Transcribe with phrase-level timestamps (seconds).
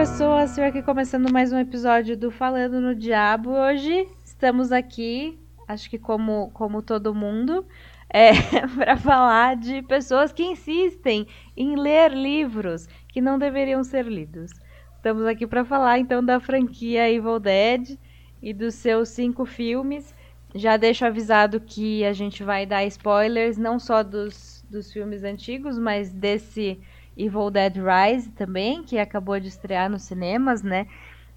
[0.00, 3.50] Pessoas, estou aqui começando mais um episódio do Falando no Diabo.
[3.50, 5.38] Hoje estamos aqui,
[5.68, 7.66] acho que como, como todo mundo,
[8.08, 8.30] é,
[8.78, 14.52] para falar de pessoas que insistem em ler livros que não deveriam ser lidos.
[14.96, 17.98] Estamos aqui para falar então da franquia Evil Dead
[18.42, 20.14] e dos seus cinco filmes.
[20.54, 25.78] Já deixo avisado que a gente vai dar spoilers não só dos, dos filmes antigos,
[25.78, 26.80] mas desse
[27.20, 30.86] Evil Dead Rise também, que acabou de estrear nos cinemas, né?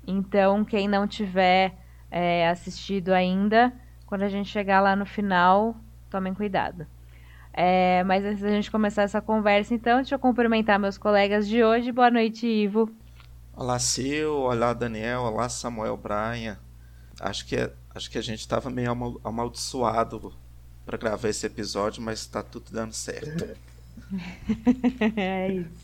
[0.07, 1.73] Então, quem não tiver
[2.09, 3.73] é, assistido ainda,
[4.05, 5.75] quando a gente chegar lá no final,
[6.09, 6.85] tomem cuidado.
[7.51, 11.63] É, mas antes da gente começar essa conversa, então, deixa eu cumprimentar meus colegas de
[11.63, 11.91] hoje.
[11.91, 12.89] Boa noite, Ivo.
[13.55, 14.33] Olá, Sil.
[14.33, 15.21] Olá, Daniel.
[15.21, 16.57] Olá, Samuel Brian.
[17.19, 18.91] Acho que, acho que a gente estava meio
[19.23, 20.33] amaldiçoado
[20.85, 23.55] para gravar esse episódio, mas está tudo dando certo.
[25.15, 25.83] é isso.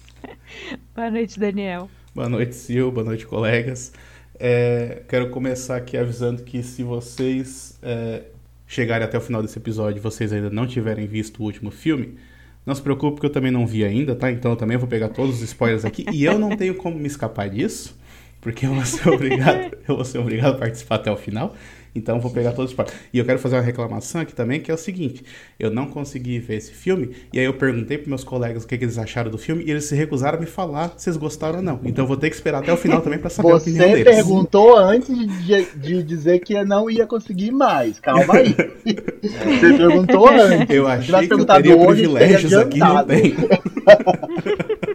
[0.95, 1.89] Boa noite, Daniel.
[2.13, 2.91] Boa noite, Sil.
[2.91, 3.93] Boa noite, colegas.
[4.39, 8.23] É, quero começar aqui avisando que se vocês é,
[8.65, 12.17] chegarem até o final desse episódio e vocês ainda não tiverem visto o último filme,
[12.65, 14.31] não se preocupe que eu também não vi ainda, tá?
[14.31, 17.07] Então eu também vou pegar todos os spoilers aqui e eu não tenho como me
[17.07, 17.97] escapar disso,
[18.39, 21.55] porque eu vou ser obrigado, eu vou ser obrigado a participar até o final.
[21.93, 22.95] Então vou pegar todos os partes.
[23.13, 25.23] E eu quero fazer uma reclamação aqui também, que é o seguinte:
[25.59, 28.77] eu não consegui ver esse filme, e aí eu perguntei para meus colegas o que,
[28.77, 31.57] que, eles acharam do filme, e eles se recusaram a me falar se eles gostaram
[31.57, 31.79] ou não.
[31.83, 34.03] Então vou ter que esperar até o final também para saber Você a opinião deles.
[34.03, 35.15] Você perguntou antes
[35.45, 37.99] de, de, dizer que não ia conseguir mais.
[37.99, 38.55] Calma aí.
[39.21, 40.75] Você perguntou antes.
[40.75, 43.35] Eu achei que eu teria privilégios aqui, não tem.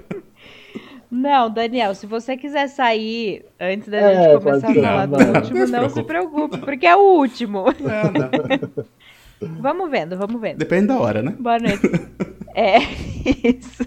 [1.14, 5.66] Não, Daniel, se você quiser sair antes da é, gente começar a falar do último,
[5.68, 7.66] não, não se preocupe, porque é o último.
[7.78, 9.54] Não, não.
[9.62, 10.58] vamos vendo, vamos vendo.
[10.58, 11.36] Depende da hora, né?
[11.38, 11.88] Boa noite.
[12.52, 12.78] é,
[13.48, 13.86] isso.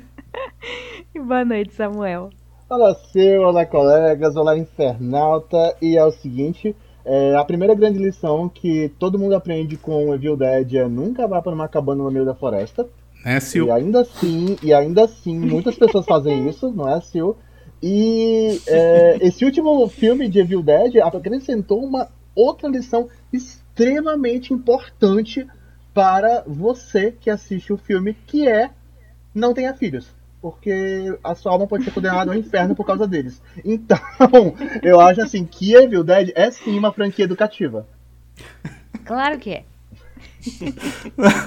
[1.13, 2.29] Boa noite, Samuel.
[2.69, 5.75] Olá, seu, olá, colegas, olá, infernalta.
[5.81, 6.73] E é o seguinte,
[7.03, 11.41] é, a primeira grande lição que todo mundo aprende com Evil Dead é nunca vá
[11.41, 12.88] para uma cabana no meio da floresta.
[13.23, 13.67] É, Sil.
[13.67, 17.35] E ainda assim, e ainda assim, muitas pessoas fazem isso, não é, Sil?
[17.81, 25.45] E é, esse último filme de Evil Dead acrescentou uma outra lição extremamente importante
[25.94, 28.72] para você que assiste o filme, que é
[29.33, 30.16] não tenha filhos.
[30.41, 33.41] Porque a sua alma pode ser condenada ao inferno por causa deles.
[33.66, 34.00] Então,
[34.83, 37.88] eu acho assim que Evil Dead é sim uma franquia educativa.
[39.03, 39.63] Claro que é.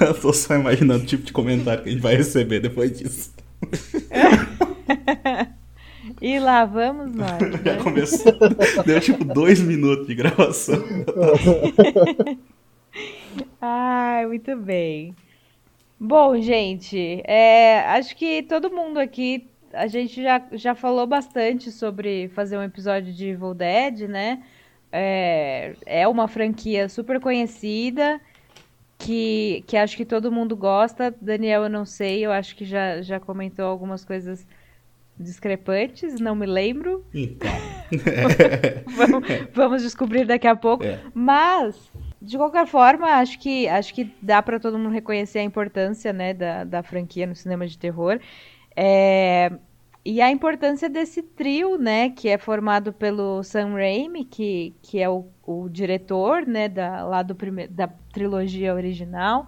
[0.00, 3.32] Eu tô só imaginando o tipo de comentário que a gente vai receber depois disso.
[6.20, 7.40] e lá vamos nós.
[7.40, 7.60] Né?
[7.64, 8.32] Já começou.
[8.84, 10.82] Deu tipo dois minutos de gravação.
[13.60, 15.14] Ai, muito bem.
[15.98, 22.28] Bom, gente, é, acho que todo mundo aqui, a gente já, já falou bastante sobre
[22.28, 24.42] fazer um episódio de Evil Dead, né?
[24.90, 28.20] É, é uma franquia super conhecida
[29.00, 31.14] que, que acho que todo mundo gosta.
[31.20, 34.46] Daniel, eu não sei, eu acho que já, já comentou algumas coisas
[35.18, 37.04] discrepantes, não me lembro.
[37.12, 37.50] Então.
[38.96, 40.84] vamos, vamos, descobrir daqui a pouco.
[40.84, 41.00] É.
[41.14, 41.90] Mas,
[42.20, 46.34] de qualquer forma, acho que, acho que dá para todo mundo reconhecer a importância né,
[46.34, 48.20] da, da franquia no cinema de terror.
[48.76, 49.50] É,
[50.04, 55.08] e a importância desse trio, né, que é formado pelo Sam Raimi, que, que é
[55.08, 59.46] o, o diretor, né, da, lá do prime, da trilogia original,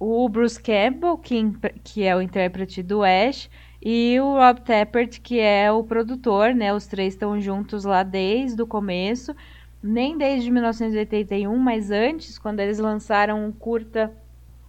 [0.00, 1.52] o Bruce Campbell, que,
[1.84, 3.48] que é o intérprete do Ash,
[3.80, 8.60] e o Rob Tappert, que é o produtor, né, os três estão juntos lá desde
[8.60, 9.34] o começo,
[9.80, 14.12] nem desde 1981, mas antes, quando eles lançaram um curta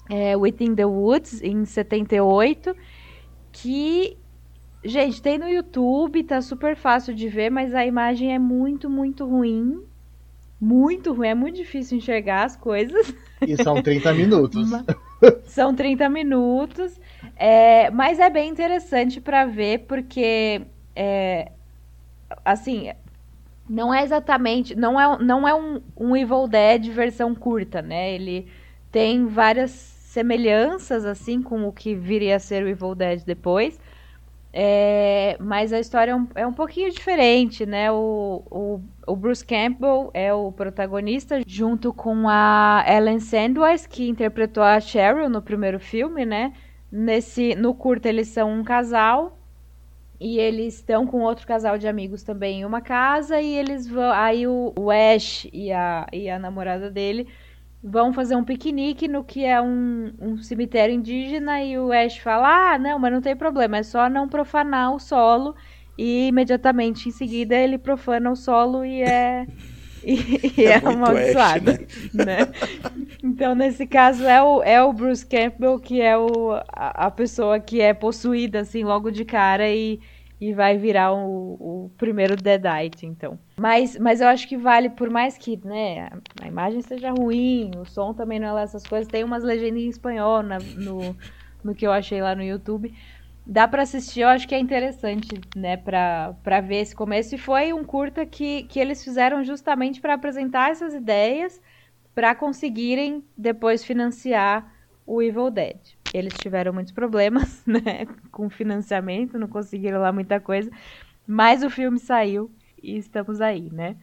[0.07, 2.75] é, Within the Woods, em 78,
[3.51, 4.15] que
[4.84, 9.25] Gente, tem no YouTube, tá super fácil de ver, mas a imagem é muito, muito
[9.25, 9.83] ruim.
[10.59, 13.13] Muito ruim, é muito difícil enxergar as coisas.
[13.45, 14.69] E são 30 minutos.
[15.45, 17.00] são 30 minutos.
[17.36, 20.62] É, mas é bem interessante para ver, porque
[20.95, 21.51] é,
[22.44, 22.92] assim,
[23.69, 24.75] não é exatamente.
[24.75, 28.13] Não é, não é um, um Evil Dead versão curta, né?
[28.13, 28.48] Ele
[28.92, 33.80] tem várias semelhanças assim com o que viria a ser o Evil Dead depois.
[34.51, 37.92] É, mas a história é um, é um pouquinho diferente, né?
[37.92, 44.63] O, o, o, Bruce Campbell é o protagonista, junto com a Ellen Sandwich, que interpretou
[44.63, 46.54] a Cheryl no primeiro filme, né?
[46.92, 49.38] Nesse, no curto eles são um casal
[50.19, 54.12] e eles estão com outro casal de amigos também em uma casa e eles vão.
[54.12, 57.28] Aí o, o Ash e a, e a namorada dele
[57.83, 62.73] vão fazer um piquenique no que é um, um cemitério indígena e o Ash fala:
[62.73, 65.55] Ah, não, mas não tem problema, é só não profanar o solo
[65.97, 69.45] e imediatamente em seguida ele profana o solo e é
[70.03, 71.79] e, e é, é amaldiçoado, né?
[72.13, 72.37] né?
[73.21, 77.59] Então, nesse caso, é o, é o Bruce Campbell que é o, a, a pessoa
[77.59, 79.99] que é possuída, assim, logo de cara e,
[80.39, 83.38] e vai virar o, o primeiro Deadite, então.
[83.57, 86.09] Mas, mas eu acho que vale, por mais que né,
[86.41, 89.81] a imagem seja ruim, o som também não é lá essas coisas, tem umas legendas
[89.81, 91.15] em espanhol na, no,
[91.63, 92.94] no que eu achei lá no YouTube.
[93.45, 97.36] Dá para assistir, eu acho que é interessante, né, pra, pra ver esse começo.
[97.36, 101.59] E foi um curta que, que eles fizeram justamente para apresentar essas ideias
[102.13, 104.71] para conseguirem depois financiar
[105.06, 105.99] o Evil Dead.
[106.13, 110.69] Eles tiveram muitos problemas, né, com financiamento, não conseguiram lá muita coisa,
[111.27, 112.51] mas o filme saiu
[112.81, 113.95] e estamos aí, né?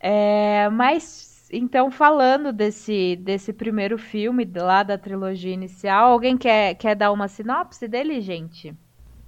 [0.00, 6.94] É, mas então falando desse desse primeiro filme lá da trilogia inicial, alguém quer quer
[6.94, 8.74] dar uma sinopse dele, gente?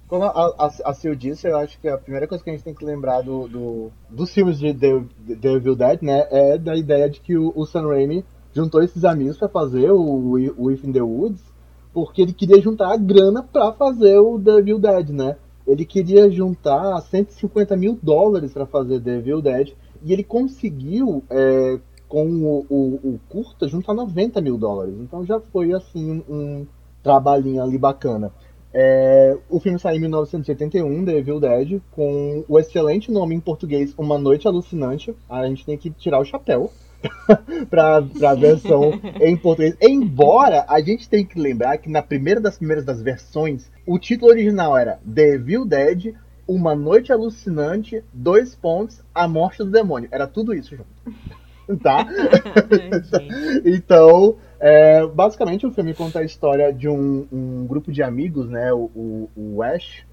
[0.07, 2.65] Como a, a, a Sil disse, eu acho que a primeira coisa que a gente
[2.65, 5.05] tem que lembrar do, do dos filmes de The,
[5.41, 9.05] The Evil Dead, né, é da ideia de que o, o Sam Raimi juntou esses
[9.05, 11.41] amigos para fazer o, o If in the Woods,
[11.93, 15.35] porque ele queria juntar a grana para fazer o The Evil Dead, né?
[15.67, 19.73] Ele queria juntar 150 mil dólares para fazer The Evil Dead
[20.03, 24.95] e ele conseguiu é, com o, o, o, curta juntar 90 mil dólares.
[24.99, 26.65] Então já foi assim um
[27.03, 28.31] trabalhinho ali bacana.
[28.73, 33.93] É, o filme saiu em 1981, The Evil Dead, com o excelente nome em português
[33.97, 35.13] Uma Noite Alucinante.
[35.29, 36.71] A gente tem que tirar o chapéu
[37.69, 39.75] para a versão em português.
[39.81, 44.31] Embora a gente tem que lembrar que na primeira das primeiras das versões, o título
[44.31, 46.15] original era The Evil Dead,
[46.47, 50.09] Uma Noite Alucinante, dois pontos, A Morte do Demônio.
[50.11, 50.89] Era tudo isso junto.
[51.81, 52.05] Tá?
[53.63, 58.73] então, é, basicamente, o filme conta a história de um, um grupo de amigos, né?
[58.73, 60.03] O, o, o, Ash,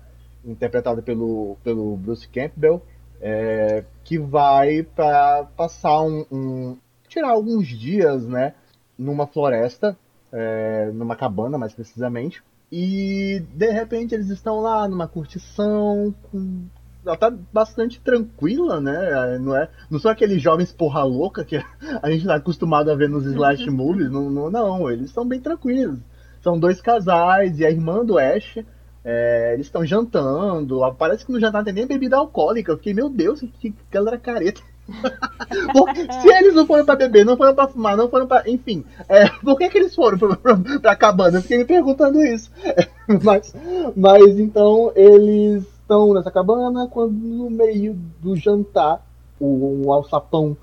[0.45, 2.83] interpretado pelo, pelo Bruce Campbell,
[3.21, 6.79] é, que vai para passar um, um,
[7.09, 8.55] tirar alguns dias, né?
[8.97, 9.97] Numa floresta,
[10.33, 12.43] é, numa cabana, mais precisamente.
[12.71, 16.67] E de repente eles estão lá numa curtição, com
[17.09, 19.39] ela tá bastante tranquila, né?
[19.39, 21.57] Não, é, não são aqueles jovens porra louca que
[22.03, 24.11] a gente tá acostumado a ver nos slash movies.
[24.11, 25.99] Não, não, não, eles são bem tranquilos.
[26.43, 28.59] São dois casais e a irmã do Ash.
[29.05, 30.81] É, eles estão jantando.
[30.99, 32.73] Parece que no jantar tem nem bebida alcoólica.
[32.73, 34.61] Eu fiquei, meu Deus, que galera careta.
[36.23, 38.49] se eles não foram pra beber, não foram pra fumar, não foram pra.
[38.49, 41.39] Enfim, é, por que, que eles foram pra, pra, pra cabana?
[41.39, 42.51] Eu fiquei me perguntando isso.
[43.23, 43.55] mas,
[43.97, 49.05] mas então eles estão nessa cabana quando no meio do jantar
[49.39, 50.57] o, o alçapão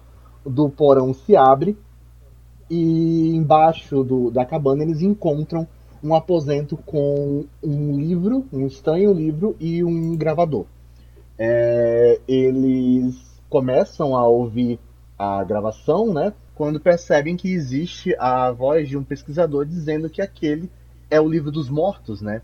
[0.45, 1.77] do porão se abre
[2.69, 5.67] e embaixo do, da cabana eles encontram
[6.05, 10.67] um aposento com um livro, um estranho livro e um gravador.
[11.35, 14.79] É, eles começam a ouvir
[15.17, 16.31] a gravação, né?
[16.53, 20.69] Quando percebem que existe a voz de um pesquisador dizendo que aquele
[21.09, 22.43] é o livro dos mortos, né?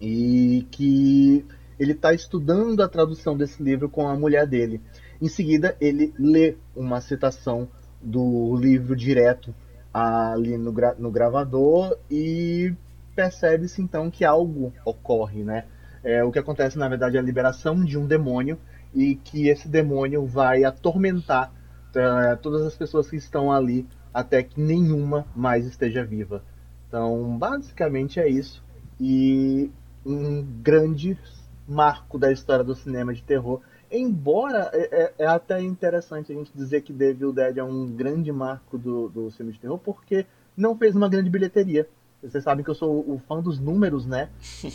[0.00, 1.46] E que
[1.78, 4.80] ele está estudando a tradução desse livro com a mulher dele.
[5.22, 7.68] Em seguida, ele lê uma citação
[8.02, 9.54] do livro direto
[9.96, 12.74] ali no, gra no gravador e
[13.14, 15.64] percebe-se então que algo ocorre, né?
[16.04, 18.58] É, o que acontece na verdade é a liberação de um demônio
[18.94, 24.60] e que esse demônio vai atormentar uh, todas as pessoas que estão ali até que
[24.60, 26.42] nenhuma mais esteja viva.
[26.86, 28.62] Então, basicamente é isso.
[29.00, 29.70] E
[30.04, 31.18] um grande
[31.66, 33.60] marco da história do cinema de terror.
[33.90, 38.32] Embora é, é, é até interessante a gente dizer que Devil Dead é um grande
[38.32, 40.26] marco do, do cinema de terror, porque
[40.56, 41.88] não fez uma grande bilheteria.
[42.22, 44.30] Vocês sabem que eu sou o fã dos números, né?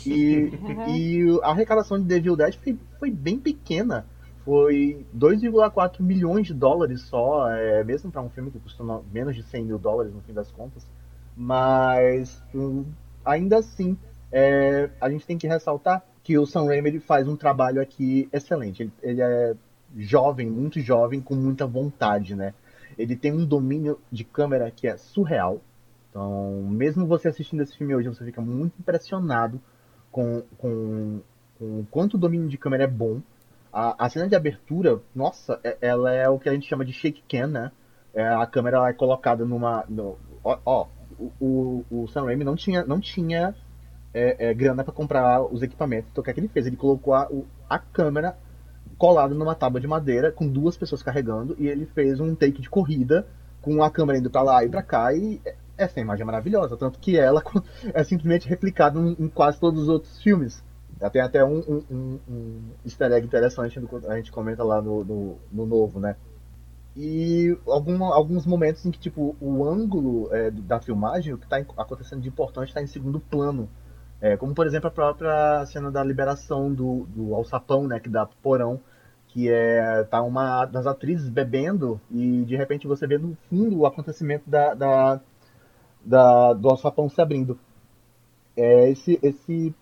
[0.06, 0.50] E,
[0.88, 4.06] e a arrecadação de Devil Dead foi, foi bem pequena.
[4.44, 9.42] Foi 2,4 milhões de dólares só, é, mesmo para um filme que custou menos de
[9.42, 10.86] 100 mil dólares no fim das contas.
[11.36, 12.84] Mas hum,
[13.24, 13.96] ainda assim,
[14.32, 18.82] é, a gente tem que ressaltar que o Sam Raimi faz um trabalho aqui excelente.
[18.82, 19.54] Ele, ele, é
[19.96, 22.54] jovem, muito jovem, com muita vontade, né?
[22.96, 25.60] Ele tem um domínio de câmera que é surreal.
[26.10, 29.60] Então, mesmo você assistindo esse filme hoje, você fica muito impressionado
[30.10, 31.20] com, com,
[31.58, 33.20] com o quanto o domínio de câmera é bom.
[33.72, 36.92] A, a cena de abertura, nossa, é, ela é o que a gente chama de
[36.92, 37.72] shake cam, né?
[38.14, 39.84] É, a câmera é colocada numa...
[39.88, 40.86] No, ó, ó
[41.18, 43.54] o, o, o Sam Raimi não tinha, não tinha
[44.14, 46.10] é, é, grana para comprar os equipamentos.
[46.10, 46.66] Então o que, é que ele fez?
[46.66, 47.28] Ele colocou a,
[47.68, 48.36] a câmera
[48.98, 52.70] colada numa tábua de madeira com duas pessoas carregando e ele fez um take de
[52.70, 53.26] corrida
[53.60, 55.40] com a câmera indo para lá e para cá e
[55.76, 57.42] essa imagem é maravilhosa, tanto que ela
[57.94, 60.62] é simplesmente replicada em, quase todos os outros filmes.
[61.10, 65.38] Tem até um, um, um, um easter egg interessante, a gente comenta lá no, no,
[65.50, 66.14] no novo, né?
[66.94, 71.56] E algum, alguns momentos em que, tipo, o ângulo é, da filmagem, o que está
[71.76, 73.68] acontecendo de importante está em segundo plano.
[74.22, 78.24] É, como, por exemplo, a própria cena da liberação do, do alçapão, né, que dá
[78.24, 78.80] pro porão,
[79.26, 83.86] que é tá uma das atrizes bebendo e de repente você vê no fundo o
[83.86, 85.20] acontecimento da, da,
[86.04, 87.58] da do alçapão se abrindo.
[88.56, 89.74] É, esse, esse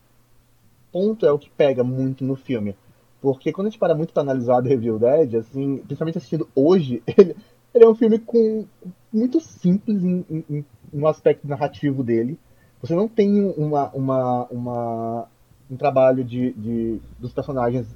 [0.90, 2.75] ponto é o que pega muito no filme.
[3.20, 7.02] Porque quando a gente para muito para analisar The Evil Dead, assim, principalmente assistindo hoje,
[7.18, 7.37] ele,
[7.75, 8.66] ele é um filme com
[9.12, 12.38] muito simples em, em, um aspecto narrativo dele.
[12.82, 15.28] Você não tem uma, uma, uma
[15.70, 17.87] um trabalho de, de, dos personagens,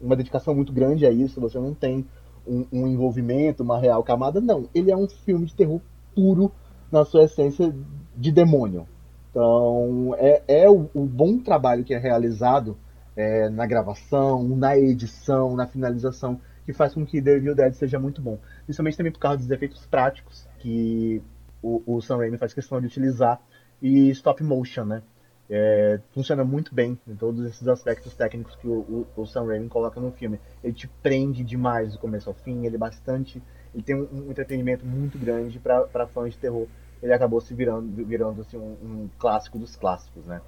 [0.00, 2.04] uma dedicação muito grande a isso, você não tem
[2.46, 4.68] um, um, envolvimento, uma real camada, não.
[4.74, 5.80] Ele é um filme de terror
[6.14, 6.52] puro
[6.90, 7.74] na sua essência
[8.16, 8.86] de demônio.
[9.30, 12.76] Então, é, é o, o bom trabalho que é realizado
[13.16, 17.98] é, na gravação, na edição, na finalização, que faz com que The Evil Dead seja
[17.98, 18.38] muito bom.
[18.64, 21.22] Principalmente também por causa dos efeitos práticos que
[21.62, 23.40] o, o Sam Raimi faz questão de utilizar
[23.82, 25.02] e stop motion, né?
[25.50, 29.68] É, funciona muito bem em todos esses aspectos técnicos que o, o, o, Sam Raimi
[29.68, 30.40] coloca no filme.
[30.64, 33.42] Ele te prende demais do começo ao fim, ele é bastante,
[33.74, 36.66] ele tem um, um entretenimento muito grande para fãs de terror.
[37.02, 40.40] Ele acabou se virando, virando assim, um, um clássico dos clássicos, né?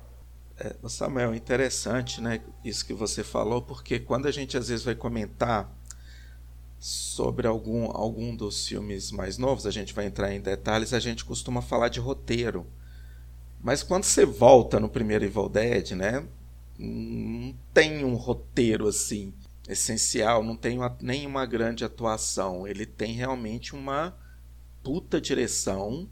[0.57, 4.95] É, Samuel, interessante, né, isso que você falou, porque quando a gente às vezes vai
[4.95, 5.69] comentar
[6.79, 11.25] sobre algum, algum dos filmes mais novos, a gente vai entrar em detalhes, a gente
[11.25, 12.67] costuma falar de roteiro.
[13.65, 16.25] Mas quando você volta no primeiro Evil Dead, né,
[16.79, 19.35] não tem um roteiro assim
[19.69, 22.69] essencial, não tem uma, nenhuma grande atuação.
[22.69, 24.17] Ele tem realmente uma
[24.83, 26.09] puta direção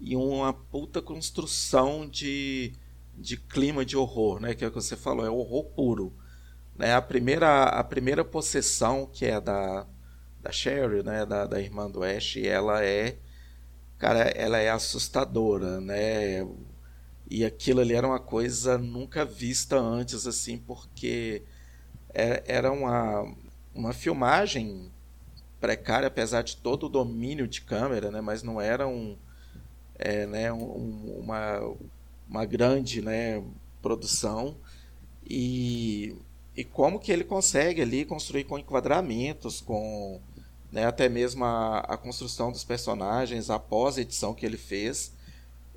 [0.00, 2.72] e uma puta construção de
[3.16, 4.54] de clima de horror, né?
[4.54, 6.12] Que é o que você falou, é horror puro.
[6.76, 6.94] Né?
[6.94, 9.86] A, primeira, a primeira possessão, que é da,
[10.42, 11.24] da Sherry, né?
[11.24, 13.16] Da, da irmã do Ash, ela é.
[13.98, 16.46] Cara, ela é assustadora, né?
[17.28, 21.42] E aquilo ali era uma coisa nunca vista antes, assim, porque
[22.14, 23.34] é, era uma,
[23.74, 24.90] uma filmagem
[25.60, 28.20] precária, apesar de todo o domínio de câmera, né?
[28.20, 29.16] Mas não era um,
[29.98, 31.74] é, né, um, uma,
[32.28, 33.42] uma grande né,
[33.82, 34.56] produção
[35.28, 36.16] e,
[36.56, 40.20] e como que ele consegue ali construir com enquadramentos, com
[40.70, 45.12] né, até mesmo a, a construção dos personagens após a edição que ele fez,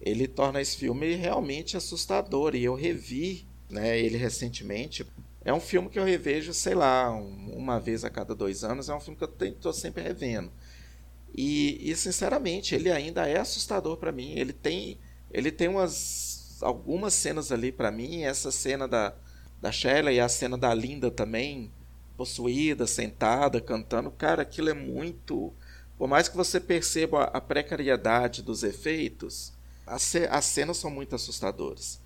[0.02, 2.56] ele torna esse filme realmente assustador.
[2.56, 5.06] E eu revi né, ele recentemente.
[5.44, 8.90] É um filme que eu revejo, sei lá, uma vez a cada dois anos.
[8.90, 10.52] É um filme que eu estou sempre revendo.
[11.34, 14.34] E, e, sinceramente, ele ainda é assustador para mim.
[14.34, 15.00] Ele tem,
[15.32, 19.14] ele tem umas algumas cenas ali para mim, essa cena da,
[19.62, 21.72] da Shelley e a cena da Linda também,
[22.18, 25.54] possuída, sentada, cantando, cara, aquilo é muito.
[25.98, 29.54] Por mais que você perceba a precariedade dos efeitos,
[29.90, 32.00] as, as cenas são muito assustadoras.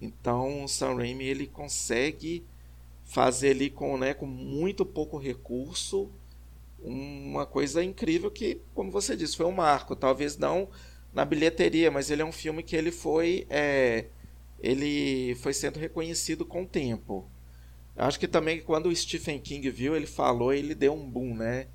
[0.00, 2.44] Então o Sam Raimi ele consegue
[3.04, 6.10] fazer ali com, né, com muito pouco recurso
[6.80, 9.96] uma coisa incrível que, como você disse, foi um marco.
[9.96, 10.68] Talvez não
[11.12, 14.06] na bilheteria, mas ele é um filme que ele foi é,
[14.60, 17.28] ele foi sendo reconhecido com o tempo.
[17.96, 21.66] Acho que também quando o Stephen King viu, ele falou, ele deu um boom, né?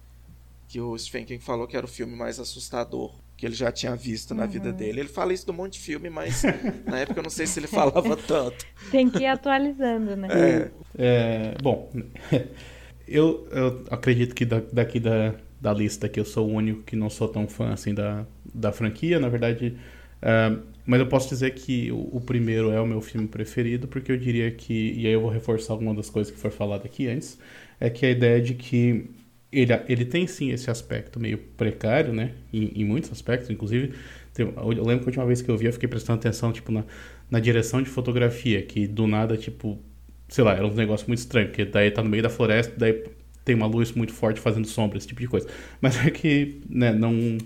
[0.67, 3.95] Que o Stephen King falou que era o filme mais assustador que ele já tinha
[3.95, 4.49] visto na uhum.
[4.49, 5.01] vida dele.
[5.01, 6.43] Ele fala isso de um monte de filme, mas
[6.85, 8.65] na época eu não sei se ele falava tanto.
[8.91, 10.27] Tem que ir atualizando, né?
[10.31, 10.71] É.
[10.97, 11.91] é bom,
[13.07, 17.09] eu, eu acredito que daqui da, da lista que eu sou o único que não
[17.09, 19.77] sou tão fã assim da, da franquia, na verdade.
[20.21, 24.11] Uh, mas eu posso dizer que o, o, primeiro é o meu filme preferido, porque
[24.11, 27.07] eu diria que, e aí eu vou reforçar alguma das coisas que foi falado aqui
[27.07, 27.37] antes,
[27.79, 29.09] é que a ideia de que
[29.53, 32.31] ele, ele tem sim esse aspecto meio precário, né?
[32.51, 33.93] Em, em muitos aspectos, inclusive.
[34.33, 36.71] Tem, eu lembro que a última vez que eu vi, eu fiquei prestando atenção, tipo,
[36.71, 36.83] na,
[37.29, 39.79] na direção de fotografia, que do nada, tipo,
[40.27, 43.03] sei lá, era um negócio muito estranho, porque daí tá no meio da floresta, daí
[43.45, 45.47] tem uma luz muito forte fazendo sombra, esse tipo de coisa.
[45.79, 47.37] Mas é que, né, não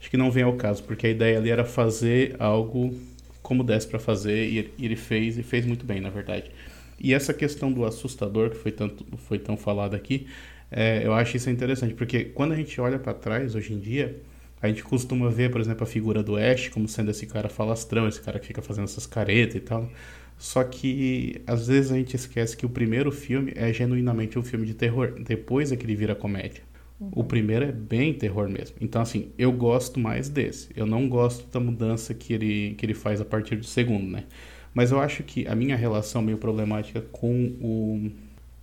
[0.00, 2.94] acho que não vem ao caso, porque a ideia ali era fazer algo
[3.42, 6.50] como desse para fazer e ele fez e fez muito bem, na verdade.
[7.00, 10.26] E essa questão do assustador que foi tanto foi tão falado aqui,
[10.70, 14.20] é, eu acho isso interessante, porque quando a gente olha para trás hoje em dia,
[14.60, 18.08] a gente costuma ver, por exemplo, a figura do Ash como sendo esse cara falastrão,
[18.08, 19.88] esse cara que fica fazendo essas caretas e tal.
[20.36, 24.66] Só que às vezes a gente esquece que o primeiro filme é genuinamente um filme
[24.66, 26.62] de terror, depois é que ele vira comédia.
[27.12, 28.76] O primeiro é bem terror mesmo.
[28.80, 30.68] Então, assim, eu gosto mais desse.
[30.74, 34.24] Eu não gosto da mudança que ele, que ele faz a partir do segundo, né?
[34.74, 38.10] Mas eu acho que a minha relação meio problemática com o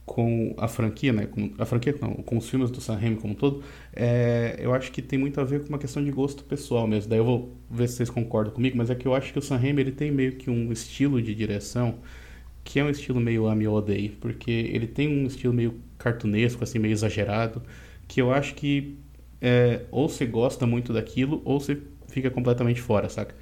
[0.06, 1.26] com a franquia, né?
[1.26, 4.74] Com, a franquia não, com os filmes do Sam Raimi como um todo, é, eu
[4.74, 7.10] acho que tem muito a ver com uma questão de gosto pessoal mesmo.
[7.10, 9.42] Daí eu vou ver se vocês concordam comigo, mas é que eu acho que o
[9.42, 12.00] Sam Raimi ele tem meio que um estilo de direção
[12.64, 16.64] que é um estilo meio ame ou odeie, porque ele tem um estilo meio cartunesco,
[16.64, 17.62] assim, meio exagerado,
[18.08, 18.98] que eu acho que
[19.40, 23.36] é, ou você gosta muito daquilo, ou você fica completamente fora, saca?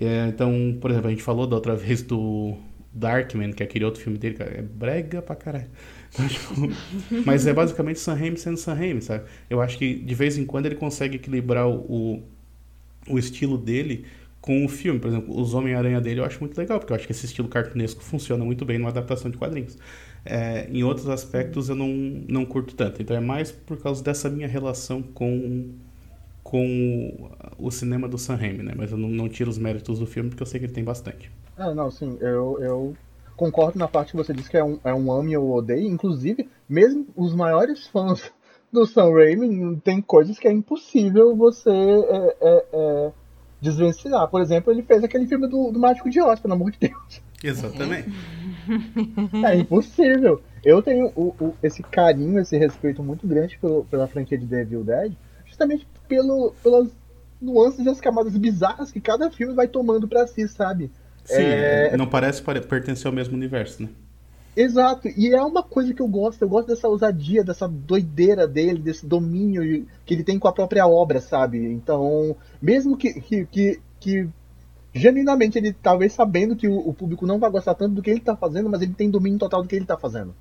[0.00, 2.56] É, então, por exemplo, a gente falou da outra vez do
[2.92, 5.68] Darkman, que é aquele outro filme dele, cara, é brega pra caralho.
[7.24, 9.24] Mas é basicamente Sam Raimi sendo Sam Raimi, sabe?
[9.48, 12.22] Eu acho que de vez em quando ele consegue equilibrar o,
[13.08, 14.04] o estilo dele
[14.40, 15.00] com o filme.
[15.00, 17.48] Por exemplo, os Homem-Aranha dele eu acho muito legal, porque eu acho que esse estilo
[17.48, 19.78] cartunesco funciona muito bem numa adaptação de quadrinhos.
[20.24, 23.00] É, em outros aspectos eu não, não curto tanto.
[23.00, 25.70] Então é mais por causa dessa minha relação com,
[26.42, 28.72] com o cinema do Sam Raimi, né?
[28.76, 30.84] Mas eu não, não tiro os méritos do filme porque eu sei que ele tem
[30.84, 31.30] bastante.
[31.56, 32.96] Ah, não, sim, eu, eu
[33.42, 35.90] concordo na parte que você disse que é um, é um ame ou odeio.
[35.90, 38.30] Inclusive, mesmo os maiores fãs
[38.70, 43.12] do Sam Raimi tem coisas que é impossível você é, é, é,
[43.60, 44.28] desvencilhar.
[44.28, 47.20] Por exemplo, ele fez aquele filme do, do Mágico de Oz, pelo amor de Deus.
[47.42, 48.08] Exatamente.
[49.44, 50.40] É impossível.
[50.64, 54.84] Eu tenho o, o, esse carinho, esse respeito muito grande pelo, pela franquia de Devil
[54.84, 56.88] Dead, justamente pelo, pelas
[57.40, 60.92] nuances e as camadas bizarras que cada filme vai tomando para si, sabe?
[61.24, 61.96] Sim, é...
[61.96, 63.88] não parece pertencer ao mesmo universo, né?
[64.54, 68.78] Exato, e é uma coisa que eu gosto, eu gosto dessa ousadia, dessa doideira dele,
[68.80, 71.58] desse domínio que ele tem com a própria obra, sabe?
[71.72, 74.28] Então, mesmo que, que, que, que
[74.92, 78.20] genuinamente ele talvez sabendo que o, o, público não vai gostar tanto do que ele
[78.20, 80.34] tá fazendo, mas ele tem domínio total do que ele tá fazendo.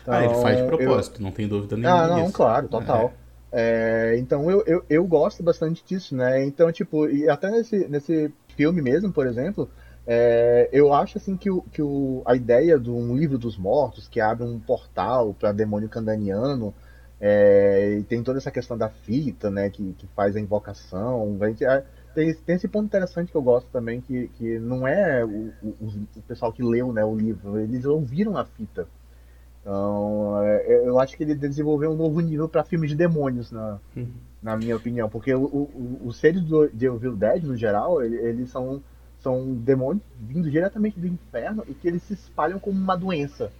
[0.00, 1.24] Então, ah, ele faz de então, propósito, eu...
[1.24, 2.02] não tem dúvida nenhuma.
[2.02, 2.32] Ah, não, disso.
[2.32, 3.12] claro, total.
[3.20, 3.24] É.
[3.56, 6.44] É, então eu, eu, eu gosto bastante disso, né?
[6.44, 9.70] Então, tipo, e até nesse, nesse filme mesmo, por exemplo,
[10.06, 14.06] é, eu acho assim que, o, que o, a ideia de um livro dos mortos
[14.06, 16.74] que abre um portal para demônio candaniano
[17.20, 21.84] é, e tem toda essa questão da fita, né, que, que faz a invocação, é,
[22.14, 26.06] tem, tem esse ponto interessante que eu gosto também que, que não é o, o,
[26.16, 28.86] o pessoal que leu né, o livro, eles ouviram a fita.
[29.62, 33.78] Então, é, eu acho que ele desenvolveu um novo nível para filmes de demônios, na,
[33.96, 34.12] uhum.
[34.42, 38.82] na minha opinião, porque os seres do, de Evil Dead, no geral, eles são
[39.24, 43.50] são demônios vindo diretamente do inferno e que eles se espalham como uma doença.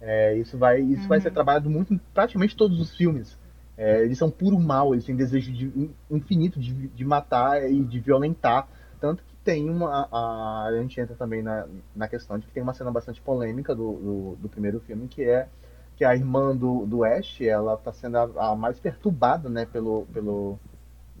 [0.00, 1.08] É, isso vai, isso uhum.
[1.08, 3.36] vai ser trabalhado muito em praticamente todos os filmes.
[3.76, 7.98] É, eles são puro mal, eles têm desejo de, infinito de, de matar e de
[7.98, 8.68] violentar.
[9.00, 10.08] Tanto que tem uma.
[10.12, 13.74] A, a gente entra também na, na questão de que tem uma cena bastante polêmica
[13.74, 15.48] do, do, do primeiro filme, que é
[15.96, 20.06] que a irmã do, do Ash, ela está sendo a, a, mais perturbada, né, pelo,
[20.12, 20.58] pelo,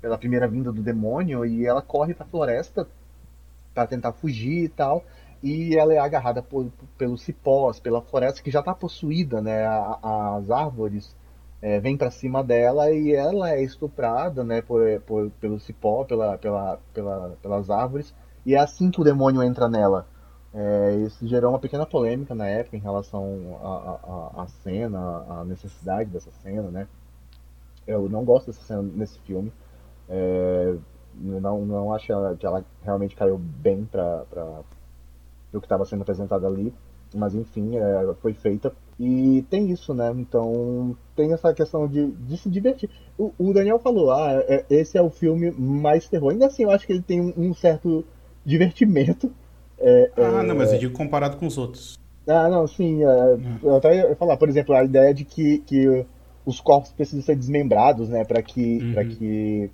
[0.00, 2.88] pela primeira vinda do demônio, e ela corre para a floresta
[3.74, 5.04] para tentar fugir e tal.
[5.42, 9.66] E ela é agarrada por, pelos cipós, pela floresta que já está possuída, né?
[9.66, 11.16] As árvores
[11.62, 14.60] é, vêm para cima dela e ela é estuprada, né?
[14.60, 18.14] Por, por, pelo cipó, pela, pela, pela, pelas árvores.
[18.44, 20.06] E é assim que o demônio entra nela.
[20.52, 23.58] É, isso gerou uma pequena polêmica na época em relação
[24.36, 26.88] à cena, à necessidade dessa cena, né?
[27.86, 29.52] Eu não gosto dessa cena nesse filme.
[30.08, 30.74] É,
[31.14, 32.06] não, não acho
[32.38, 34.24] que ela realmente caiu bem para
[35.52, 36.72] o que estava sendo apresentado ali.
[37.14, 38.72] Mas enfim, é, foi feita.
[38.98, 40.12] E tem isso, né?
[40.16, 42.88] Então tem essa questão de, de se divertir.
[43.18, 46.30] O, o Daniel falou, ah, é, esse é o filme mais terror.
[46.30, 48.04] Ainda assim, eu acho que ele tem um, um certo
[48.44, 49.32] divertimento.
[49.78, 50.42] É, ah, é...
[50.42, 51.98] não, mas eu digo comparado com os outros.
[52.28, 53.02] Ah, não, sim.
[53.02, 53.58] É, hum.
[53.62, 56.06] Eu até ia falar, por exemplo, a ideia de que, que
[56.44, 58.24] os corpos precisam ser desmembrados, né?
[58.24, 59.08] Para que, uhum.
[59.08, 59.70] que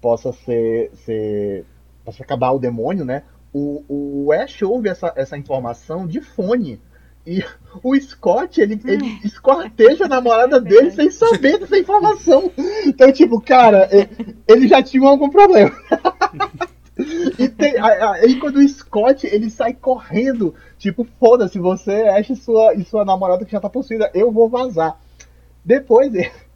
[0.00, 1.64] possa ser, ser
[2.04, 3.22] possa acabar o demônio, né?
[3.52, 6.80] O, o Ash ouve essa, essa informação de fone.
[7.26, 7.44] E
[7.82, 9.20] o Scott, ele, ele hum.
[9.24, 12.50] escorteja a namorada dele sem saber dessa informação.
[12.86, 13.88] Então, tipo, cara,
[14.46, 15.72] ele já tinha algum problema.
[17.38, 22.84] e tem, aí quando o Scott, ele sai correndo, tipo, foda-se, você acha sua, e
[22.84, 24.98] sua namorada que já tá possuída, eu vou vazar.
[25.64, 26.12] Depois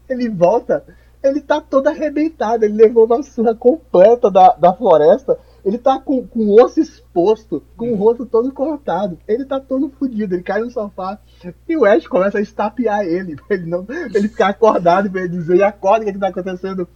[0.09, 0.85] ele volta
[1.23, 5.39] ele tá todo arrebentado, ele levou uma surra completa da, da floresta.
[5.65, 9.17] Ele tá com, com o osso exposto, com o rosto todo cortado.
[9.29, 11.21] Ele tá todo fodido, ele cai no sofá.
[11.69, 15.31] E o Ash começa a estapear ele, pra ele, não, ele ficar acordado, pra ele
[15.31, 16.89] dizer, acorda, o que, que tá acontecendo?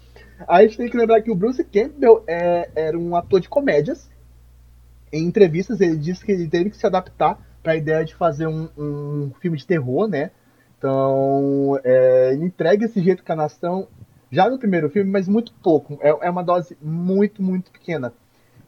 [0.48, 3.48] Aí a gente tem que lembrar que o Bruce Campbell é, era um ator de
[3.48, 4.10] comédias.
[5.12, 8.48] Em entrevistas ele disse que ele teve que se adaptar para a ideia de fazer
[8.48, 10.30] um, um filme de terror, né?
[10.78, 13.88] Então, é, ele entrega esse jeito canastrão
[14.36, 15.98] já no primeiro filme, mas muito pouco.
[16.02, 18.12] É, é uma dose muito, muito pequena.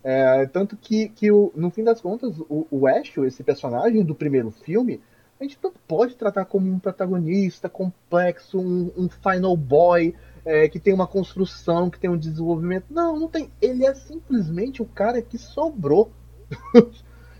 [0.02, 4.14] É, tanto que, que o, no fim das contas, o, o Ash, esse personagem do
[4.14, 5.02] primeiro filme,
[5.38, 10.80] a gente não pode tratar como um protagonista complexo, um, um final boy, é, que
[10.80, 12.86] tem uma construção, que tem um desenvolvimento.
[12.88, 13.50] Não, não tem.
[13.60, 16.10] Ele é simplesmente o cara que sobrou.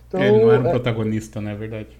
[0.07, 1.98] então, ele não era um é, protagonista, não é verdade?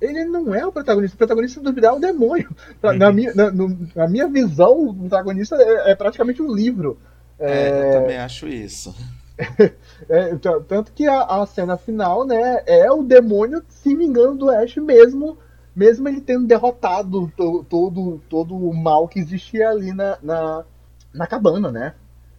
[0.00, 1.14] Ele não é o protagonista.
[1.14, 2.54] O protagonista do vida é o demônio.
[2.82, 3.50] Na, minha, na,
[3.94, 6.98] na minha visão, o protagonista é, é praticamente um livro.
[7.38, 8.94] É, eu é, também acho isso.
[10.08, 10.34] É,
[10.68, 15.38] tanto que a, a, cena final, né, é o demônio se vingando do Ash mesmo,
[15.74, 20.64] mesmo ele tendo derrotado to, todo, todo o mal que existia ali na, na,
[21.12, 21.94] na cabana, né?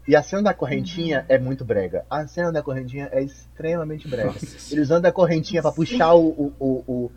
[0.08, 1.26] E a cena da correntinha uhum.
[1.36, 2.06] é muito brega.
[2.10, 4.30] A cena da correntinha é extremamente brega.
[4.30, 7.12] Nossa, Eles andam a correntinha para puxar o, o, o, o,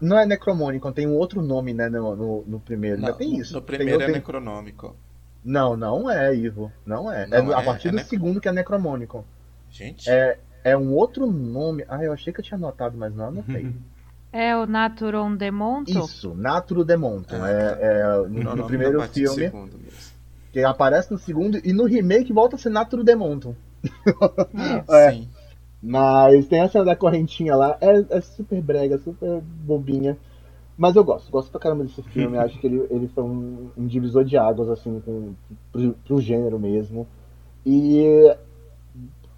[0.00, 3.00] Não é Necromônico, tem um outro nome, né, no, no, no primeiro.
[3.00, 3.54] Não, tem isso.
[3.54, 4.14] No primeiro tem, é tem...
[4.16, 4.96] Necronômico.
[5.44, 6.72] Não, não é, Ivo.
[6.86, 7.26] Não é.
[7.26, 9.24] Não é, é a partir é do segundo que é Necromônico.
[9.70, 10.08] Gente.
[10.08, 11.84] É, é um outro nome.
[11.88, 13.72] Ah, eu achei que eu tinha anotado, mas não anotei.
[14.36, 15.92] É o Naturon Demonto?
[15.92, 17.36] Isso, Naturo Demonto.
[17.36, 19.48] Ah, é, é, no, no, no primeiro filme.
[20.52, 23.56] Que aparece no segundo e no remake volta a ser Naturo Demonto.
[24.90, 25.28] é, sim.
[25.86, 30.16] Mas tem essa da correntinha lá, é, é, super brega, super bobinha.
[30.78, 32.38] Mas eu gosto, gosto pra caramba desse filme.
[32.38, 35.34] Acho que ele, ele foi um, um divisor de águas, assim, com,
[35.70, 37.06] pro, pro gênero mesmo.
[37.66, 38.02] E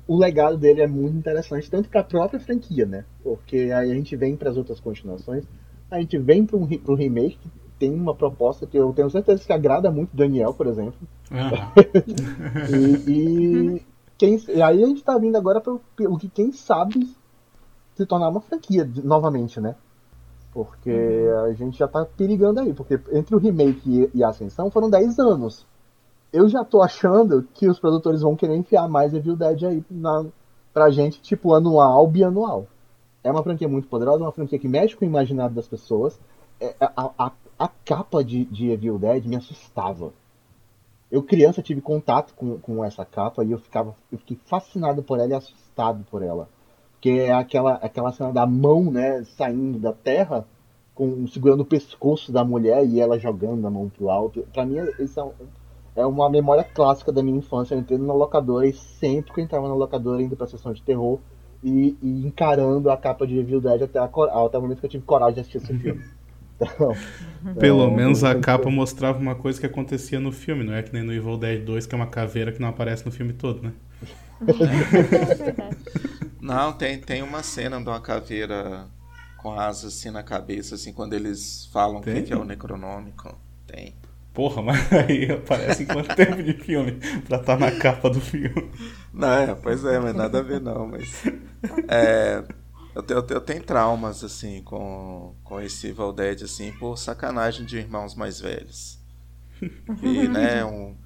[0.07, 3.05] o legado dele é muito interessante, tanto para a própria franquia, né?
[3.25, 5.45] Porque aí a gente vem para as outras continuações,
[5.91, 9.45] a gente vem para um pro remake que tem uma proposta que eu tenho certeza
[9.45, 10.97] que agrada muito Daniel, por exemplo.
[11.31, 11.73] Ah.
[12.71, 13.83] e, e,
[14.19, 17.15] quem, e aí a gente está vindo agora para o que quem sabe
[17.95, 19.75] se tornar uma franquia novamente, né?
[20.53, 21.45] Porque uhum.
[21.45, 25.19] a gente já está perigando aí, porque entre o remake e a Ascensão foram 10
[25.19, 25.67] anos
[26.37, 30.27] eu já tô achando que os produtores vão querer enfiar mais Evil Dead aí na,
[30.73, 32.67] pra gente, tipo, anual, bianual.
[33.25, 36.21] É uma franquia muito poderosa, uma franquia que mexe com o imaginário das pessoas.
[36.61, 40.13] É, a, a, a capa de, de Evil Dead me assustava.
[41.11, 45.19] Eu, criança, tive contato com, com essa capa e eu, ficava, eu fiquei fascinado por
[45.19, 46.49] ela e assustado por ela.
[46.92, 50.45] Porque é aquela, aquela cena da mão, né, saindo da terra,
[50.95, 54.45] com, segurando o pescoço da mulher e ela jogando a mão pro alto.
[54.53, 55.33] Pra mim, isso é um,
[55.95, 57.75] é uma memória clássica da minha infância.
[57.75, 60.83] Eu entrei na locadora e sempre que eu entrava na locadora, indo pra sessão de
[60.83, 61.21] terror
[61.62, 64.90] e, e encarando a capa de Evil Dead até, a, até o momento que eu
[64.90, 66.03] tive coragem de assistir esse filme.
[66.61, 66.97] Então,
[67.59, 70.92] Pelo é, menos a capa mostrava uma coisa que acontecia no filme, não é que
[70.92, 73.62] nem no Evil Dead 2, que é uma caveira que não aparece no filme todo,
[73.62, 73.73] né?
[76.40, 78.87] não, tem, tem uma cena de uma caveira
[79.37, 83.38] com asas assim na cabeça, assim, quando eles falam o que é o Necronômico.
[83.66, 83.95] Tem.
[84.33, 86.92] Porra, mas aí aparece em quanto tempo de filme
[87.27, 88.71] pra estar tá na capa do filme?
[89.12, 91.25] Não, é, pois é, mas nada a ver não, mas.
[91.88, 92.45] É,
[92.97, 97.77] eu, tenho, eu tenho traumas, assim, com, com esse Evil Dead, assim, por sacanagem de
[97.77, 98.99] irmãos mais velhos.
[100.03, 100.97] E, né, um,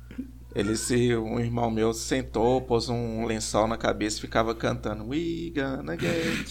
[0.55, 5.53] ele se, um irmão meu sentou, pôs um lençol na cabeça e ficava cantando We
[5.53, 6.49] gonna get.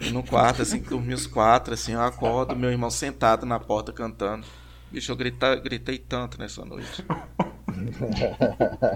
[0.00, 3.90] E no quarto, assim, dormi os quatro, assim, eu acordo, meu irmão sentado na porta
[3.90, 4.46] cantando.
[4.92, 7.02] Bicho, eu grita, gritei tanto nessa noite.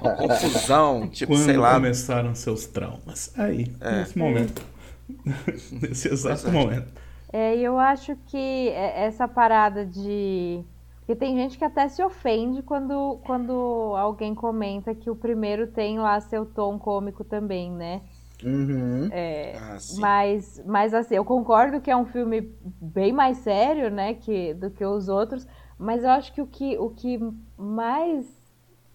[0.03, 1.75] Uma confusão, tipo, Quando sei lá.
[1.75, 3.33] começaram seus traumas?
[3.37, 4.01] Aí, é.
[4.01, 4.63] nesse momento.
[5.81, 6.51] nesse exato é.
[6.51, 6.93] momento.
[7.33, 10.65] É, eu acho que essa parada de.
[11.01, 13.53] Porque tem gente que até se ofende quando, quando
[13.97, 18.01] alguém comenta que o primeiro tem lá seu tom cômico também, né?
[18.45, 19.09] Uhum.
[19.11, 24.15] É, ah, mas, mas assim, eu concordo que é um filme bem mais sério, né,
[24.15, 25.47] que, do que os outros,
[25.79, 27.19] mas eu acho que o que, o que
[27.59, 28.27] mais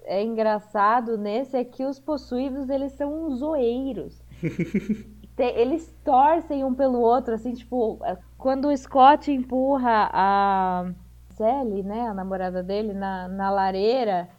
[0.03, 4.21] é engraçado nesse é que os possuídos, eles são uns zoeiros.
[5.43, 10.85] eles torcem um pelo outro, assim, tipo, é, quando o Scott empurra a
[11.31, 14.29] Sally, né, a namorada dele, na, na lareira,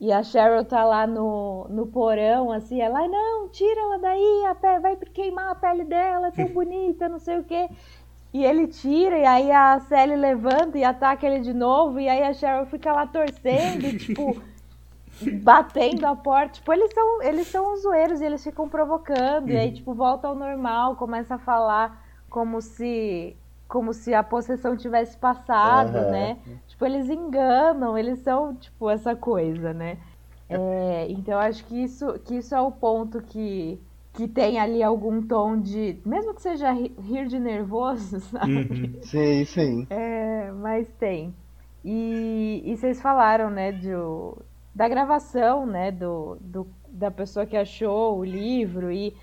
[0.00, 4.54] e a Cheryl tá lá no, no porão, assim, ela, não, tira ela daí, a
[4.54, 7.68] pele, vai queimar a pele dela, é tão bonita, não sei o quê.
[8.32, 12.22] E ele tira, e aí a Sally levanta e ataca ele de novo, e aí
[12.22, 14.40] a Cheryl fica lá torcendo, tipo,
[15.42, 16.54] batendo a porta.
[16.54, 19.74] Tipo, eles são, eles são zoeiros e eles ficam provocando, e aí, uhum.
[19.74, 25.96] tipo, volta ao normal, começa a falar como se como se a possessão tivesse passado,
[25.96, 26.10] uhum.
[26.10, 26.38] né?
[26.68, 29.98] Tipo, eles enganam, eles são, tipo, essa coisa, né?
[30.48, 33.80] É, então, acho que isso, que isso é o ponto que
[34.14, 35.98] que tem ali algum tom de.
[36.06, 38.52] Mesmo que seja rir de nervoso, sabe?
[38.52, 38.98] Uhum.
[39.02, 39.86] Sim, sim.
[39.90, 41.34] É, mas tem.
[41.84, 44.38] E, e vocês falaram, né, do,
[44.74, 48.90] da gravação, né, do, do, da pessoa que achou o livro.
[48.90, 49.14] E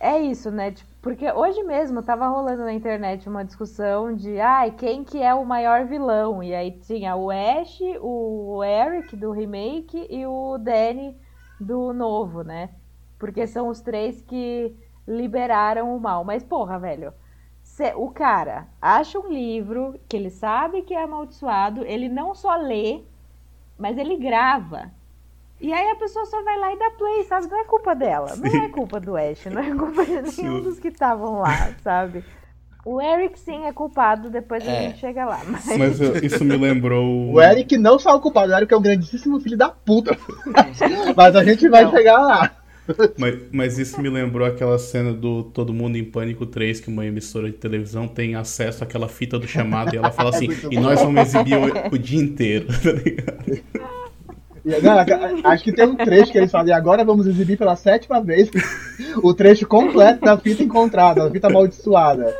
[0.00, 0.70] é isso, né?
[0.70, 5.34] Tipo, porque hoje mesmo tava rolando na internet uma discussão de ai, quem que é
[5.34, 6.42] o maior vilão?
[6.42, 11.16] E aí tinha o Ash, o Eric do remake e o Danny
[11.58, 12.70] do novo, né?
[13.18, 14.74] Porque são os três que
[15.08, 16.24] liberaram o mal.
[16.24, 17.12] Mas, porra, velho,
[17.96, 23.02] o cara acha um livro que ele sabe que é amaldiçoado, ele não só lê,
[23.78, 24.90] mas ele grava.
[25.60, 27.46] E aí a pessoa só vai lá e dá play, sabe?
[27.48, 28.40] Não é culpa dela, Sim.
[28.42, 32.24] não é culpa do Ash, não é culpa de nenhum dos que estavam lá, sabe?
[32.84, 34.70] O Eric sim é culpado, depois é.
[34.70, 35.40] a gente chega lá.
[35.46, 37.00] Mas, mas isso me lembrou.
[37.30, 40.16] O Eric não só é o culpado, o Eric é um grandíssimo filho da puta.
[41.14, 41.90] mas a gente vai não.
[41.90, 42.56] chegar lá.
[43.16, 47.06] Mas, mas, isso me lembrou aquela cena do Todo Mundo em Pânico 3, que uma
[47.06, 50.80] emissora de televisão tem acesso àquela fita do chamado e ela fala assim: é e
[50.80, 53.79] nós vamos exibir o, o dia inteiro, tá ligado?
[54.64, 58.20] Não, acho que tem um trecho que eles falam, e agora vamos exibir pela sétima
[58.20, 58.50] vez
[59.22, 62.34] o trecho completo da fita encontrada, da fita amaldiçoada.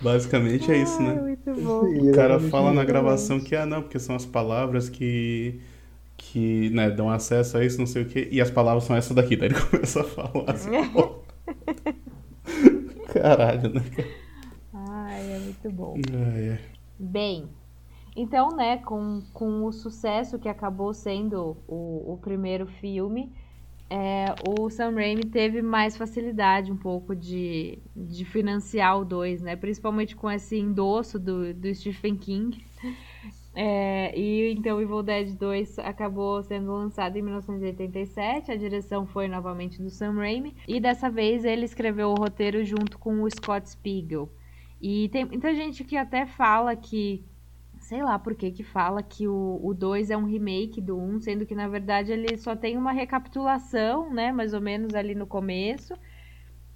[0.00, 1.14] Basicamente é isso, né?
[1.14, 1.84] muito bom.
[1.84, 5.60] o cara fala na gravação que, ah, não, porque são as palavras que,
[6.16, 9.14] que né, dão acesso a isso, não sei o quê, e as palavras são essas
[9.14, 9.34] daqui.
[9.36, 10.70] Daí ele começa a falar assim,
[13.12, 13.82] Caralho, né?
[14.72, 15.96] Ai, é muito bom.
[16.12, 16.58] Ah, é.
[16.98, 17.48] Bem,
[18.20, 23.32] então, né, com, com o sucesso que acabou sendo o, o primeiro filme,
[23.88, 29.54] é, o Sam Raimi teve mais facilidade um pouco de, de financiar o 2, né?
[29.54, 32.66] Principalmente com esse endosso do, do Stephen King.
[33.54, 38.52] É, e então Evil Dead 2 acabou sendo lançado em 1987.
[38.52, 40.54] A direção foi novamente do Sam Raimi.
[40.66, 44.28] E dessa vez ele escreveu o roteiro junto com o Scott Spiegel.
[44.80, 47.24] E tem muita gente que até fala que
[47.88, 51.20] sei lá por que que fala que o 2 é um remake do 1, um,
[51.20, 55.26] sendo que na verdade ele só tem uma recapitulação, né, mais ou menos ali no
[55.26, 55.94] começo,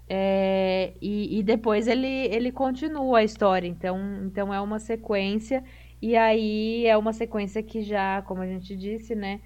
[0.09, 5.63] é, e, e, depois ele, ele continua a história, então, então é uma sequência,
[6.01, 9.41] e aí é uma sequência que já, como a gente disse, né,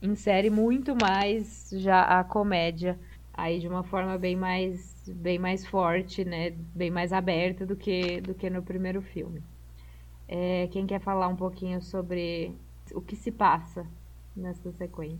[0.00, 2.98] insere muito mais já a comédia,
[3.34, 8.22] aí de uma forma bem mais, bem mais forte, né, bem mais aberta do que,
[8.22, 9.42] do que no primeiro filme.
[10.32, 12.54] É, quem quer falar um pouquinho sobre
[12.94, 13.84] o que se passa
[14.36, 15.18] nessa sequência?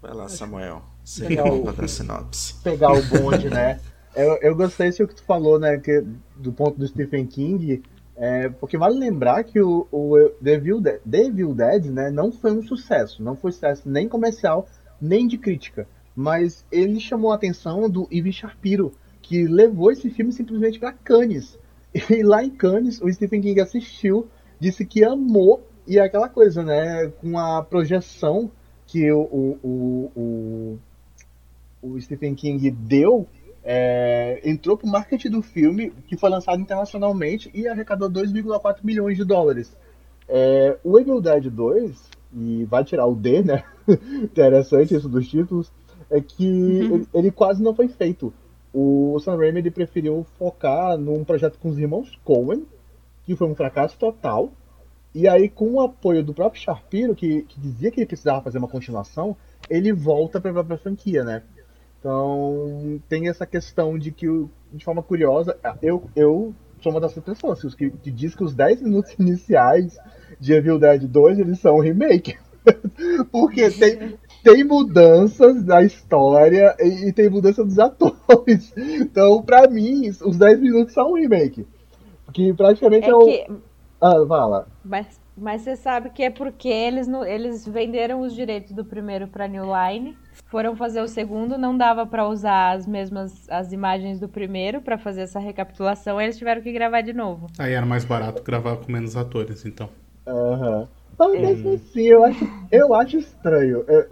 [0.00, 0.82] Vai lá, Samuel.
[1.04, 2.54] Você pegar o, da sinopse.
[2.62, 3.78] Pegar o bonde, né?
[4.14, 5.76] Eu, eu gostei do que tu falou, né?
[5.76, 6.02] Que,
[6.36, 7.82] do ponto do Stephen King.
[8.16, 12.32] É, porque vale lembrar que o, o The, Evil Dead, The Evil Dead né, não
[12.32, 13.22] foi um sucesso.
[13.22, 14.66] Não foi sucesso nem comercial,
[14.98, 15.86] nem de crítica.
[16.14, 21.58] Mas ele chamou a atenção do Ivan Shapiro, que levou esse filme simplesmente para Cannes.
[22.10, 26.62] E lá em Cannes, o Stephen King assistiu disse que amou, e é aquela coisa,
[26.62, 27.12] né?
[27.20, 28.50] Com a projeção
[28.86, 30.78] que o, o, o,
[31.82, 33.26] o Stephen King deu,
[33.64, 39.24] é, entrou pro marketing do filme, que foi lançado internacionalmente e arrecadou 2,4 milhões de
[39.24, 39.76] dólares.
[40.28, 43.64] É, o Evil Dead 2, e vai tirar o D, né?
[44.22, 45.72] Interessante isso dos títulos,
[46.10, 46.94] é que uhum.
[46.94, 48.32] ele, ele, quase não foi feito.
[48.72, 52.64] O Sam Raimi preferiu focar num projeto com os irmãos Coen,
[53.26, 54.52] que foi um fracasso total.
[55.12, 58.58] E aí, com o apoio do próprio Sharpiro, que, que dizia que ele precisava fazer
[58.58, 59.36] uma continuação,
[59.68, 61.42] ele volta para a franquia, né?
[61.98, 64.26] Então, tem essa questão de que,
[64.72, 68.82] de forma curiosa, eu, eu sou uma dessas pessoas que, que diz que os 10
[68.82, 69.98] minutos iniciais
[70.38, 72.36] de Evil Dead 2 eles são um remake.
[73.32, 78.72] Porque tem, tem mudanças na história e, e tem mudança dos atores.
[78.76, 81.66] Então, pra mim, os 10 minutos são um remake.
[82.36, 83.24] Que praticamente é, é o.
[83.24, 83.46] Que...
[83.98, 84.68] Ah, fala.
[84.84, 89.26] Mas, mas você sabe que é porque eles, no, eles venderam os direitos do primeiro
[89.26, 94.20] para New Line, foram fazer o segundo, não dava para usar as mesmas as imagens
[94.20, 97.46] do primeiro para fazer essa recapitulação, eles tiveram que gravar de novo.
[97.58, 99.88] Aí era mais barato gravar com menos atores, então.
[100.26, 100.80] Aham.
[100.80, 100.86] Uhum.
[101.18, 101.38] Mas é.
[101.40, 103.82] mesmo assim, eu acho, eu acho estranho.
[103.88, 104.06] Eu,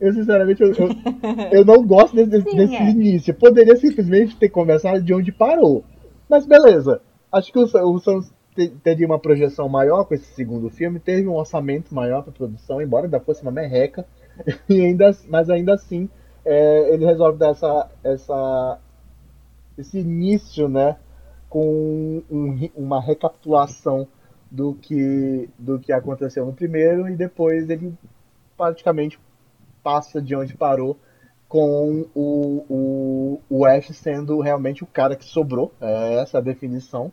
[0.00, 0.88] eu sinceramente, eu, eu,
[1.50, 2.90] eu, não gosto desse, Sim, desse é.
[2.90, 3.34] início.
[3.34, 5.84] Poderia simplesmente ter começado de onde parou.
[6.28, 7.00] Mas beleza.
[7.36, 8.32] Acho que o, o Santos
[8.82, 13.04] teria uma projeção maior com esse segundo filme, teve um orçamento maior para produção, embora
[13.04, 14.06] ainda fosse uma merreca,
[14.66, 16.08] e ainda, mas ainda assim
[16.44, 18.78] é, ele resolve dar essa, essa,
[19.76, 20.96] esse início, né,
[21.50, 24.08] com um, uma recapitulação
[24.50, 27.92] do que, do que aconteceu no primeiro e depois ele
[28.56, 29.20] praticamente
[29.82, 30.96] passa de onde parou
[31.48, 37.12] com o, o, o Ash sendo realmente o cara que sobrou, é essa a definição.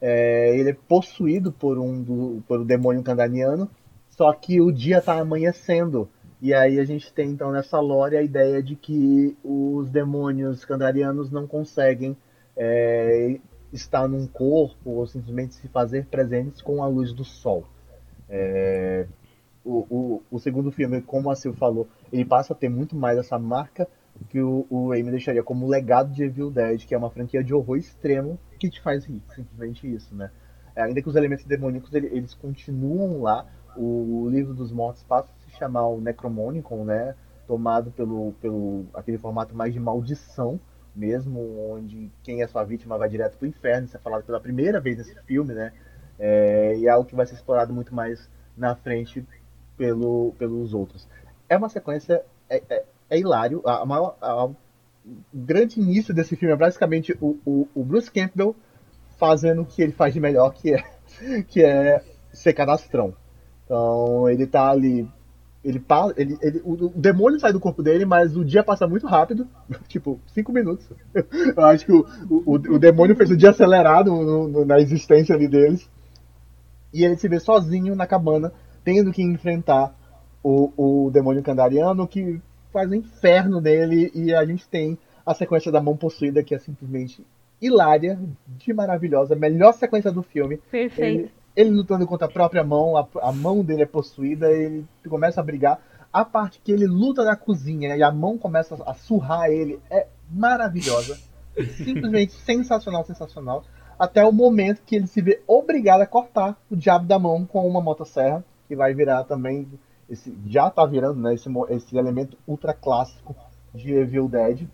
[0.00, 3.70] É, ele é possuído por um do, por um demônio candaniano,
[4.10, 6.08] só que o dia está amanhecendo
[6.40, 11.30] E aí a gente tem então nessa lore a ideia de que os demônios candarianos
[11.30, 12.16] não conseguem
[12.56, 13.38] é,
[13.72, 17.66] estar num corpo ou simplesmente se fazer presentes com a luz do sol.
[18.28, 19.06] É,
[19.64, 23.18] o, o, o, segundo filme, como a Sil falou, ele passa a ter muito mais
[23.18, 23.88] essa marca
[24.30, 27.52] que o, o Raimi deixaria como legado de Evil Dead, que é uma franquia de
[27.52, 30.30] horror extremo que te faz rir, simplesmente isso, né?
[30.74, 35.30] É, ainda que os elementos demoníacos eles, eles continuam lá, o livro dos mortos passa
[35.30, 37.14] a se chamar o Necromonicon, né?
[37.46, 40.58] Tomado pelo, pelo aquele formato mais de maldição
[40.94, 44.80] mesmo, onde quem é sua vítima vai direto pro inferno, isso é falado pela primeira
[44.80, 45.72] vez nesse filme, né?
[46.18, 49.24] É, e é algo que vai ser explorado muito mais na frente
[49.76, 51.06] pelo, pelos outros.
[51.48, 53.62] É uma sequência, é, é, é hilário.
[53.66, 54.48] A, maior, a,
[55.32, 58.56] grande início desse filme é basicamente o, o, o, Bruce Campbell
[59.18, 60.84] fazendo o que ele faz de melhor, que é,
[61.48, 63.14] que é ser cadastrão.
[63.64, 65.08] Então ele tá ali.
[65.64, 65.84] Ele,
[66.16, 69.48] ele, ele, o, o demônio sai do corpo dele, mas o dia passa muito rápido
[69.88, 70.86] tipo, cinco minutos.
[71.56, 75.34] Eu acho que o, o, o demônio fez o dia acelerado no, no, na existência
[75.34, 75.88] ali deles.
[76.92, 78.52] E ele se vê sozinho na cabana,
[78.84, 79.94] tendo que enfrentar
[80.42, 82.40] o, o demônio candariano, que
[82.76, 84.12] faz um inferno nele.
[84.14, 87.24] E a gente tem a sequência da mão possuída, que é simplesmente
[87.60, 90.58] hilária, de maravilhosa, melhor sequência do filme.
[90.70, 91.20] Perfeito.
[91.20, 95.40] Ele, ele lutando contra a própria mão, a, a, mão dele é possuída, ele começa
[95.40, 95.80] a brigar.
[96.12, 100.06] A parte que ele luta na cozinha e a mão começa a surrar ele é
[100.30, 101.18] maravilhosa.
[101.82, 103.64] Simplesmente sensacional, sensacional.
[103.98, 107.66] Até o momento que ele se vê obrigado a cortar o diabo da mão com
[107.66, 109.66] uma motosserra, que vai virar também.
[110.08, 113.34] Esse, já tá virando né, esse, esse elemento ultra clássico
[113.74, 114.68] de Evil Dead.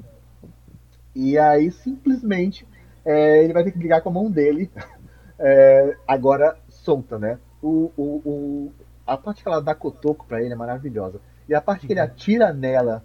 [1.15, 2.67] E aí simplesmente
[3.05, 4.71] é, ele vai ter que brigar com a mão dele.
[5.45, 7.37] É, agora solta, né?
[7.61, 8.73] O, o, o,
[9.05, 11.21] a parte que ela dá cotoco pra ele é maravilhosa.
[11.49, 13.03] E a parte que ele atira nela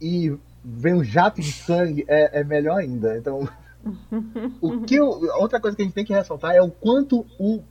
[0.00, 3.18] e vem um jato de sangue é, é melhor ainda.
[3.18, 3.46] Então,
[4.62, 5.06] o que eu,
[5.38, 7.62] outra coisa que a gente tem que ressaltar é o quanto o,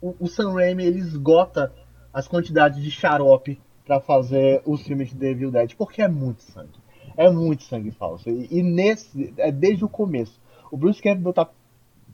[0.00, 1.70] o, o Sam Raimi ele esgota
[2.12, 6.80] as quantidades de xarope para fazer os filmes de Devil Dead, porque é muito sangue.
[7.16, 8.28] É muito sangue falso.
[8.28, 10.40] E, e nesse, é desde o começo.
[10.70, 11.48] O Bruce Campbell tá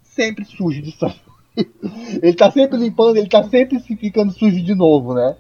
[0.03, 1.21] sempre sujo de sangue.
[2.23, 5.37] ele tá sempre limpando, ele tá sempre ficando sujo de novo, né?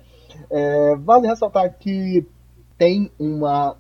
[0.51, 2.27] É, vale ressaltar que
[2.77, 3.77] tem uma,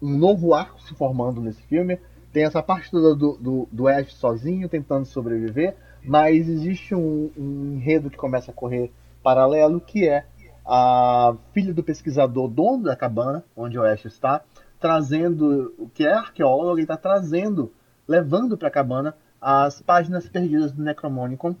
[0.00, 1.98] um novo arco se formando nesse filme.
[2.32, 7.74] Tem essa parte toda do, do, do Ash sozinho, tentando sobreviver, mas existe um, um
[7.74, 10.24] enredo que começa a correr paralelo, que é
[10.66, 14.42] a filha do pesquisador dono da cabana, onde o Ash está,
[14.78, 17.72] trazendo, o que é arqueólogo, e está trazendo,
[18.06, 21.56] levando para a cabana as páginas perdidas do Necromonicon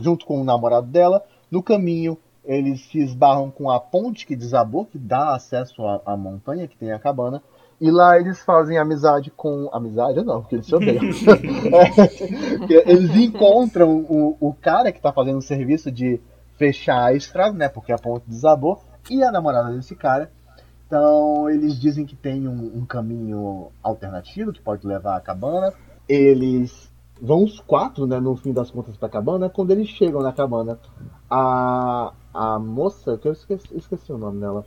[0.00, 1.24] junto com o namorado dela.
[1.50, 6.16] No caminho, eles se esbarram com a ponte que desabou, que dá acesso à, à
[6.16, 7.42] montanha que tem a cabana.
[7.80, 9.68] E lá eles fazem amizade com.
[9.72, 11.02] Amizade não, porque eles se odeiam.
[12.70, 16.20] é, eles encontram o, o cara que está fazendo o serviço de
[16.56, 17.68] fechar a estrada, né?
[17.68, 18.82] Porque a ponte desabou.
[19.10, 20.30] E a namorada desse cara.
[20.86, 25.72] Então eles dizem que tem um, um caminho alternativo que pode levar à cabana.
[26.08, 29.48] Eles vão os quatro, né, no fim das contas, pra cabana.
[29.48, 30.78] Quando eles chegam na cabana,
[31.30, 34.64] a, a moça, que eu esqueci, esqueci o nome dela.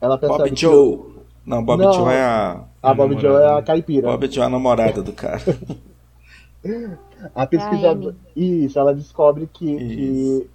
[0.00, 1.22] Ela percebe Bob Joe.
[1.46, 2.64] Não, Bob Não, Joe é a.
[2.82, 4.08] A Bob Joe é a caipira.
[4.08, 5.40] Bob Joe é a namorada do cara.
[7.34, 8.16] a pesquisadora.
[8.34, 10.50] Isso, ela descobre que, que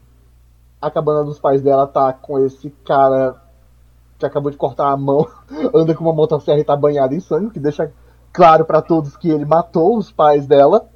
[0.81, 3.35] a cabana dos pais dela tá com esse cara
[4.17, 5.27] que acabou de cortar a mão,
[5.73, 7.91] anda com uma motosserra e tá banhado em sangue, que deixa
[8.31, 10.87] claro para todos que ele matou os pais dela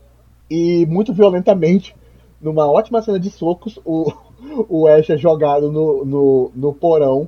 [0.49, 1.95] e muito violentamente,
[2.41, 4.11] numa ótima cena de socos, o,
[4.67, 7.27] o Ash é jogado no, no, no porão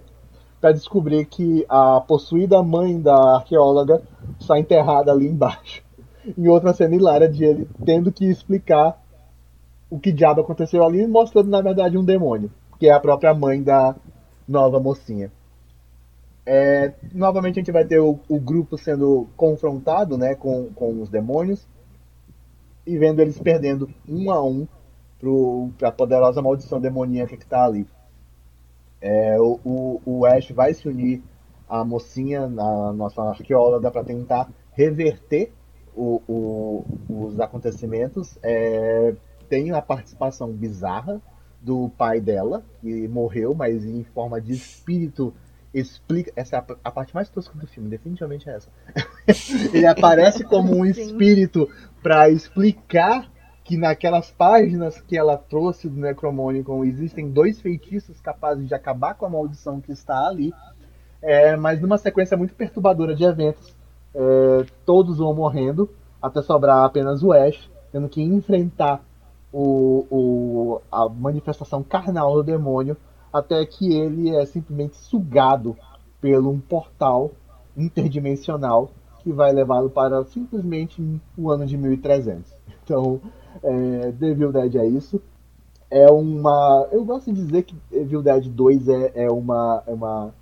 [0.60, 4.02] para descobrir que a possuída mãe da arqueóloga
[4.40, 5.84] está enterrada ali embaixo.
[6.38, 9.03] Em outra cena hilária de ele tendo que explicar
[9.94, 13.62] o que diabo aconteceu ali, mostrando na verdade um demônio, que é a própria mãe
[13.62, 13.96] da
[14.48, 15.32] nova mocinha.
[16.44, 21.10] É, novamente a gente vai ter o, o, grupo sendo confrontado né, com, com os
[21.10, 21.66] demônios
[22.88, 24.68] e vendo eles perdendo um a um
[25.78, 27.86] para a poderosa maldição demoníaca que está ali.
[29.00, 31.22] É, o, o, o, Ash vai se unir
[31.70, 35.54] à mocinha, a nossa arqueóloga, para tentar reverter
[35.96, 38.40] o, os acontecimentos.
[38.42, 39.14] É,
[39.54, 41.22] tem a participação bizarra
[41.62, 45.32] do pai dela, que morreu, mas em forma de espírito
[45.72, 46.34] explica.
[46.36, 48.70] Essa é a, a, parte mais tosca do filme, definitivamente é essa.
[49.72, 51.70] ele aparece como um espírito
[52.02, 53.32] para explicar
[53.64, 59.28] que naquelas páginas que ela trouxe do Necromonicon existem dois feitiços capazes de acabar com
[59.28, 60.52] a maldição que está ali.
[61.22, 63.76] é, mas numa sequência muito perturbadora de eventos,
[64.16, 69.00] é, todos vão morrendo, até sobrar apenas o Ash, tendo que enfrentar
[69.54, 72.98] o, o, a manifestação carnal do demônio,
[73.32, 75.78] até que ele é simplesmente sugado
[76.20, 77.32] pelo um portal
[77.78, 78.90] interdimensional
[79.20, 81.02] que vai levá-lo para simplesmente
[81.38, 82.52] o ano de 1300.
[82.84, 83.22] Então,
[83.64, 85.22] é, Devil Dead é isso.
[85.90, 86.88] É uma.
[86.92, 89.84] Eu gosto de dizer que Evil Dead 2 é, é uma.
[89.86, 90.34] É uma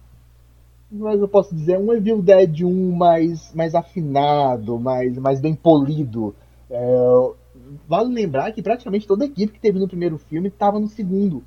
[0.91, 6.35] mas eu posso dizer, um Evil Dead 1 mais, mais afinado, mais, mais bem polido.
[6.69, 7.31] É,
[7.87, 11.43] vale lembrar que praticamente toda a equipe que teve no primeiro filme estava no segundo.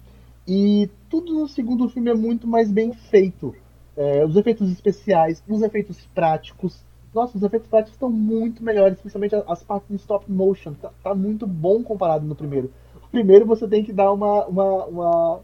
[0.47, 3.55] E tudo no segundo filme é muito mais bem feito.
[3.97, 6.85] É, os efeitos especiais, os efeitos práticos.
[7.14, 10.75] Nossa, os efeitos práticos estão muito melhores, principalmente as partes de stop motion.
[10.75, 12.72] Tá, tá muito bom comparado no primeiro.
[12.97, 15.41] O primeiro você tem que dar uma, uma, uma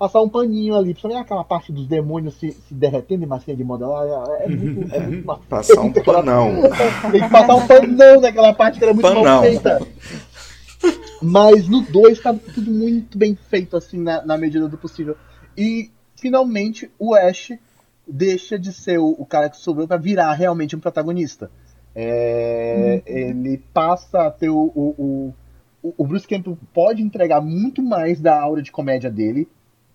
[0.00, 3.62] passar um paninho ali, principalmente aquela parte dos demônios se, se derretendo em massinha de
[3.62, 6.62] modelar, é, é muito, é muito mal Passar um panão.
[7.12, 9.22] Tem que passar um panão naquela parte que era muito panão.
[9.22, 9.86] mal feita.
[11.20, 15.18] Mas no 2 tá tudo muito bem feito, assim, na, na medida do possível.
[15.54, 17.52] E finalmente o Ash
[18.08, 21.50] deixa de ser o, o cara que sobrou para virar realmente um protagonista.
[21.94, 23.14] É, uhum.
[23.14, 25.34] Ele passa a ter o, o,
[25.82, 29.46] o, o Bruce Campbell pode entregar muito mais da aura de comédia dele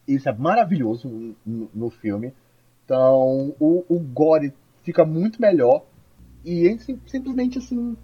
[0.07, 2.33] isso é maravilhoso no, no filme.
[2.83, 4.53] Então, o, o Gore
[4.83, 5.85] fica muito melhor.
[6.43, 7.97] E ele simplesmente assim.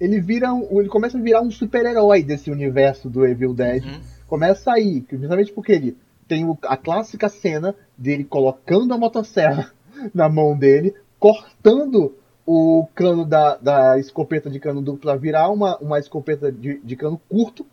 [0.00, 0.48] Ele vira.
[0.70, 3.84] Ele começa a virar um super-herói desse universo do Evil Dead.
[3.84, 4.00] Uhum.
[4.26, 5.96] Começa aí, principalmente porque ele
[6.26, 9.70] tem a clássica cena dele colocando a motosserra
[10.12, 15.76] na mão dele, cortando o cano da, da escopeta de cano duplo para virar uma,
[15.78, 17.64] uma escopeta de, de cano curto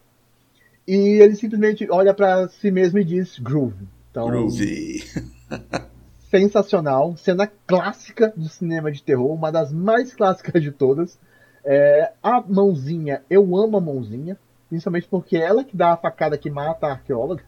[0.90, 3.88] e ele simplesmente olha para si mesmo e diz groove.
[4.10, 5.04] Então, groovy.
[6.32, 11.20] sensacional, cena clássica do cinema de terror, uma das mais clássicas de todas.
[11.64, 14.36] É, a mãozinha, eu amo a mãozinha,
[14.68, 17.44] principalmente porque é ela que dá a facada que mata a arqueóloga.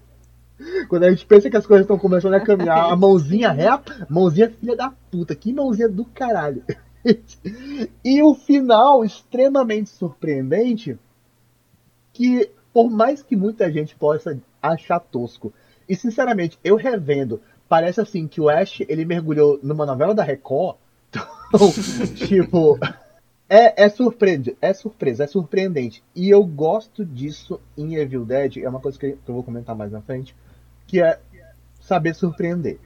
[0.88, 4.52] Quando a gente pensa que as coisas estão começando a caminhar, a mãozinha reta, mãozinha
[4.52, 6.64] filha da puta, que mãozinha do caralho.
[8.06, 11.00] e o final extremamente surpreendente,
[12.14, 15.54] que por mais que muita gente possa achar tosco.
[15.88, 20.78] E sinceramente, eu revendo, parece assim que o Ash ele mergulhou numa novela da Record.
[21.54, 21.70] Então,
[22.16, 22.80] tipo,
[23.50, 26.02] é, é surpreendente, é surpresa, é surpreendente.
[26.16, 29.92] E eu gosto disso em Evil Dead, é uma coisa que eu vou comentar mais
[29.92, 30.34] na frente,
[30.88, 31.20] que é
[31.82, 32.80] saber surpreender.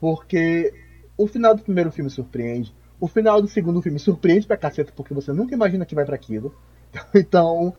[0.00, 0.74] Porque
[1.16, 5.14] o final do primeiro filme surpreende, o final do segundo filme surpreende pra caceta, porque
[5.14, 6.52] você nunca imagina que vai para aquilo.
[7.14, 7.72] Então,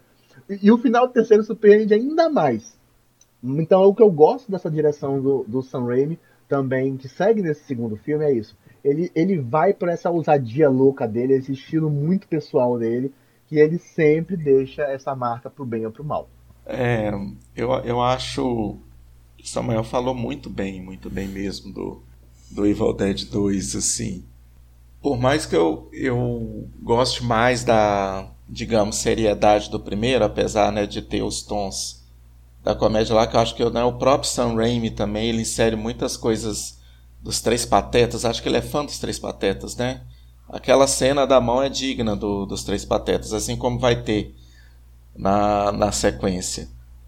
[0.49, 2.77] e, o final do terceiro surpreende ainda mais.
[3.43, 7.65] Então, o que eu gosto dessa direção do, do Sam Raimi também, que segue nesse
[7.65, 8.57] segundo filme, é isso.
[8.83, 13.13] Ele, ele vai para essa ousadia louca dele, esse estilo muito pessoal dele,
[13.47, 16.29] que ele sempre deixa essa marca pro bem ou pro mal.
[16.65, 17.11] É,
[17.55, 18.77] eu, eu acho.
[19.43, 22.01] Samuel falou muito bem, muito bem mesmo do,
[22.49, 24.23] do Evil Dead 2, assim.
[25.01, 31.01] Por mais que eu, eu goste mais da, digamos, seriedade do primeiro, apesar né, de
[31.01, 32.03] ter os tons
[32.63, 35.75] da comédia lá, que eu acho que né, o próprio Sam Raimi também, ele insere
[35.75, 36.79] muitas coisas
[37.21, 40.01] dos Três Patetas, acho que ele é fã dos Três Patetas, né?
[40.49, 44.35] Aquela cena da mão é digna do, dos Três Patetas, assim como vai ter
[45.15, 46.67] na, na sequência.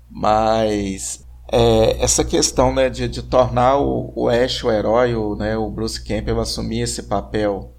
[0.09, 5.57] Mas é, essa questão né, de, de tornar o, o Ash o herói, o, né,
[5.57, 7.74] o Bruce Campbell assumir esse papel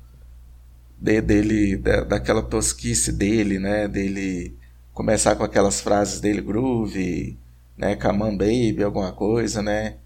[0.99, 3.89] de, dele, da, daquela tosquice dele, né?
[3.89, 4.57] Dele
[4.93, 7.39] começar com aquelas frases dele, groove,
[7.77, 7.97] né?
[7.97, 9.97] Come on, baby, alguma coisa, né?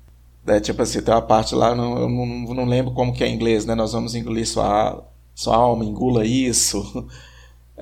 [0.46, 3.28] É, tipo assim, tem uma parte lá, não, eu não, não lembro como que é
[3.28, 3.74] em inglês, né?
[3.74, 7.06] Nós vamos engolir sua, sua alma, engula isso.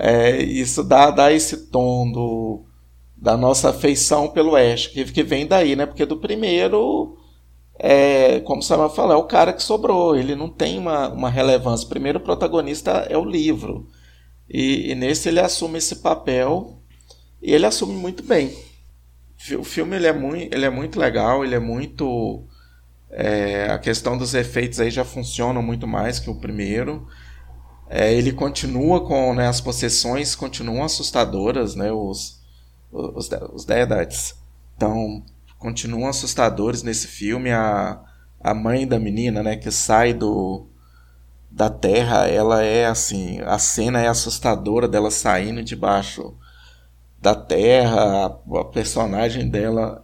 [0.01, 2.63] É, isso dá, dá esse tom do,
[3.17, 5.85] da nossa afeição pelo Ash, que, que vem daí, né?
[5.85, 7.17] Porque do primeiro
[7.81, 11.29] é, como o Samuel falou, é o cara que sobrou, ele não tem uma, uma
[11.29, 11.85] relevância.
[11.85, 13.87] O primeiro protagonista é o livro.
[14.49, 16.81] E, e, nesse ele assume esse papel
[17.41, 18.53] e ele assume muito bem.
[19.57, 22.43] O filme ele é, muito, ele é muito legal, ele é muito.
[23.11, 27.07] É, a questão dos efeitos aí já funcionam muito mais que o primeiro.
[27.89, 32.41] É, ele continua com né, as possessões continuam assustadoras, né, os,
[32.91, 34.35] os, os Deadites.
[34.75, 35.23] Então,
[35.59, 37.51] continuam assustadores nesse filme.
[37.51, 38.01] A,
[38.39, 40.65] a mãe da menina, né, que sai do
[41.51, 46.37] da terra, ela é assim, a cena é assustadora dela saindo debaixo
[47.19, 50.01] da terra, a, a personagem dela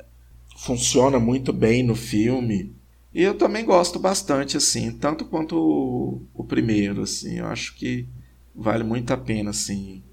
[0.57, 2.75] funciona muito bem no filme.
[3.13, 7.37] E eu também gosto bastante, assim, tanto quanto o, o primeiro, assim.
[7.37, 8.07] Eu acho que
[8.53, 10.03] vale muito a pena, assim,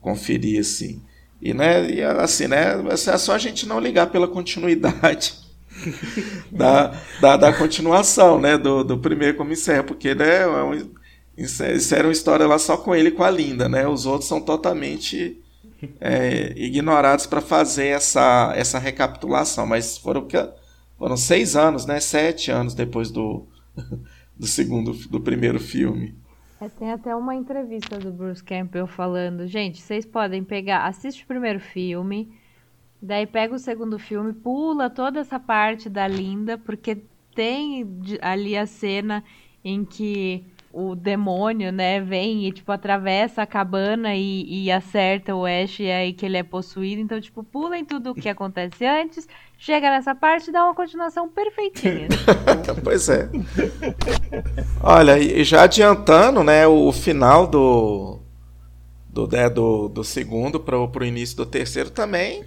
[0.00, 1.02] conferir, assim.
[1.40, 5.34] E, né, e assim, né, é só a gente não ligar pela continuidade
[6.50, 10.90] da, da, da, continuação, né, do, do primeiro como encerra, porque, né, é um,
[11.36, 14.28] isso era uma história lá só com ele e com a Linda, né, os outros
[14.28, 15.40] são totalmente
[16.00, 20.26] é, ignorados para fazer essa, essa recapitulação, mas foram,
[20.98, 23.46] foram seis anos, né, sete anos depois do,
[24.36, 26.16] do segundo, do primeiro filme.
[26.60, 31.26] É, tem até uma entrevista do Bruce Campbell falando, gente, vocês podem pegar, assiste o
[31.26, 32.36] primeiro filme,
[33.00, 37.02] daí pega o segundo filme, pula toda essa parte da Linda, porque
[37.32, 37.86] tem
[38.20, 39.22] ali a cena
[39.64, 40.44] em que
[40.78, 45.86] o demônio, né, vem e, tipo, atravessa a cabana e, e acerta o Ash e
[45.86, 47.00] é aí que ele é possuído.
[47.00, 49.26] Então, tipo, pulem tudo o que acontece antes,
[49.58, 52.08] chega nessa parte e dá uma continuação perfeitinha.
[52.84, 53.28] pois é.
[54.82, 58.20] Olha, e já adiantando, né, o final do
[59.08, 62.44] do, né, do, do segundo para o início do terceiro também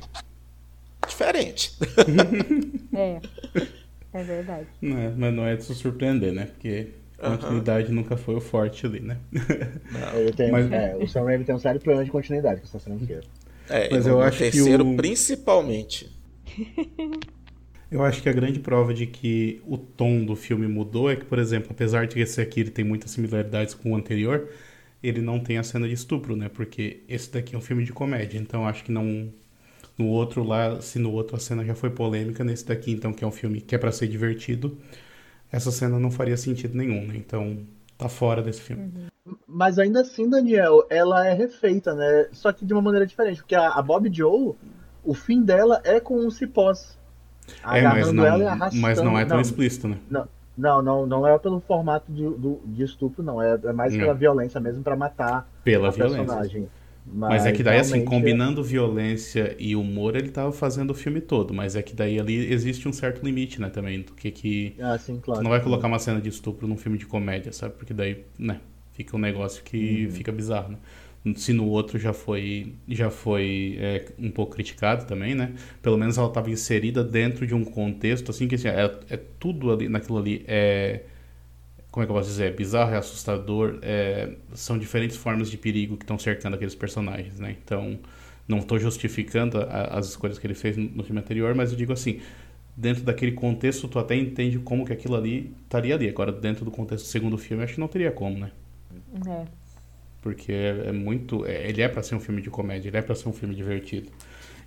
[1.08, 1.78] diferente.
[2.94, 3.20] é,
[4.14, 4.68] é verdade.
[4.82, 6.46] Não é, mas não é de se surpreender, né?
[6.46, 6.90] Porque
[7.22, 7.96] continuidade uhum.
[7.96, 9.18] nunca foi o forte ali, né?
[9.32, 10.72] Não, tenho, mas...
[10.72, 13.22] é, o Sam Raimi tem um sério problema de continuidade com essa franquia.
[13.70, 14.98] É, mas eu acho terceiro, que o...
[14.98, 16.12] principalmente.
[17.92, 21.26] Eu acho que a grande prova de que o tom do filme mudou é que,
[21.26, 24.48] por exemplo, apesar de esse aqui ele tem muitas similaridades com o anterior,
[25.04, 26.48] ele não tem a cena de estupro, né?
[26.48, 29.30] Porque esse daqui é um filme de comédia, então acho que não
[29.98, 33.24] no outro lá, se no outro a cena já foi polêmica, nesse daqui então que
[33.24, 34.78] é um filme que é para ser divertido,
[35.52, 37.16] essa cena não faria sentido nenhum, né?
[37.18, 37.60] Então
[37.98, 38.84] tá fora desse filme.
[38.84, 39.36] Uhum.
[39.48, 42.28] Mas ainda assim, Daniel, ela é refeita, né?
[42.32, 44.56] Só que de uma maneira diferente, porque a, a Bob Joe,
[45.04, 46.98] o fim dela é com um cipós.
[47.64, 48.24] É, mas não,
[48.74, 49.98] mas não é tão não, explícito, né?
[50.10, 50.28] Não,
[50.58, 53.42] não, não, não é pelo formato de, do, de estupro, não.
[53.42, 56.24] É, é mais pela violência mesmo para matar pela a violência.
[56.24, 56.70] personagem.
[57.06, 61.20] Mas, mas, é que daí, assim, combinando violência e humor, ele tava fazendo o filme
[61.20, 61.54] todo.
[61.54, 64.02] Mas é que daí ali existe um certo limite, né, também.
[64.02, 64.76] Do que que.
[64.80, 65.40] Ah, sim, claro.
[65.40, 67.74] Você não vai colocar uma cena de estupro num filme de comédia, sabe?
[67.76, 68.62] Porque daí, né,
[68.94, 70.12] fica um negócio que uhum.
[70.12, 70.78] fica bizarro, né?
[71.36, 75.54] Se no outro já foi, já foi é, um pouco criticado também, né?
[75.82, 79.72] Pelo menos ela estava inserida dentro de um contexto, assim, que assim, é, é tudo
[79.72, 81.02] ali, naquilo ali é
[81.92, 85.58] como é que eu posso dizer, é bizarro, é assustador, é, são diferentes formas de
[85.58, 87.56] perigo que estão cercando aqueles personagens, né?
[87.62, 88.00] Então,
[88.48, 91.92] não estou justificando a, as escolhas que ele fez no, filme anterior, mas eu digo
[91.92, 92.22] assim,
[92.78, 96.08] dentro daquele contexto, tu até entende como que aquilo ali estaria ali.
[96.08, 98.52] Agora, dentro do contexto do segundo filme, acho que não teria como, né?
[99.28, 99.46] É.
[100.22, 103.02] Porque é, é muito, é, ele é para ser um filme de comédia, ele é
[103.02, 104.10] para ser um filme divertido.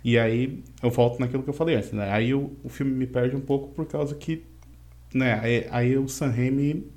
[0.03, 2.11] E aí, eu volto naquilo que eu falei antes, né?
[2.11, 4.43] Aí o, o filme me perde um pouco por causa que,
[5.11, 5.39] né?
[5.41, 6.93] Aí, aí o Sam Raimi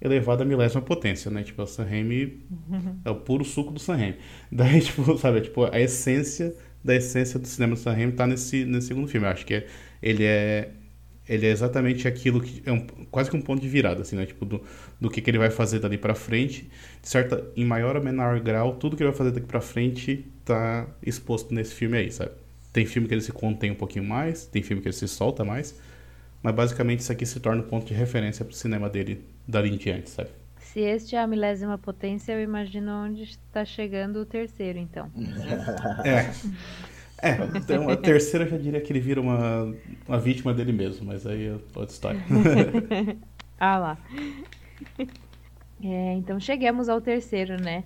[0.00, 1.42] elevado à milésima potência, né?
[1.42, 2.96] Tipo, o Sam Raimi uhum.
[3.04, 4.16] é o puro suco do Sam Raimi.
[4.50, 8.64] Daí, tipo, sabe, tipo, a essência da essência do cinema do Sam Raimi tá nesse,
[8.64, 9.26] nesse segundo filme.
[9.26, 9.66] Eu acho que é,
[10.02, 10.70] ele é
[11.30, 14.26] ele é exatamente aquilo que é um, quase que um ponto de virada, assim, né?
[14.26, 14.60] Tipo, do,
[15.00, 16.68] do que, que ele vai fazer dali para frente.
[17.00, 20.26] De certa, em maior ou menor grau, tudo que ele vai fazer daqui para frente
[20.44, 22.32] tá exposto nesse filme aí, sabe?
[22.72, 25.44] Tem filme que ele se contém um pouquinho mais, tem filme que ele se solta
[25.44, 25.78] mais,
[26.42, 29.76] mas basicamente isso aqui se torna um ponto de referência pro cinema dele dali em
[29.76, 30.30] diante, sabe?
[30.58, 35.10] Se este é a milésima potência, eu imagino onde está chegando o terceiro, então.
[36.04, 36.30] É.
[37.22, 39.74] É, então a terceira eu já diria que ele vira uma,
[40.08, 42.20] uma vítima dele mesmo, mas aí é outra história.
[43.60, 43.98] ah lá.
[45.84, 47.84] É, então chegamos ao terceiro, né?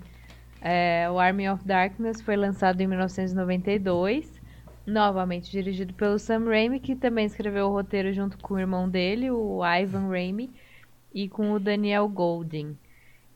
[0.61, 4.41] É, o Army of Darkness foi lançado em 1992,
[4.87, 9.33] novamente dirigido pelo Sam Raimi, que também escreveu o roteiro junto com o irmão dele,
[9.33, 10.51] o Ivan Raimi
[11.15, 12.77] e com o Daniel Golding.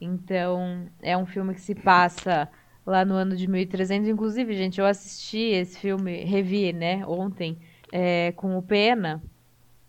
[0.00, 2.48] Então, é um filme que se passa
[2.84, 4.08] lá no ano de 1300.
[4.08, 7.56] Inclusive, gente, eu assisti esse filme, revi, né, ontem,
[7.92, 9.22] é, com o Pena,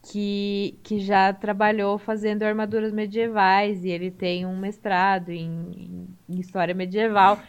[0.04, 6.74] que, que já trabalhou fazendo armaduras medievais e ele tem um mestrado em, em história
[6.74, 7.40] medieval.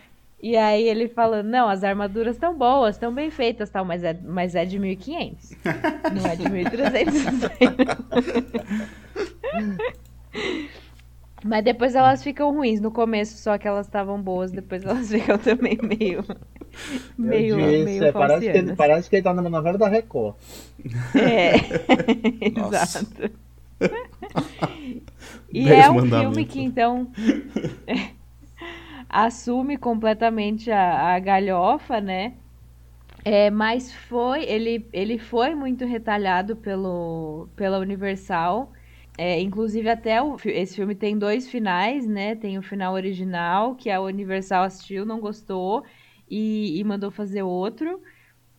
[0.42, 4.18] E aí ele falando, não, as armaduras estão boas, estão bem feitas, tal, mas é,
[4.24, 5.50] mas é de 1500.
[6.14, 7.14] não é de 1300.
[11.44, 12.80] Mas depois elas ficam ruins.
[12.80, 16.24] No começo só que elas estavam boas, depois elas ficam também meio.
[17.16, 20.36] meio, disse, meio é, parece, que, parece que ele tá na novela da Record.
[21.14, 21.52] É.
[22.60, 23.30] Exato.
[25.52, 27.10] e é um filme que então
[29.08, 32.34] assume completamente a, a galhofa, né?
[33.24, 38.72] É, mas foi, ele, ele foi muito retalhado pelo, pela Universal.
[39.22, 42.34] É, inclusive até o, esse filme tem dois finais, né?
[42.34, 45.84] Tem o final original, que a Universal assistiu, não gostou
[46.26, 48.00] e, e mandou fazer outro.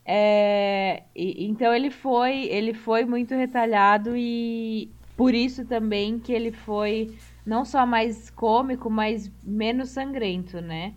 [0.05, 6.51] É, e, então ele foi, ele foi muito retalhado e por isso também que ele
[6.51, 10.93] foi não só mais cômico, mas menos sangrento, né?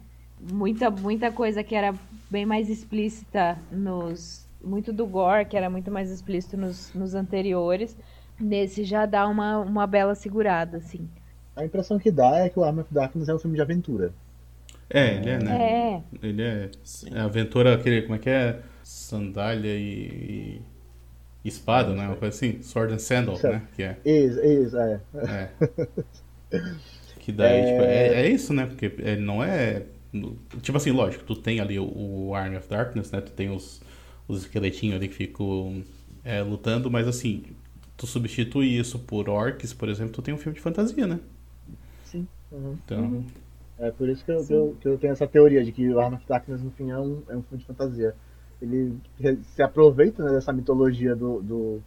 [0.53, 1.95] Muita, muita coisa que era
[2.31, 4.45] bem mais explícita nos.
[4.63, 7.97] Muito do gore, que era muito mais explícito nos, nos anteriores.
[8.41, 11.09] Nesse já dá uma, uma bela segurada, assim.
[11.57, 14.13] A impressão que dá é que o Arm of Darkness é um filme de aventura.
[14.91, 15.63] É, ele é, né?
[15.63, 16.03] É.
[16.23, 16.71] Ele é.
[17.13, 18.03] é aventura, aquele.
[18.03, 18.61] Como é que é?
[18.83, 20.61] Sandália e.
[21.45, 22.07] e espada, né?
[22.07, 22.61] Uma coisa assim.
[22.63, 23.63] Sword and Sandal, né?
[23.75, 23.97] Que é.
[24.05, 25.01] Isso, isso, é.
[25.15, 25.51] É.
[27.21, 27.65] que daí, é...
[27.65, 28.67] Tipo, é, é isso, né?
[28.67, 29.85] Porque ele não é
[30.63, 31.85] Tipo assim, lógico, tu tem ali o,
[32.29, 33.21] o Army of Darkness, né?
[33.21, 33.83] Tu tem os,
[34.29, 35.83] os esqueletinhos ali que ficam
[36.23, 37.43] é, lutando, mas assim,
[37.97, 41.21] tu substitui isso por orcs, por exemplo, tu tem um filme de fantasia, né?
[42.05, 42.27] Sim.
[42.51, 42.77] Uhum.
[42.85, 43.01] Então.
[43.01, 43.27] Uhum.
[43.79, 45.99] É por isso que eu, que eu, que, eu, tenho essa teoria de que o
[45.99, 48.15] Army of Darkness, no fim, é um, é um filme de fantasia.
[48.63, 48.97] Ele
[49.43, 51.83] se aproveita né, dessa mitologia do, do,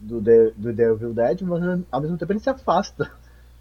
[0.00, 3.10] do, The, do Devil Dead, mas ao mesmo tempo ele se afasta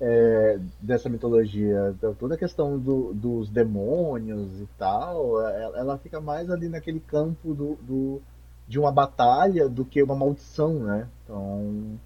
[0.02, 1.94] é, dessa mitologia.
[1.96, 6.68] Então, toda a questão do, dos demônios e tal, ela, é, ela, fica mais ali
[6.68, 8.22] naquele campo do, do,
[8.68, 11.08] de uma batalha do que uma maldição, né?
[11.24, 12.00] Então,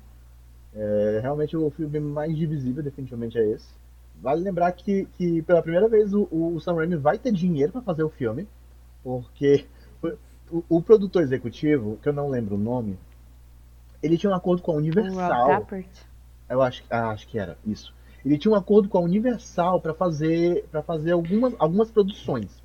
[0.73, 3.67] é, realmente o filme mais divisível definitivamente é esse.
[4.21, 7.81] Vale lembrar que, que pela primeira vez o, o Sam Raimi vai ter dinheiro para
[7.81, 8.47] fazer o filme,
[9.03, 9.65] porque
[10.51, 12.97] o, o, produtor executivo, que eu não lembro o nome,
[14.01, 15.67] ele tinha um acordo com a Universal.
[16.49, 17.93] Eu acho, ah, acho que era isso.
[18.25, 22.61] Ele tinha um acordo com a Universal para fazer para fazer algumas, algumas produções.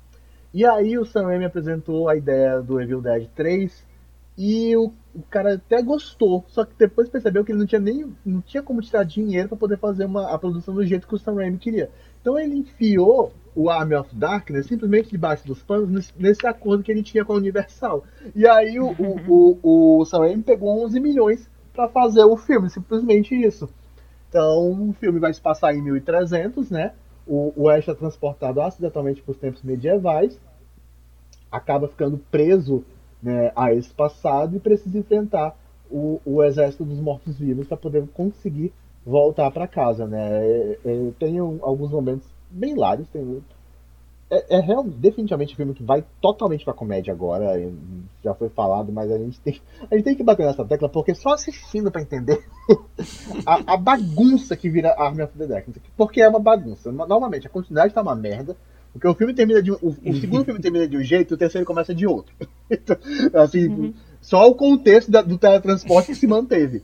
[0.53, 3.85] E aí o Sam Raimi apresentou a ideia do Evil Dead 3
[4.37, 8.13] e o, o cara até gostou, só que depois percebeu que ele não tinha nem
[8.25, 11.17] não tinha como tirar dinheiro para poder fazer uma, a produção do jeito que o
[11.17, 11.89] Sam Raimi queria.
[12.21, 16.91] Então ele enfiou o Army of Darkness simplesmente debaixo dos panos nesse, nesse acordo que
[16.91, 18.03] ele tinha com a Universal.
[18.35, 22.69] E aí o, o, o, o Sam Raimi pegou 11 milhões para fazer o filme,
[22.69, 23.67] simplesmente isso.
[24.29, 26.93] Então, o filme vai se passar em 1300, né?
[27.25, 30.39] O, o Ash é transportado acidentalmente para os tempos medievais,
[31.51, 32.83] acaba ficando preso
[33.21, 35.55] né, a esse passado e precisa enfrentar
[35.89, 38.73] o, o exército dos mortos-vivos para poder conseguir
[39.05, 40.45] voltar para casa, né?
[40.45, 43.41] É, é, tem alguns momentos bem hilários, tem
[44.29, 47.71] é, é real, definitivamente um filme que vai totalmente pra comédia agora.
[48.23, 51.13] Já foi falado, mas a gente tem, a gente tem que bater nessa tecla, porque
[51.13, 52.43] só assistindo para entender
[53.45, 55.65] a, a, bagunça que vira Army of the Dead.
[55.95, 56.91] Porque é uma bagunça.
[56.91, 58.55] Novamente, a continuidade tá uma merda.
[58.91, 61.35] Porque o filme termina de um, o, o segundo filme termina de um jeito e
[61.35, 62.33] o terceiro começa de outro.
[62.69, 62.97] Então,
[63.41, 63.93] assim, uhum.
[64.19, 66.81] só o contexto da, do teletransporte que se manteve.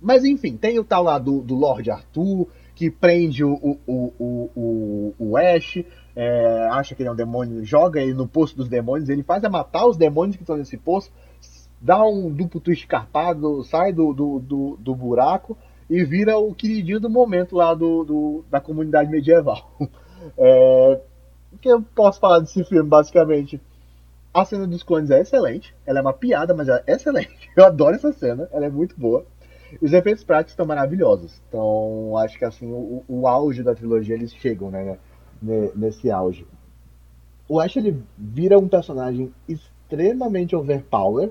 [0.00, 4.50] Mas enfim, tem o tal lá do, do Lord Arthur, que prende o, o, o,
[4.56, 5.84] o, o Ash
[6.14, 9.42] é, acha que ele é um demônio, joga ele no poço dos demônios, ele faz
[9.44, 11.10] é matar os demônios que estão nesse poço,
[11.80, 15.56] dá um duplo twist escarpado, sai do, do, do, do, buraco
[15.90, 19.70] e vira o queridinho do momento lá do, do da comunidade medieval.
[20.38, 21.00] É,
[21.52, 23.60] o que eu posso falar desse filme, basicamente?
[24.32, 27.50] A cena dos clones é excelente, ela é uma piada, mas é excelente.
[27.56, 29.26] Eu adoro essa cena, ela é muito boa.
[29.80, 31.42] Os efeitos práticos estão maravilhosos.
[31.48, 34.96] Então, acho que assim, o, o auge da trilogia eles chegam, né?
[35.42, 36.46] Nesse auge.
[37.48, 41.30] O Ash ele vira um personagem extremamente overpower.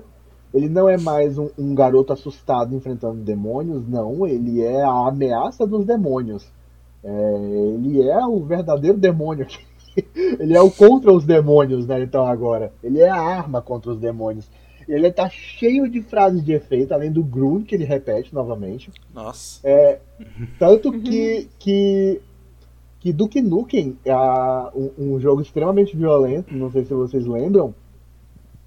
[0.54, 4.26] Ele não é mais um, um, garoto assustado enfrentando demônios, não.
[4.26, 6.46] Ele é a ameaça dos demônios.
[7.02, 7.34] É,
[7.74, 9.46] ele é o verdadeiro demônio.
[10.14, 12.02] ele é o contra os demônios, né?
[12.02, 12.72] Então agora.
[12.84, 14.48] Ele é a arma contra os demônios.
[14.86, 18.90] Ele tá cheio de frases de efeito, além do Grun, que ele repete novamente.
[19.14, 19.60] Nossa.
[19.64, 20.00] É,
[20.58, 22.20] tanto que, que
[23.02, 23.98] que Duke Nukem,
[24.76, 27.74] um, um, jogo extremamente violento, não sei se vocês lembram,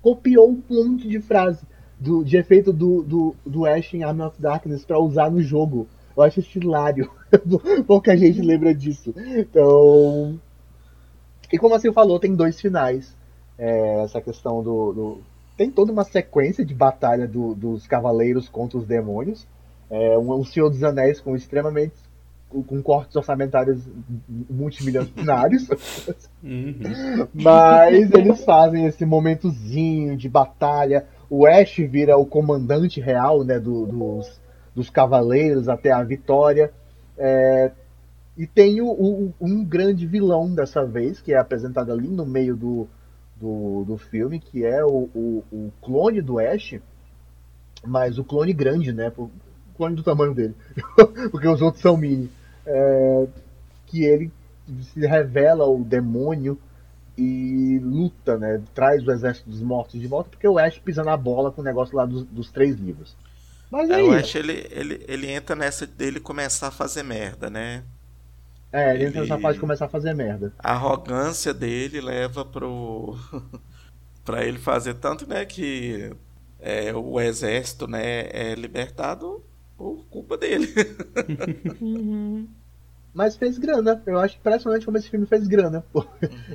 [0.02, 1.66] copiou um monte de frase
[1.98, 5.88] do, de efeito do, do, do Ash em Army of Darkness para usar no jogo.
[6.18, 7.10] Eu acho isso hilário.
[7.88, 9.14] Pouca gente lembra disso.
[9.16, 10.38] Então.
[11.50, 13.16] E como assim falou, tem dois finais.
[13.58, 15.22] É, essa questão do, do,
[15.56, 19.48] Tem toda uma sequência de batalha do, dos cavaleiros contra os demônios.
[19.90, 21.94] É, um, um Senhor dos Anéis com extremamente
[22.64, 23.82] com cortes orçamentários
[24.50, 25.68] multimilionários.
[26.44, 27.28] Uhum.
[27.34, 31.06] Mas eles fazem esse momentozinho de batalha.
[31.30, 34.42] O Ash vira o comandante real né, do, dos,
[34.74, 36.72] dos cavaleiros até a vitória.
[37.18, 37.72] É,
[38.38, 42.56] e tem o, o, um grande vilão dessa vez, que é apresentado ali no meio
[42.56, 42.88] do,
[43.40, 46.80] do, do filme, que é o, o, o clone do Ash,
[47.86, 49.12] mas o clone grande, né?
[49.18, 49.30] O
[49.78, 50.56] clone do tamanho dele,
[51.32, 52.30] porque os outros são mini.
[52.66, 53.28] É,
[53.86, 54.32] que ele
[54.94, 56.60] se revela o demônio
[57.18, 58.62] e luta, né?
[58.74, 61.64] Traz o exército dos mortos de volta, porque o Ash pisa na bola com o
[61.64, 63.16] negócio lá dos, dos três livros.
[63.72, 67.50] Mas é, é o Ash ele, ele, ele entra nessa dele começar a fazer merda,
[67.50, 67.84] né?
[68.72, 70.52] É, ele, ele entra nessa fase de começar a fazer merda.
[70.60, 73.18] A arrogância dele leva pro.
[74.26, 76.12] pra ele fazer tanto, né, que
[76.60, 79.44] é, o exército, né, é libertado
[79.78, 80.68] por culpa dele.
[81.82, 82.48] uhum.
[83.14, 84.02] Mas fez grana.
[84.06, 85.86] Eu acho impressionante como esse filme fez grana.
[85.94, 86.04] Uhum.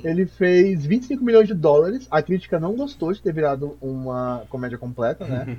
[0.05, 2.07] Ele fez 25 milhões de dólares.
[2.11, 5.45] A crítica não gostou de ter virado uma comédia completa, né?
[5.49, 5.57] Uhum.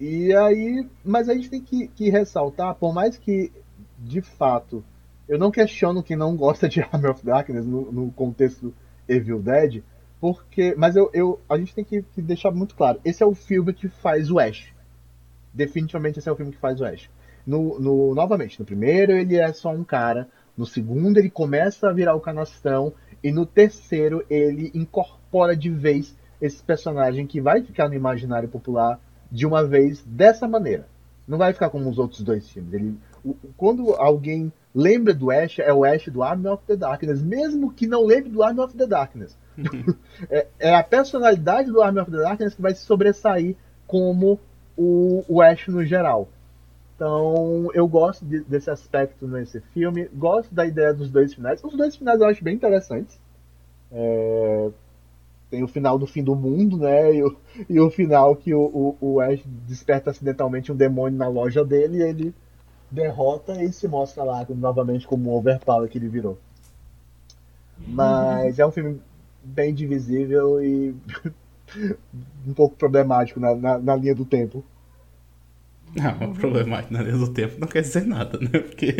[0.00, 0.86] E aí.
[1.04, 3.52] Mas a gente tem que, que ressaltar, por mais que,
[3.98, 4.82] de fato,
[5.28, 8.74] eu não questiono quem não gosta de Army of Darkness no, no contexto
[9.06, 9.82] Evil Dead,
[10.20, 10.74] porque.
[10.76, 13.72] Mas eu, eu a gente tem que, que deixar muito claro: esse é o filme
[13.74, 14.71] que faz o Ash.
[15.52, 17.10] Definitivamente esse é o filme que faz o Ash.
[17.46, 21.92] No, no, novamente, no primeiro ele é só um cara, no segundo ele começa a
[21.92, 22.92] virar o canastrão,
[23.22, 29.00] e no terceiro ele incorpora de vez esse personagem que vai ficar no imaginário popular
[29.30, 30.88] de uma vez dessa maneira.
[31.26, 32.72] Não vai ficar como os outros dois filmes.
[32.72, 37.22] Ele, o, quando alguém lembra do Ash, é o Ash do Army of the Darkness,
[37.22, 39.38] mesmo que não lembre do Army of the Darkness.
[40.28, 43.54] é, é, a personalidade do Army of the Darkness que vai se sobressair
[43.86, 44.40] como
[44.76, 46.28] o, o Ash no geral.
[46.94, 50.08] Então, eu gosto de, desse aspecto nesse filme.
[50.14, 51.62] Gosto da ideia dos dois finais.
[51.62, 53.18] Os dois finais eu acho bem interessantes.
[53.90, 54.70] É,
[55.50, 57.14] tem o final do fim do mundo, né?
[57.14, 57.36] E o,
[57.68, 61.98] e o final que o, o, o, Ash desperta acidentalmente um demônio na loja dele
[61.98, 62.34] e ele
[62.90, 66.38] derrota e se mostra lá novamente como o overpower que ele virou.
[67.86, 69.00] Mas é um filme
[69.42, 70.94] bem divisível e
[72.46, 74.64] um pouco problemático na, na, na linha do tempo.
[75.94, 78.60] Não, o problema é que na linha do tempo não quer dizer nada, né?
[78.60, 78.94] Porque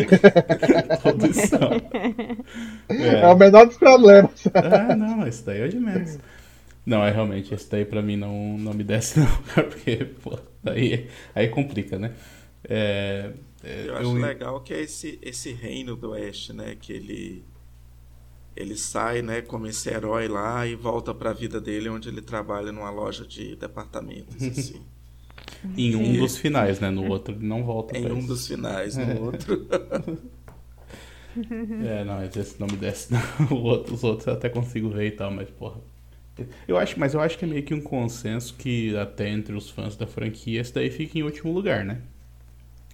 [1.03, 1.71] todos são.
[2.89, 3.21] É.
[3.21, 3.27] é.
[3.27, 4.47] o menor dos problemas.
[4.53, 6.19] Ah, não, isso daí é de menos.
[6.85, 10.39] Não, é realmente, esse daí pra mim não, não me desce, não, cara, porque, pô,
[10.67, 12.13] aí, aí complica, né?
[12.69, 13.31] É,
[13.63, 14.21] é, eu acho eu...
[14.21, 16.77] legal que é esse, esse reino do Oeste, né?
[16.79, 17.45] Que ele
[18.57, 22.21] ele sai, né, como esse herói lá e volta para a vida dele, onde ele
[22.21, 24.83] trabalha numa loja de departamentos, assim.
[25.77, 26.91] Em um dos finais, né?
[26.91, 27.97] No outro ele não volta.
[27.97, 28.29] Em um isso.
[28.29, 29.21] dos finais, no é.
[29.21, 29.67] outro.
[31.85, 33.15] é, não, esse nome desce.
[33.51, 35.81] Outro, os outros eu até consigo ver e tal, mas porra.
[36.67, 39.71] Eu acho, mas eu acho que é meio que um consenso que até entre os
[39.71, 42.01] fãs da franquia esse daí fica em último lugar, né?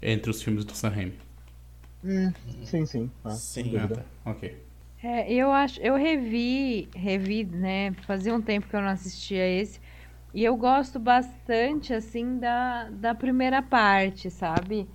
[0.02, 1.14] Entre os filmes do Sam Raimi.
[2.04, 2.32] Hum,
[2.64, 3.10] sim, sim.
[3.24, 3.76] Ah, sim.
[3.76, 4.04] Ah, tá.
[4.24, 4.67] Ok.
[5.02, 7.92] É, eu acho, eu revi, revi, né?
[8.04, 9.80] Fazia um tempo que eu não assistia esse.
[10.34, 14.88] E eu gosto bastante, assim, da, da primeira parte, sabe?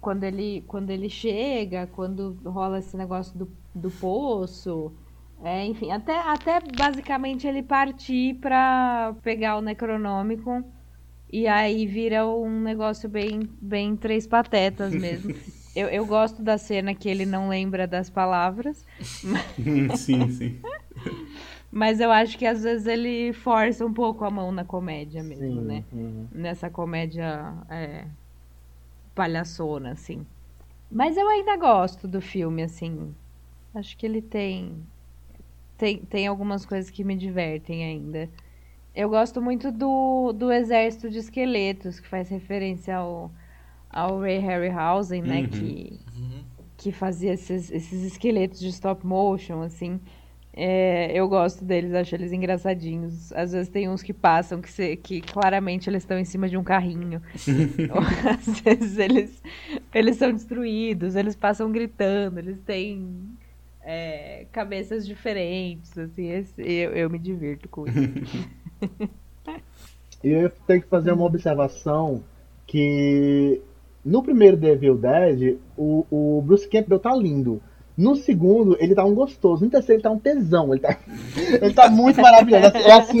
[0.00, 4.96] Quando ele, quando ele chega, quando rola esse negócio do, do poço.
[5.42, 10.64] É, enfim, até, até basicamente ele partir pra pegar o Necronômico.
[11.32, 15.32] E aí vira um negócio bem, bem três patetas mesmo.
[15.76, 18.82] eu, eu gosto da cena que ele não lembra das palavras.
[19.96, 20.60] sim, sim.
[21.70, 25.60] Mas eu acho que às vezes ele força um pouco a mão na comédia mesmo,
[25.60, 25.84] Sim, né?
[25.92, 26.26] Uhum.
[26.32, 28.06] Nessa comédia é,
[29.14, 30.26] palhaçona, assim.
[30.90, 33.14] Mas eu ainda gosto do filme, assim.
[33.74, 34.82] Acho que ele tem,
[35.76, 35.98] tem.
[35.98, 38.30] Tem algumas coisas que me divertem ainda.
[38.94, 43.30] Eu gosto muito do, do Exército de Esqueletos, que faz referência ao,
[43.96, 45.40] ao Ray Harryhausen, né?
[45.40, 45.48] Uhum.
[45.48, 46.44] Que, uhum.
[46.76, 49.98] que fazia esses, esses esqueletos de stop motion, assim.
[50.52, 53.32] É, eu gosto deles, acho eles engraçadinhos.
[53.32, 56.58] Às vezes tem uns que passam que, se, que claramente eles estão em cima de
[56.58, 57.22] um carrinho.
[58.38, 59.42] às vezes eles,
[59.94, 63.34] eles são destruídos, eles passam gritando, eles têm
[63.82, 65.96] é, cabeças diferentes.
[65.96, 68.38] Assim, esse, eu, eu me divirto com isso.
[70.22, 72.22] e eu tenho que fazer uma observação
[72.66, 73.62] que
[74.06, 77.60] no primeiro Devil Dead, o, o Bruce Campbell tá lindo.
[77.96, 79.64] No segundo, ele tá um gostoso.
[79.64, 80.72] No terceiro, ele tá um tesão.
[80.72, 80.96] Ele tá,
[81.60, 82.76] ele tá muito maravilhoso.
[82.76, 83.20] É assim,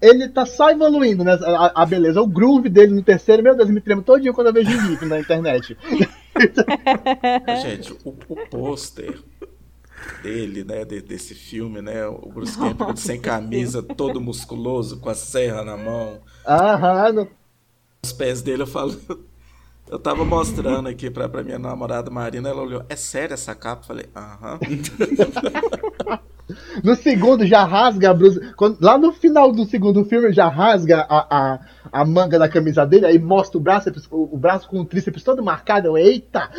[0.00, 1.36] ele tá só evoluindo, né?
[1.42, 2.22] A, a, beleza.
[2.22, 5.06] O groove dele no terceiro, meu Deus, me tremo todinho quando eu vejo o vídeo
[5.06, 5.76] na internet.
[7.62, 9.20] Gente, o, o pôster
[10.22, 15.14] dele, né, de, desse filme, né, o Bruce Campbell sem camisa, todo musculoso, com a
[15.14, 16.20] serra na mão.
[16.46, 17.28] Aham.
[18.02, 18.94] Os pés dele, eu falo,
[19.90, 23.82] eu tava mostrando aqui pra, pra minha namorada Marina, ela olhou, é sério essa capa?
[23.82, 24.58] Eu falei, aham.
[26.82, 28.52] No segundo já rasga a blusa.
[28.56, 31.60] Quando, lá no final do segundo filme já rasga a, a,
[31.90, 35.22] a manga da camisa dele, aí mostra o braço, o, o braço com o tríceps
[35.22, 35.88] todo marcado.
[35.88, 36.50] Eu, eita!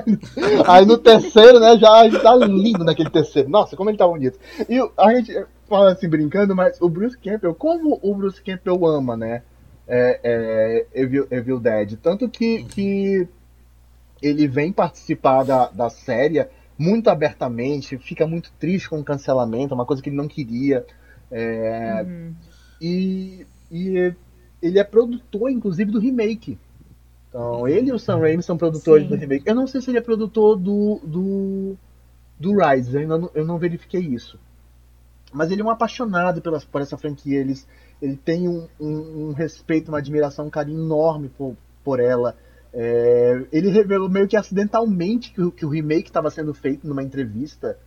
[0.66, 3.48] aí no terceiro, né, já tá lindo naquele terceiro.
[3.48, 4.38] Nossa, como ele tá bonito.
[4.68, 9.16] E a gente fala assim brincando, mas o Bruce Campbell, como o Bruce Campbell ama,
[9.16, 9.42] né?
[9.88, 11.96] É, é, Evil, Evil Dead.
[12.02, 13.28] Tanto que, que
[14.20, 16.46] ele vem participar da, da série
[16.78, 20.84] muito abertamente, fica muito triste com o cancelamento, uma coisa que ele não queria.
[21.30, 22.34] É, uhum.
[22.80, 24.14] e, e
[24.62, 26.58] ele é produtor, inclusive, do remake.
[27.28, 29.10] Então, ele e o Sam Raimi são produtores Sim.
[29.10, 29.44] do remake.
[29.46, 31.76] Eu não sei se ele é produtor do, do,
[32.38, 34.38] do Rise, eu, ainda não, eu não verifiquei isso.
[35.36, 37.38] Mas ele é um apaixonado pela, por essa franquia.
[37.38, 37.54] Ele,
[38.00, 42.34] ele tem um, um, um respeito, uma admiração, um carinho enorme por, por ela.
[42.72, 47.78] É, ele revelou meio que acidentalmente que, que o remake estava sendo feito numa entrevista.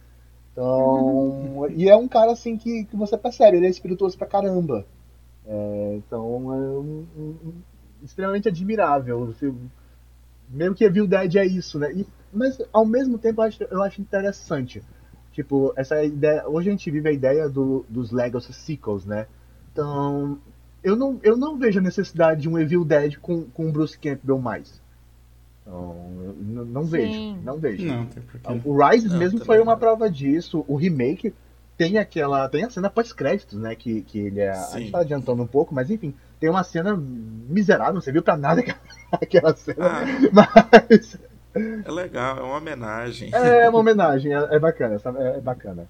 [0.51, 4.85] Então, e é um cara assim que, que você percebe, ele é espirituoso pra caramba.
[5.47, 7.53] É, então, é um, um,
[8.03, 9.33] extremamente admirável.
[10.47, 11.91] Mesmo que Evil Dead é isso, né?
[11.93, 14.83] E, mas ao mesmo tempo eu acho, eu acho interessante.
[15.39, 16.45] Tipo, essa ideia.
[16.45, 19.25] Hoje a gente vive a ideia do, dos Legacy Sequels, né?
[19.71, 20.37] Então,
[20.83, 24.37] eu não, eu não vejo a necessidade de um Evil Dead com, com Bruce Campbell
[24.37, 24.81] mais.
[25.61, 25.95] Então,
[26.41, 27.85] não, não vejo, não vejo.
[27.85, 28.05] Não,
[28.65, 30.65] o Rise não, mesmo foi uma prova disso.
[30.67, 31.33] O remake
[31.77, 32.49] tem aquela.
[32.49, 33.75] Tem a cena pós-créditos, né?
[33.75, 34.53] Que, que ele é.
[34.55, 34.75] Sim.
[34.75, 38.35] A gente tá adiantando um pouco, mas enfim, tem uma cena miserável, não serviu pra
[38.35, 38.61] nada
[39.09, 39.85] aquela cena.
[39.85, 40.03] Ah,
[40.89, 41.17] mas.
[41.55, 43.31] É legal, é uma homenagem.
[43.33, 45.87] É, é uma homenagem, é, é bacana, é, é bacana.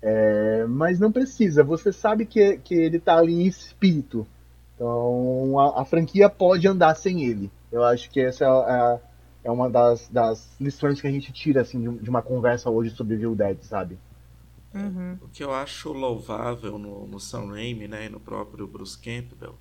[0.00, 4.26] É, mas não precisa, você sabe que, que ele tá ali em espírito.
[4.74, 7.50] Então a, a franquia pode andar sem ele.
[7.72, 11.80] Eu acho que essa é, é uma das, das, lições que a gente tira assim,
[11.80, 13.98] de, de uma conversa hoje sobre Evil Dead, sabe?
[14.74, 15.18] Uhum.
[15.22, 19.54] O que eu acho louvável no, no Sam Raimi né, e no próprio Bruce Campbell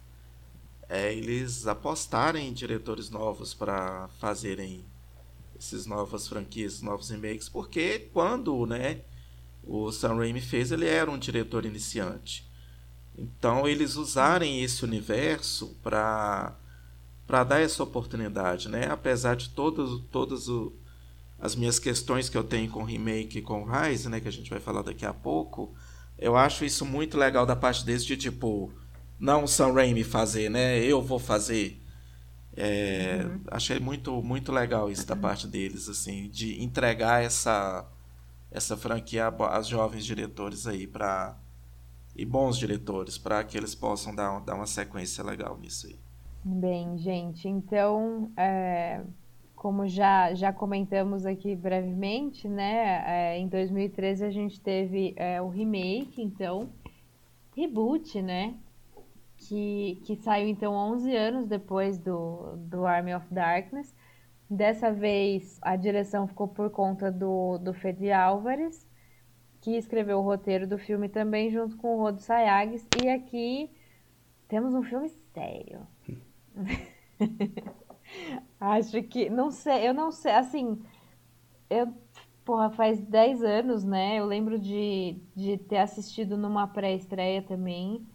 [0.89, 4.84] é eles apostarem em diretores novos para fazerem
[5.64, 9.01] esses novas franquias, novos remakes, porque quando né,
[9.64, 12.45] o Sam Raimi fez, ele era um diretor iniciante.
[13.18, 16.57] Então, eles usarem esse universo para
[17.26, 18.88] para dar essa oportunidade, né?
[18.91, 20.47] Apesar de todas todas
[21.39, 24.28] as minhas questões que eu tenho com o remake e com o Rise, né, que
[24.28, 25.74] a gente vai falar daqui a pouco,
[26.18, 28.72] eu acho isso muito legal da parte deles de tipo,
[29.18, 30.80] não o Sam Raimi fazer, né?
[30.80, 31.82] Eu vou fazer.
[32.56, 33.41] É, uhum.
[33.47, 37.88] Achei muito muito legal isso da parte deles, assim, de entregar essa
[38.51, 41.36] essa franquia aos jovens diretores aí para
[42.16, 45.95] e bons diretores para que eles possam dar, dar uma sequência legal nisso aí.
[46.45, 49.01] Bem, gente, então, é,
[49.56, 55.47] como já, já comentamos aqui brevemente, né, é, em 2013 a gente teve é, o
[55.47, 56.70] remake, então,
[57.56, 58.56] reboot, né,
[59.48, 63.96] que, que saiu então 11 anos depois do, do Army of Darkness,
[64.50, 68.88] Dessa vez a direção ficou por conta do, do Fede Álvares,
[69.62, 72.88] que escreveu o roteiro do filme também junto com o Rodo Sayagues.
[73.04, 73.72] E aqui
[74.48, 75.88] temos um filme sério.
[78.60, 79.30] Acho que.
[79.30, 80.32] Não sei, eu não sei.
[80.34, 80.82] Assim,
[81.70, 81.94] eu.
[82.46, 84.20] Porra, faz 10 anos, né?
[84.20, 88.08] Eu lembro de, de ter assistido numa pré-estreia também.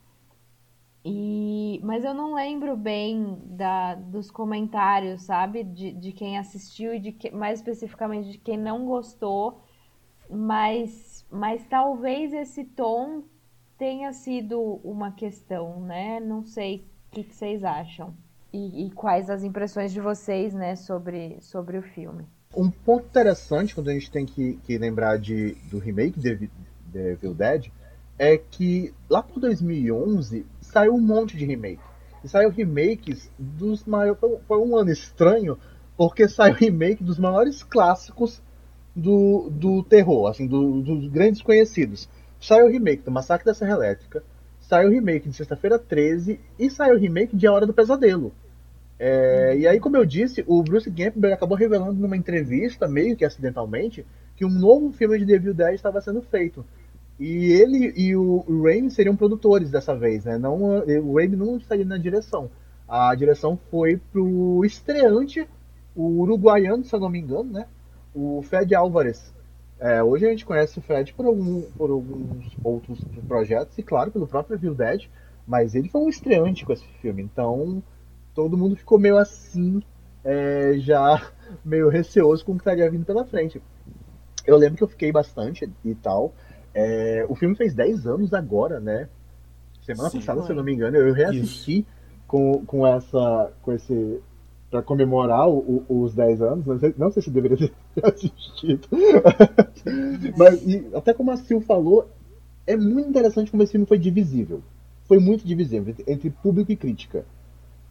[1.11, 5.65] E, mas eu não lembro bem da, dos comentários, sabe?
[5.65, 9.63] De, de quem assistiu e de que, mais especificamente de quem não gostou.
[10.29, 13.23] Mas, mas talvez esse tom
[13.79, 16.21] tenha sido uma questão, né?
[16.21, 18.15] Não sei o que, que vocês acham.
[18.53, 22.27] E, e, quais as impressões de vocês, né, sobre, sobre o filme.
[22.55, 26.51] Um ponto interessante quando a gente tem que, que lembrar de, do remake de,
[26.87, 27.71] de Evil Dead
[28.19, 30.45] é que lá por 2011
[30.79, 31.81] saiu um monte de remake.
[32.23, 34.21] E saiu remakes dos maiores.
[34.47, 35.59] Foi um ano estranho,
[35.97, 38.41] porque saiu remake dos maiores clássicos
[38.95, 42.09] do, do terror, assim, do, dos grandes conhecidos.
[42.41, 44.23] Saiu remake do Massacre da Serra Elétrica,
[44.61, 48.33] saiu remake de Sexta-feira 13 e saiu remake de A Hora do Pesadelo.
[49.01, 53.25] É, e aí, como eu disse, o Bruce Campbell acabou revelando numa entrevista, meio que
[53.25, 54.07] acidentalmente,
[54.37, 56.65] que um novo filme de Devil 10 estava sendo feito.
[57.19, 60.39] E ele e o Raimi seriam produtores dessa vez, né?
[60.39, 62.51] Não, o Raimi não estaria na direção.
[62.87, 65.47] A direção foi pro estreante,
[65.95, 67.67] o uruguaiano, se eu não me engano, né?
[68.15, 69.35] O Fred Álvares.
[69.81, 74.11] É, hoje a gente conhece o Fred por, algum, por alguns outros projetos, e claro,
[74.11, 75.09] pelo próprio Evil Dead,
[75.47, 77.83] mas ele foi um estreante com esse filme, então
[78.35, 79.83] todo mundo ficou meio assim,
[80.25, 81.31] é, já
[81.65, 83.63] meio receoso com o que estaria vindo pela frente.
[84.47, 86.33] Eu lembro que eu fiquei bastante e tal,
[86.81, 89.09] É, o filme fez 10 anos agora, né?
[89.85, 91.85] Semana Sim, passada, se eu não me engano, eu reassisti
[92.25, 93.53] com, com essa.
[93.63, 94.21] com esse.
[94.71, 97.73] Pra comemorar o, o, os 10 anos, não sei, não sei se deveria ter
[98.07, 98.87] assistido.
[100.37, 102.07] Mas, e, até como a Sil falou,
[102.65, 104.63] é muito interessante como esse filme foi divisível.
[105.07, 107.25] Foi muito divisível entre público e crítica.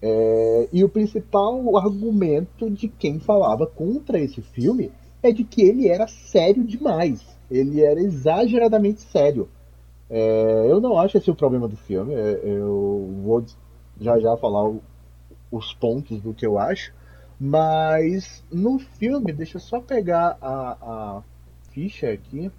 [0.02, 5.90] É, e o principal argumento de quem falava contra esse filme é de que ele
[5.90, 7.37] era sério demais.
[7.50, 9.50] Ele era exageradamente sério.
[10.10, 12.14] É, eu não acho esse o problema do filme.
[12.14, 13.44] É, eu vou
[14.00, 14.82] já já falar o,
[15.52, 16.94] os pontos do que eu acho.
[17.40, 21.24] Mas no filme, deixa eu só pegar a, a
[21.72, 22.52] ficha aqui,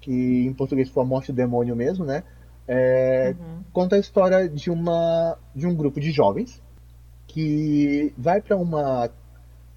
[0.00, 2.24] que em português foi a morte do demônio mesmo, né?
[2.66, 3.62] É, uhum.
[3.72, 6.62] Conta a história de, uma, de um grupo de jovens
[7.26, 9.10] que vai para uma,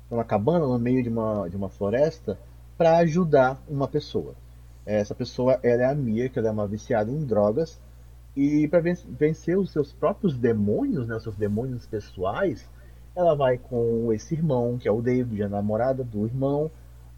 [0.10, 2.40] uma cabana no meio de uma, de uma floresta
[2.80, 4.36] para ajudar uma pessoa.
[4.86, 7.78] Essa pessoa é a Mia, que ela é uma viciada em drogas.
[8.34, 12.66] E para vencer os seus próprios demônios, né, os seus demônios pessoais,
[13.14, 16.72] ela vai com esse irmão, que é o David, a namorada do irmão,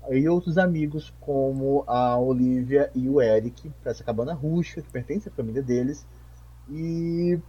[0.09, 5.29] e outros amigos como a Olivia e o Eric, para essa cabana rústica que pertence
[5.29, 6.07] à família deles.
[6.67, 7.39] E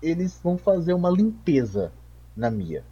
[0.00, 1.90] eles vão fazer uma limpeza
[2.36, 2.84] na Mia.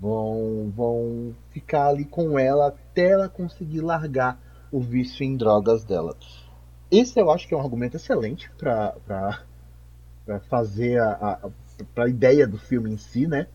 [0.00, 4.38] Vão, vão ficar ali com ela até ela conseguir largar
[4.70, 6.16] o vício em drogas dela.
[6.90, 9.42] Esse eu acho que é um argumento excelente para
[10.48, 11.12] fazer a,
[11.96, 13.46] a, a ideia do filme em si, né?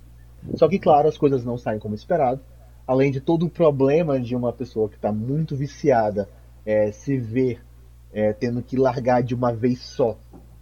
[0.55, 2.41] Só que, claro, as coisas não saem como esperado.
[2.85, 6.27] Além de todo o problema de uma pessoa que está muito viciada
[6.65, 7.61] é, se ver
[8.11, 10.17] é, tendo que largar de uma vez só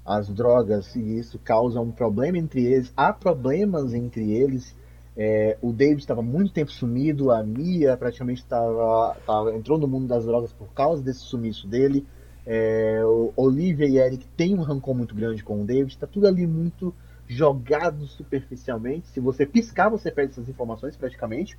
[0.06, 2.94] as drogas e isso causa um problema entre eles.
[2.96, 4.76] Há problemas entre eles.
[5.16, 9.16] É, o David estava muito tempo sumido, a Mia praticamente estava,
[9.54, 12.06] entrou no mundo das drogas por causa desse sumiço dele.
[12.46, 13.02] É,
[13.36, 16.94] Olivia e Eric têm um rancor muito grande com o David, está tudo ali muito
[17.28, 19.08] jogado superficialmente.
[19.08, 21.58] Se você piscar, você perde essas informações praticamente.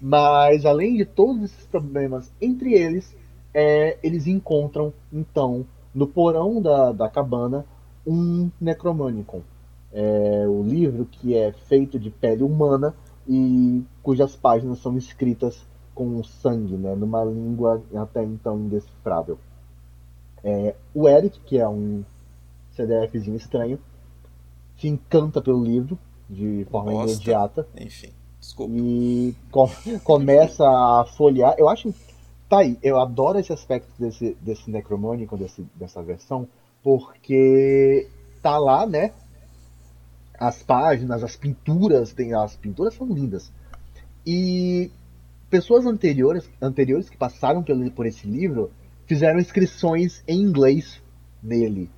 [0.00, 3.16] Mas além de todos esses problemas entre eles,
[3.52, 5.64] é, eles encontram então
[5.94, 7.64] no porão da, da cabana
[8.06, 9.42] um Necromanicon.
[9.96, 12.92] É o livro que é feito de pele humana
[13.28, 15.64] e cujas páginas são escritas
[15.94, 19.38] com sangue, né, numa língua até então indecifrável.
[20.42, 22.04] É, o Eric, que é um
[22.72, 23.78] CDFzinho estranho,
[24.76, 27.12] se encanta pelo livro de forma Gosta.
[27.12, 27.66] imediata.
[27.78, 28.74] Enfim, desculpa.
[28.74, 29.70] E co
[30.02, 31.54] começa a folhear.
[31.56, 31.94] Eu acho.
[32.48, 36.46] Tá aí, eu adoro esse aspecto desse, desse Necromanicon, desse, dessa versão,
[36.82, 38.06] porque
[38.42, 39.12] tá lá, né?
[40.38, 43.52] As páginas, as pinturas, tem as pinturas são lindas.
[44.26, 44.90] E
[45.48, 48.70] pessoas anteriores, anteriores que passaram pelo, por esse livro
[49.06, 51.00] fizeram inscrições em inglês
[51.42, 51.90] nele.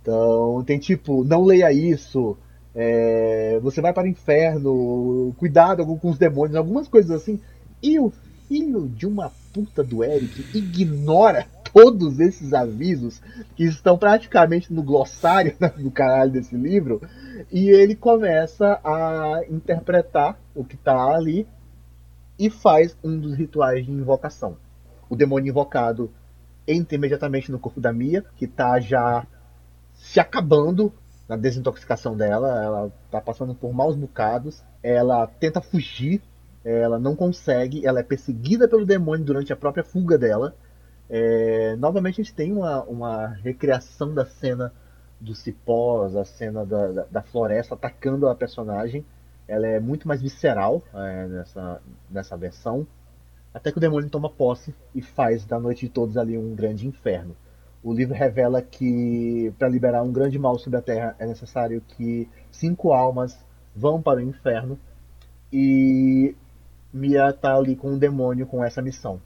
[0.00, 2.36] Então tem tipo, não leia isso,
[2.74, 7.40] é, você vai para o inferno, cuidado com os demônios, algumas coisas assim.
[7.82, 8.12] E o
[8.48, 13.20] filho de uma puta do Eric ignora todos esses avisos
[13.56, 17.00] que estão praticamente no glossário do caralho desse livro
[17.50, 21.46] e ele começa a interpretar o que está ali
[22.38, 24.56] e faz um dos rituais de invocação.
[25.08, 26.10] O demônio invocado
[26.66, 29.26] entra imediatamente no corpo da Mia, que está já
[29.94, 30.92] se acabando
[31.28, 36.22] na desintoxicação dela, ela está passando por maus bocados, ela tenta fugir,
[36.64, 40.54] ela não consegue, ela é perseguida pelo demônio durante a própria fuga dela,
[41.14, 44.72] é, novamente a gente tem uma, uma recriação da cena
[45.20, 49.04] dos cipós, a cena da, da, da, floresta atacando a personagem.
[49.46, 52.86] Ela é muito mais visceral é, nessa, nessa versão.
[53.52, 56.86] Até que o demônio toma posse e faz da noite de todos ali um grande
[56.86, 57.36] inferno.
[57.82, 62.26] O livro revela que para liberar um grande mal sobre a Terra é necessário que
[62.50, 63.38] cinco almas
[63.76, 64.78] vão para o inferno
[65.52, 66.34] e
[66.90, 69.20] Mia está ali com um demônio com essa missão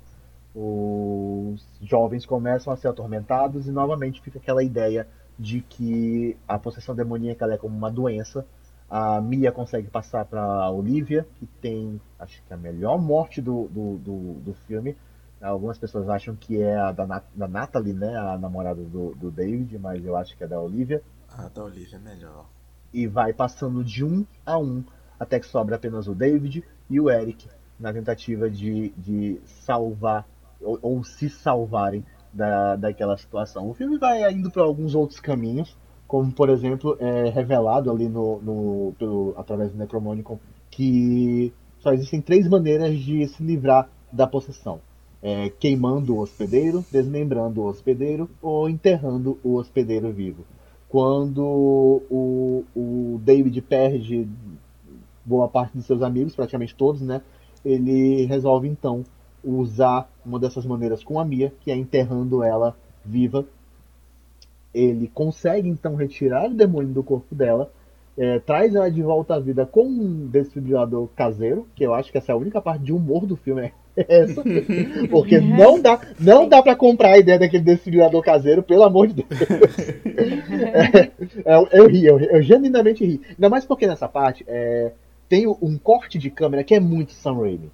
[0.59, 5.07] os jovens começam a ser atormentados e novamente fica aquela ideia
[5.38, 8.46] de que a possessão demoníaca é como uma doença.
[8.88, 13.68] A Mia consegue passar para a Olivia, que tem, acho que a melhor morte do,
[13.68, 14.96] do, do, do, filme.
[15.42, 19.78] Algumas pessoas acham que é a da, da Natalie, né, a namorada do, do David,
[19.78, 21.02] mas eu acho que é da Olivia.
[21.28, 22.46] A da Olivia é melhor.
[22.94, 24.82] E vai passando de um a um,
[25.20, 27.46] até que sobra apenas o David e o Eric,
[27.78, 30.24] na tentativa de, de salvar
[30.61, 33.68] ou, ou se salvarem da, daquela situação.
[33.70, 35.76] O filme vai indo para alguns outros caminhos,
[36.07, 40.38] como por exemplo é revelado ali no, no pelo, através do Necromonicon
[40.70, 44.80] que só existem três maneiras de se livrar da possessão.
[45.22, 50.44] é, queimando o hospedeiro, desmembrando o hospedeiro ou enterrando o hospedeiro vivo.
[50.88, 54.28] Quando o, o David perde
[55.24, 57.20] boa parte de seus amigos, praticamente todos, né?
[57.64, 59.02] Ele resolve então
[59.47, 63.47] usar uma dessas maneiras com a Mia, que é enterrando ela viva.
[64.74, 67.70] Ele consegue então retirar o demônio do corpo dela,
[68.18, 72.18] é, traz ela de volta à vida com um desfibrilador caseiro, que eu acho que
[72.18, 74.42] essa é a única parte de humor do filme, é essa.
[75.11, 79.22] Porque não dá, não dá para comprar a ideia daquele desfibrilador caseiro, pelo amor de
[79.22, 79.28] Deus.
[80.57, 83.20] É, é, eu ri, eu, eu genuinamente ri.
[83.30, 84.92] Ainda mais porque nessa parte é,
[85.28, 87.70] tem um corte de câmera que é muito Sam Raimi.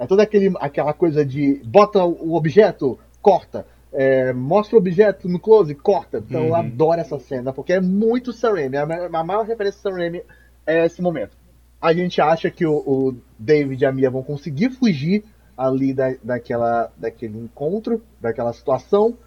[0.00, 3.66] É toda aquele, aquela coisa de bota o objeto, corta.
[3.92, 6.24] É, mostra o objeto no close, corta.
[6.26, 6.48] Então uhum.
[6.48, 8.78] eu adoro essa cena, porque é muito Sam Raimi.
[8.78, 10.22] A, a maior referência de Sam Raimi
[10.66, 11.36] é esse momento.
[11.78, 15.22] A gente acha que o, o David e a Mia vão conseguir fugir
[15.54, 19.18] ali da, daquela, daquele encontro, daquela situação,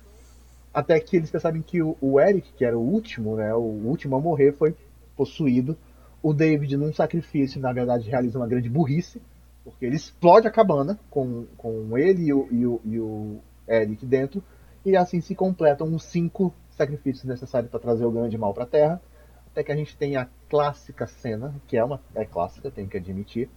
[0.74, 4.16] até que eles percebem que o, o, Eric, que era o último, né, o último
[4.16, 4.76] a morrer, foi
[5.16, 5.78] possuído.
[6.24, 9.22] O David, num sacrifício, na verdade, realiza uma grande burrice,
[9.64, 14.06] porque ele explode a cabana com, com ele e o, e o, e o Eric
[14.06, 14.44] dentro,
[14.86, 18.68] e assim se completam os cinco sacrifícios necessários para trazer o grande mal para a
[18.68, 19.02] Terra,
[19.48, 22.98] até que a gente tem a clássica cena, que é uma é clássica, tenho que
[22.98, 23.50] admitir,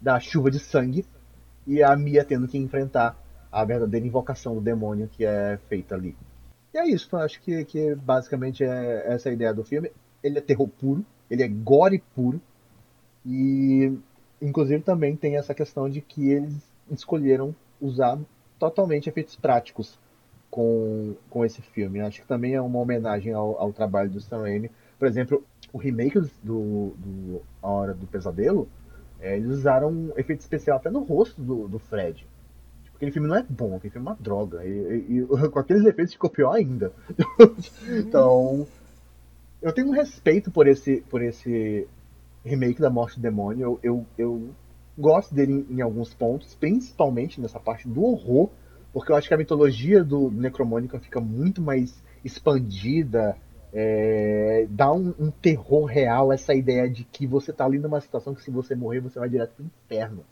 [0.00, 1.06] da chuva de sangue,
[1.66, 3.16] e a Mia tendo que enfrentar
[3.52, 6.16] a verdadeira invocação do demônio que é feita ali.
[6.72, 9.92] E é isso, acho que, que basicamente é essa a ideia do filme.
[10.22, 12.40] Ele é terror puro, ele é gore puro,
[13.24, 13.96] e
[14.44, 16.54] inclusive também tem essa questão de que eles
[16.90, 18.18] escolheram usar
[18.58, 19.98] totalmente efeitos práticos
[20.50, 22.00] com, com esse filme.
[22.00, 24.70] Acho que também é uma homenagem ao, ao trabalho do Sam Raimi.
[24.98, 25.42] Por exemplo,
[25.72, 28.68] o remake do, do A Hora do Pesadelo,
[29.18, 32.26] é, eles usaram um efeito especial até no rosto do, do Fred.
[32.84, 34.64] Tipo, aquele filme não é bom, aquele filme é uma droga.
[34.64, 36.92] E, e, e com aqueles efeitos ficou pior ainda.
[37.98, 38.66] então,
[39.62, 41.88] eu tenho um respeito por esse, por esse
[42.44, 43.62] remake da Morte do Demônio.
[43.62, 44.50] Eu, eu, eu
[44.96, 48.50] gosto dele em, em, alguns pontos, principalmente nessa parte do horror,
[48.92, 53.36] porque eu acho que a mitologia do Necromônica fica muito mais expandida,
[53.72, 58.34] é, dá um, um, terror real essa ideia de que você tá ali numa situação
[58.34, 60.24] que se você morrer você vai direto pro inferno.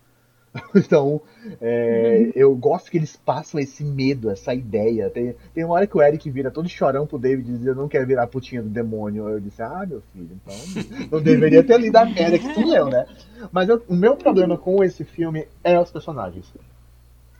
[0.76, 1.20] então,
[1.60, 2.32] é, uhum.
[2.34, 5.08] eu gosto que eles passam esse medo, essa ideia.
[5.08, 7.74] Tem, tem uma hora que o Eric vira todo chorão pro David e diz: Eu
[7.74, 9.28] não quero virar putinha do demônio.
[9.28, 12.86] Eu disse: Ah, meu filho, então não deveria ter lido a merda que tu leu,
[12.86, 13.06] né?
[13.50, 16.52] Mas eu, o meu problema com esse filme é os personagens.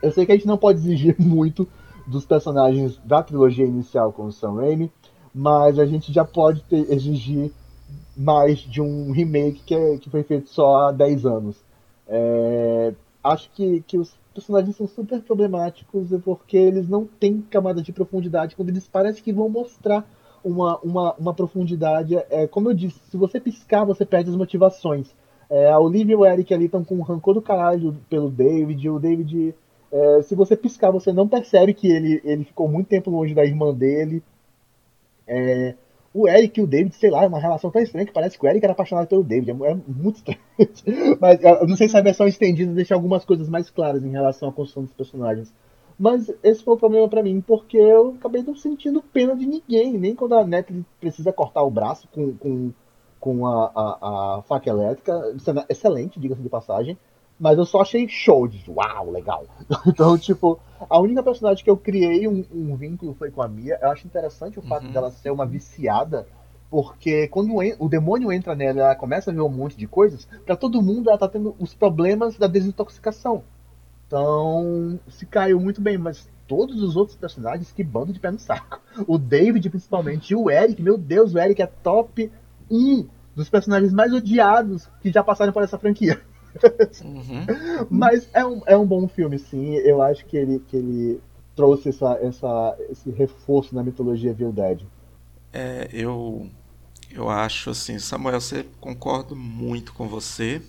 [0.02, 1.68] Eu sei que a gente não pode exigir muito
[2.06, 4.90] dos personagens da trilogia inicial com o Sam Raimi,
[5.34, 7.52] mas a gente já pode ter, exigir
[8.16, 11.56] mais de um remake que, é, que foi feito só há 10 anos.
[12.08, 12.92] É,
[13.22, 18.56] acho que, que os personagens são super problemáticos porque eles não têm camada de profundidade
[18.56, 20.06] quando eles parecem que vão mostrar
[20.44, 22.16] uma, uma, uma profundidade.
[22.30, 25.14] É, como eu disse, se você piscar, você perde as motivações.
[25.48, 28.88] É, a Olivia e o Eric ali estão com um rancor do caralho pelo David.
[28.88, 29.54] O David,
[29.92, 33.44] é, se você piscar, você não percebe que ele, ele ficou muito tempo longe da
[33.44, 34.22] irmã dele.
[35.26, 35.74] É,
[36.14, 38.44] o Eric e o David, sei lá, é uma relação tão estranha que parece que
[38.44, 39.50] o Eric era apaixonado pelo David.
[39.50, 40.38] É, é muito estranho.
[41.20, 44.48] Mas eu não sei se a versão estendida deixa algumas coisas mais claras em relação
[44.48, 45.52] à construção dos personagens.
[45.98, 49.96] Mas esse foi o problema para mim, porque eu acabei não sentindo pena de ninguém,
[49.98, 52.72] nem quando a Natalie precisa cortar o braço com, com,
[53.20, 55.34] com a, a, a faca elétrica.
[55.68, 56.98] Excelente, diga-se de passagem.
[57.42, 59.44] Mas eu só achei show de uau, legal.
[59.84, 63.76] então, tipo, a única personagem que eu criei um, um vínculo foi com a Mia.
[63.82, 64.92] Eu acho interessante o fato uhum.
[64.92, 66.24] dela ser uma viciada,
[66.70, 70.54] porque quando o demônio entra nela ela começa a ver um monte de coisas, para
[70.54, 73.42] todo mundo ela tá tendo os problemas da desintoxicação.
[74.06, 78.38] Então, se caiu muito bem, mas todos os outros personagens, que bando de pé no
[78.38, 78.80] saco.
[79.04, 82.30] O David, principalmente, e o Eric, meu Deus, o Eric é top
[82.70, 86.20] 1 dos personagens mais odiados que já passaram por essa franquia.
[87.04, 87.46] Uhum.
[87.90, 89.74] Mas é um, é um bom filme, sim.
[89.76, 91.20] Eu acho que ele, que ele
[91.54, 94.82] trouxe essa, essa, esse reforço na mitologia Evil Dead.
[95.52, 96.48] É, eu,
[97.10, 100.62] eu acho assim, Samuel, você concordo muito com você.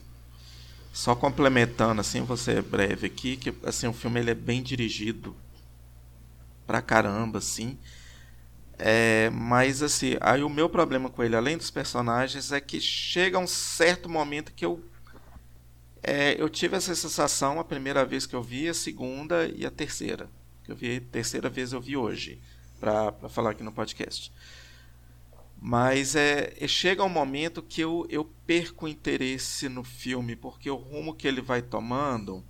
[0.92, 5.36] Só complementando assim, você é breve aqui, que assim o filme ele é bem dirigido
[6.68, 7.80] pra caramba, assim.
[8.78, 13.40] É, mas assim, aí o meu problema com ele, além dos personagens, é que chega
[13.40, 14.84] um certo momento que eu
[16.04, 19.72] é, eu tive essa sensação a primeira vez que eu vi, a segunda e a
[19.72, 20.30] terceira.
[20.64, 22.42] Que eu vi, terceira vez eu vi hoje,
[22.80, 24.32] para falar aqui no podcast.
[25.62, 30.70] Mas é, é, chega um momento que eu, eu perco o interesse no filme, porque
[30.70, 32.44] o rumo que ele vai tomando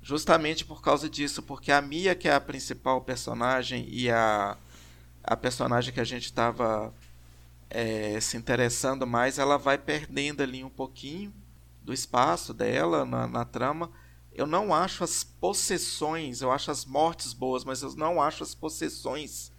[0.00, 4.56] justamente por causa disso, porque a Mia, que é a principal personagem e a,
[5.24, 6.94] a personagem que a gente estava
[7.68, 11.32] é, se interessando mais, ela vai perdendo ali um pouquinho
[11.82, 13.90] do espaço dela na, na trama.
[14.32, 18.54] Eu não acho as possessões, eu acho as mortes boas, mas eu não acho as
[18.54, 19.52] possessões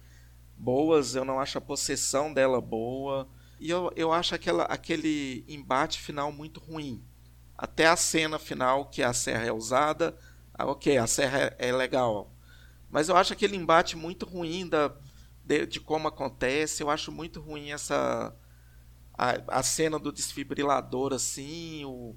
[0.56, 3.28] boas, eu não acho a possessão dela boa.
[3.60, 7.04] E eu, eu acho aquela, aquele embate final muito ruim.
[7.56, 10.18] Até a cena final que a serra é usada,
[10.52, 12.32] ah, ok, a serra é, é legal.
[12.90, 14.92] Mas eu acho aquele embate muito ruim da,
[15.44, 16.82] de, de como acontece.
[16.82, 18.34] Eu acho muito ruim essa.
[19.16, 21.84] A, a cena do desfibrilador, assim.
[21.84, 22.14] O,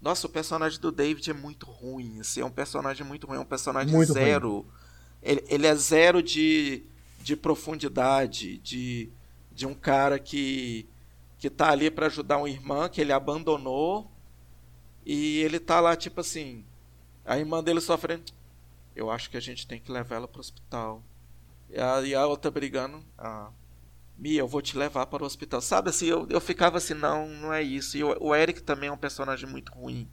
[0.00, 2.20] nossa, o personagem do David é muito ruim.
[2.20, 4.66] Assim, é um personagem muito ruim, é um personagem muito zero.
[5.22, 6.84] Ele, ele, é zero de,
[7.20, 9.10] de profundidade, de,
[9.52, 10.88] de um cara que,
[11.38, 14.10] que tá ali para ajudar uma irmã que ele abandonou.
[15.04, 16.64] E ele tá lá, tipo assim,
[17.24, 18.32] a irmã dele sofrendo.
[18.94, 21.02] Eu acho que a gente tem que levar ela pro hospital.
[21.70, 23.02] E a, e a outra brigando.
[23.16, 23.50] Ah,
[24.18, 25.60] Mia, eu vou te levar para o hospital.
[25.60, 27.96] Sabe assim, eu, eu ficava assim, não, não é isso.
[27.96, 30.08] E o, o Eric também é um personagem muito ruim.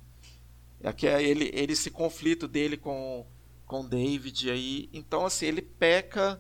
[0.84, 3.26] Aqui é ele, ele esse conflito dele com
[3.66, 4.90] com David aí.
[4.94, 6.40] Então assim, ele peca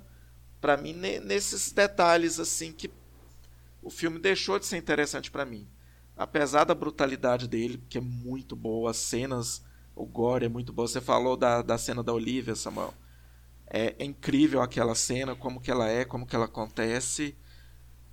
[0.61, 2.91] para mim nesses detalhes assim que
[3.81, 5.67] o filme deixou de ser interessante para mim.
[6.15, 9.63] Apesar da brutalidade dele, que é muito boa, as cenas
[9.95, 10.85] o gore é muito bom.
[10.85, 12.93] Você falou da, da cena da Olivia, Samuel.
[13.67, 17.35] É, é, incrível aquela cena, como que ela é, como que ela acontece.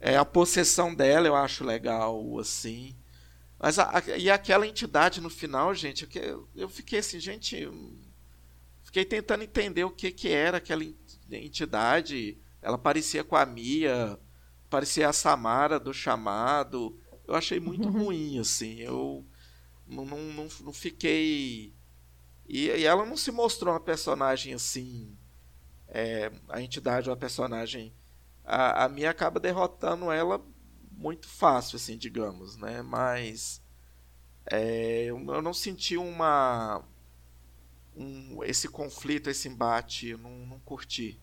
[0.05, 2.93] É, a possessão dela eu acho legal, assim.
[3.57, 7.71] Mas a, a, e aquela entidade no final, gente, eu, eu fiquei assim, gente.
[8.83, 10.83] Fiquei tentando entender o que, que era aquela
[11.31, 12.37] entidade.
[12.61, 14.19] Ela parecia com a Mia,
[14.69, 16.99] parecia a Samara do chamado.
[17.25, 18.81] Eu achei muito ruim, assim.
[18.81, 19.25] Eu
[19.87, 21.73] não, não, não, não fiquei.
[22.49, 25.17] E, e, ela não se mostrou uma personagem assim.
[25.87, 27.95] É, a entidade uma personagem.
[28.45, 30.45] A, a minha acaba derrotando ela
[30.91, 32.83] muito fácil, assim, digamos, né?
[32.83, 33.63] Mas.
[34.51, 36.83] É, eu, eu não senti uma.
[37.95, 41.21] Um, esse conflito, esse embate, eu não, não curti.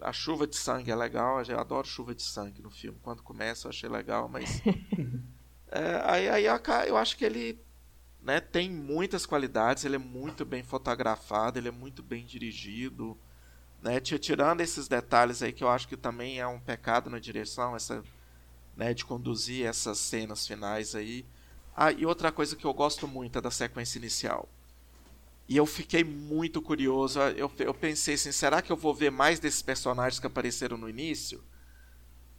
[0.00, 2.98] A chuva de sangue é legal, eu adoro chuva de sangue no filme.
[3.02, 4.62] Quando começa eu achei legal, mas.
[5.68, 6.44] é, aí, aí
[6.86, 7.60] eu acho que ele
[8.22, 13.18] né, tem muitas qualidades, ele é muito bem fotografado, ele é muito bem dirigido,
[13.82, 17.74] né, tirando esses detalhes aí que eu acho que também é um pecado na direção,
[17.74, 18.02] essa,
[18.76, 21.26] né, de conduzir essas cenas finais aí.
[21.76, 24.48] Ah, e outra coisa que eu gosto muito é da sequência inicial.
[25.48, 29.40] E eu fiquei muito curioso, eu, eu pensei assim, será que eu vou ver mais
[29.40, 31.42] desses personagens que apareceram no início?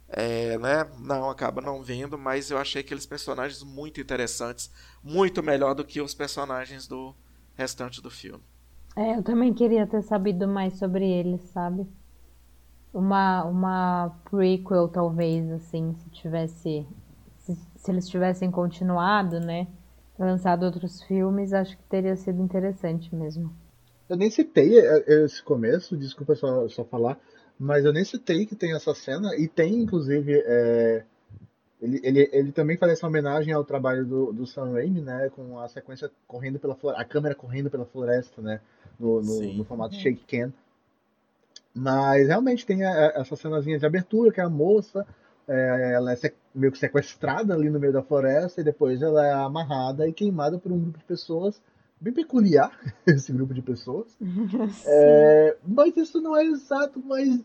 [0.08, 0.90] É, né?
[0.98, 4.70] Não, acaba não vendo, mas eu achei aqueles personagens muito interessantes,
[5.02, 7.14] muito melhor do que os personagens do
[7.54, 8.42] restante do filme.
[8.96, 11.86] É, eu também queria ter sabido mais sobre eles, sabe?
[12.92, 16.86] Uma, uma prequel, talvez, assim, se tivesse.
[17.38, 19.66] Se, se eles tivessem continuado, né?
[20.18, 23.52] Lançado outros filmes, acho que teria sido interessante mesmo.
[24.08, 27.18] Eu nem citei esse começo, desculpa só, só falar
[27.58, 31.04] mas eu nem citei que tem essa cena, e tem, inclusive, é,
[31.84, 35.58] ele, ele, ele também faz essa homenagem ao trabalho do, do Sam Raimi, né, com
[35.60, 38.60] a sequência correndo pela floresta, a câmera correndo pela floresta, né,
[38.98, 40.50] no, no, no formato shake can.
[41.74, 45.06] Mas realmente tem a, essa cenazinha de abertura, que é a moça,
[45.46, 46.16] é, ela é
[46.54, 50.58] meio que sequestrada ali no meio da floresta, e depois ela é amarrada e queimada
[50.58, 51.60] por um grupo de pessoas
[52.00, 54.16] bem peculiar, esse grupo de pessoas.
[54.86, 57.42] É, mas isso não é exato, mas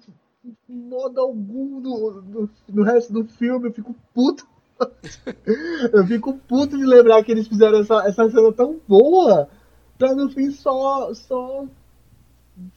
[0.67, 4.47] modo algum no, no, no, resto do filme eu fico puto.
[5.93, 9.49] eu fico puto de lembrar que eles fizeram essa, essa cena tão boa
[9.97, 11.67] pra no fim só, só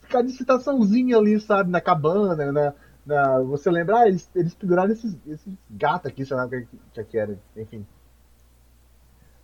[0.00, 2.74] ficar de citaçãozinha ali, sabe, na cabana, na,
[3.06, 7.04] na, você lembrar, ah, eles, eles penduraram esses, esses gatos aqui, sei lá o que,
[7.04, 7.86] que era, enfim.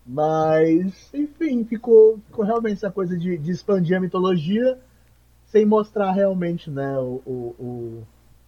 [0.05, 4.79] Mas, enfim, ficou, ficou realmente essa coisa de, de expandir a mitologia
[5.49, 8.07] sem mostrar realmente né, o, o, o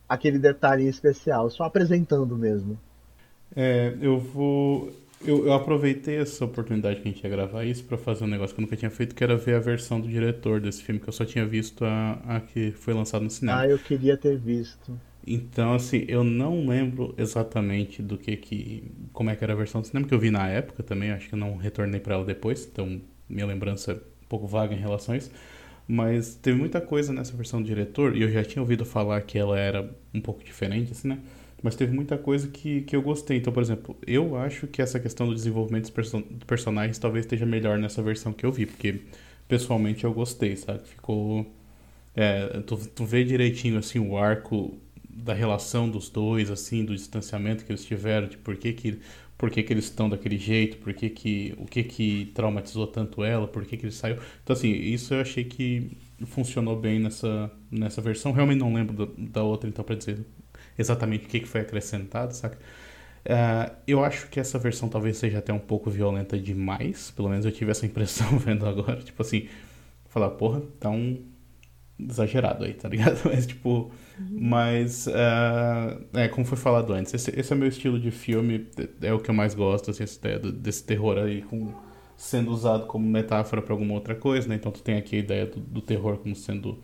[0.08, 2.78] aquele detalhe especial, só apresentando mesmo.
[3.54, 4.92] É, eu vou.
[5.24, 8.54] Eu, eu, aproveitei essa oportunidade que a gente ia gravar isso para fazer um negócio
[8.54, 11.08] que eu nunca tinha feito, que era ver a versão do diretor desse filme, que
[11.08, 13.60] eu só tinha visto a, a que foi lançada no cinema.
[13.60, 14.98] Ah, eu queria ter visto.
[15.26, 18.90] Então, assim, eu não lembro exatamente do que que.
[19.12, 21.28] como é que era a versão do cinema, que eu vi na época também, acho
[21.28, 24.78] que eu não retornei para ela depois, então minha lembrança é um pouco vaga em
[24.78, 25.30] relação a isso.
[25.92, 29.36] Mas teve muita coisa nessa versão do diretor, e eu já tinha ouvido falar que
[29.36, 31.18] ela era um pouco diferente, assim, né?
[31.60, 33.38] Mas teve muita coisa que, que eu gostei.
[33.38, 37.44] Então, por exemplo, eu acho que essa questão do desenvolvimento dos person personagens talvez esteja
[37.44, 39.00] melhor nessa versão que eu vi, porque
[39.48, 40.86] pessoalmente eu gostei, sabe?
[40.86, 41.44] Ficou.
[42.14, 47.64] É, tu, tu vê direitinho assim o arco da relação dos dois, assim, do distanciamento
[47.64, 49.00] que eles tiveram, de por que, que,
[49.40, 53.24] por que, que eles estão daquele jeito, por que que, o que que traumatizou tanto
[53.24, 54.18] ela, por que que ele saiu.
[54.44, 55.96] Então, assim, isso eu achei que
[56.26, 58.32] funcionou bem nessa, nessa versão.
[58.32, 60.26] Realmente não lembro do, da outra, então, para dizer
[60.76, 62.58] exatamente o que, que foi acrescentado, saca?
[63.24, 67.10] Uh, eu acho que essa versão talvez seja até um pouco violenta demais.
[67.10, 69.00] Pelo menos eu tive essa impressão vendo agora.
[69.00, 69.48] Tipo assim,
[70.10, 71.18] falar, porra, tá um
[71.98, 73.18] exagerado aí, tá ligado?
[73.24, 73.90] Mas, tipo.
[74.30, 78.66] Mas, uh, é, como foi falado antes, esse, esse, é meu estilo de filme,
[79.00, 81.72] é o que eu mais gosto, assim, ideia desse terror aí com,
[82.16, 84.56] sendo usado como metáfora para alguma outra coisa, né?
[84.56, 86.78] Então tu tem aqui a ideia do, do terror como sendo.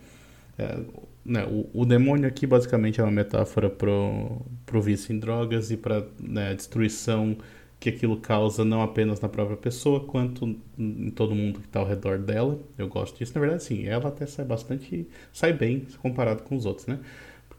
[0.59, 0.79] É,
[1.25, 5.77] né, o, o, demônio aqui basicamente é uma metáfora pro, pro vício em drogas e
[5.77, 7.37] para né, a destruição
[7.79, 11.87] que aquilo causa não apenas na própria pessoa, quanto em todo mundo que está ao
[11.87, 12.59] redor dela.
[12.79, 13.33] Eu gosto disso.
[13.35, 15.07] Na verdade, sim, ela até sai bastante.
[15.33, 16.99] sai bem comparado com os outros, né?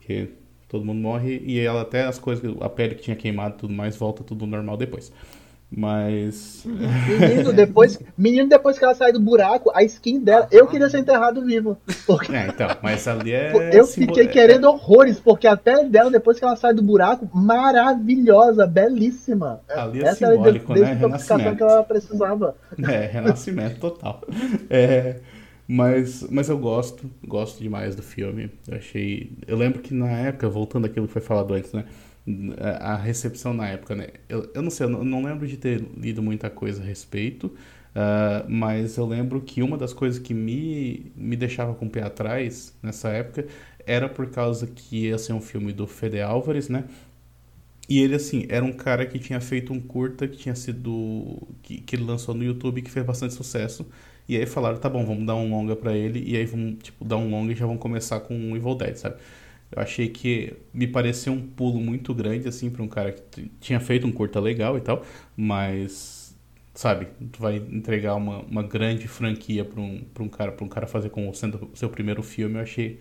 [0.07, 0.29] Porque
[0.69, 3.73] todo mundo morre e ela até as coisas, a pele que tinha queimado e tudo
[3.73, 5.11] mais, volta tudo normal depois.
[5.69, 6.63] Mas.
[7.19, 10.47] Menino depois, menino, depois que ela sai do buraco, a skin dela.
[10.49, 11.77] Eu queria ser enterrado vivo.
[12.05, 12.33] Porque...
[12.33, 13.51] É, então, mas ali é.
[13.77, 17.29] Eu fiquei é, querendo horrores, porque a pele dela, depois que ela sai do buraco,
[17.33, 19.59] maravilhosa, belíssima.
[19.67, 21.55] Ali é Essa simbólico, era a né?
[21.55, 22.55] Que ela precisava.
[22.89, 24.21] É, renascimento total.
[24.69, 25.17] É.
[25.67, 28.49] Mas, mas eu gosto, gosto demais do filme.
[28.67, 29.33] Eu achei.
[29.45, 31.85] Eu lembro que na época, voltando àquilo que foi falado antes, né?
[32.79, 34.07] a recepção na época, né?
[34.27, 38.49] Eu, eu não sei, eu não, lembro de ter lido muita coisa a respeito, uh,
[38.49, 42.77] mas eu lembro que uma das coisas que me, me deixava com o pé atrás
[42.83, 43.47] nessa época
[43.85, 46.83] era por causa que ia ser um filme do Fede Álvares, né?
[47.89, 51.47] E ele, assim, era um cara que tinha feito um curta que tinha sido.
[51.63, 53.87] que, que ele lançou no YouTube que fez bastante sucesso.
[54.27, 56.23] E aí falaram, tá bom, vamos dar um longa para ele.
[56.29, 58.95] E aí vamos, tipo, dar um longa e já vamos começar com um Evil Dead,
[58.95, 59.17] sabe?
[59.71, 63.79] Eu achei que me pareceu um pulo muito grande, assim, para um cara que tinha
[63.79, 65.03] feito um curta legal e tal,
[65.35, 66.35] mas,
[66.73, 70.69] sabe, tu vai entregar uma, uma grande franquia para um, pra um cara, para um
[70.69, 72.99] cara fazer como sendo seu primeiro filme, eu achei,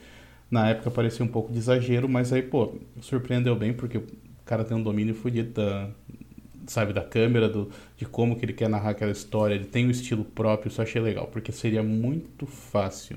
[0.51, 4.07] na época parecia um pouco de exagero, mas aí, pô, surpreendeu bem, porque o
[4.45, 5.89] cara tem um domínio fodido da,
[6.67, 9.91] sabe, da câmera, do, de como que ele quer narrar aquela história, ele tem um
[9.91, 13.17] estilo próprio, isso eu achei legal, porque seria muito fácil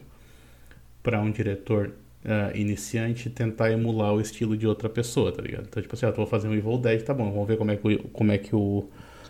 [1.02, 1.94] para um diretor
[2.26, 5.66] uh, iniciante tentar emular o estilo de outra pessoa, tá ligado?
[5.68, 7.78] Então, tipo assim, ah, vou fazer um Evil Dead, tá bom, vamos ver como é
[7.78, 8.90] que, como é que o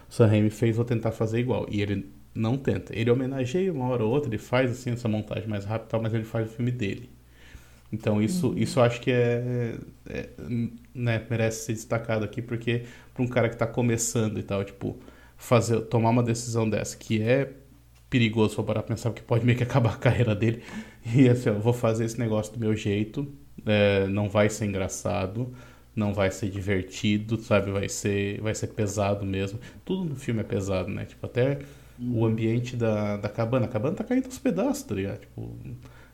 [0.10, 1.68] Sam Raimi fez, vou tentar fazer igual.
[1.70, 2.98] E ele não tenta.
[2.98, 6.24] Ele homenageia uma hora ou outra, ele faz assim essa montagem mais rápida, mas ele
[6.24, 7.10] faz o filme dele.
[7.92, 8.58] Então isso, uhum.
[8.58, 9.76] isso eu acho que é,
[10.08, 10.30] é,
[10.94, 12.84] né, merece ser destacado aqui, porque
[13.20, 14.98] para um cara que está começando e tal, tipo,
[15.38, 17.52] fazer, tomar uma decisão dessa, que é
[18.10, 20.64] perigoso for parar pensar, porque pode meio que acabar a carreira dele.
[21.16, 23.26] E assim, eu vou fazer esse negócio do meu jeito,
[23.66, 25.52] é, não vai ser engraçado,
[25.96, 27.72] não vai ser divertido, sabe?
[27.72, 29.60] Vai ser, vai ser pesado mesmo.
[29.86, 31.06] Tudo no filme é pesado, né?
[31.06, 31.60] Tipo, até
[32.00, 33.66] o ambiente da, da cabana.
[33.66, 35.22] A cabana tá caindo aos pedaços, tá ligado?
[35.22, 35.58] Tipo,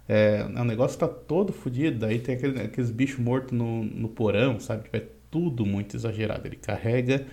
[0.08, 2.00] é, o negócio tá todo fodido.
[2.00, 4.84] Daí tem aquele, aqueles bichos mortos no, no porão, sabe?
[4.84, 6.48] Tipo, é tudo muito exagerado.
[6.48, 7.26] Ele carrega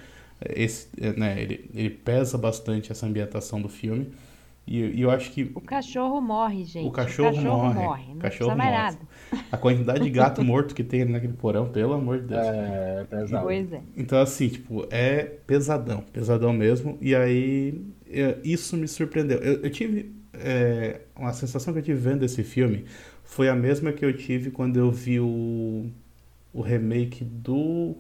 [0.57, 1.41] esse, né?
[1.41, 4.09] Ele, ele pesa bastante essa ambientação do filme.
[4.67, 5.53] E, e, eu acho que.
[5.55, 6.89] O cachorro morre, gente.
[6.89, 7.75] O cachorro, o cachorro morre.
[7.75, 8.09] morre.
[8.09, 8.71] Não cachorro morre.
[8.71, 8.99] nada.
[9.53, 12.41] A quantidade de gato morto que tem naquele porão, pelo amor de Deus.
[12.45, 13.45] É, pesado.
[13.45, 13.81] Pois é.
[13.97, 16.05] Então, assim, tipo, é pesadão.
[16.13, 16.99] Pesadão mesmo.
[17.01, 17.81] E aí,
[18.43, 19.39] isso me surpreendeu.
[19.39, 20.21] Eu, eu tive.
[20.35, 22.87] É, uma sensação que eu tive vendo esse filme
[23.23, 25.87] foi a mesma que eu tive quando eu vi o,
[26.53, 27.97] o remake do.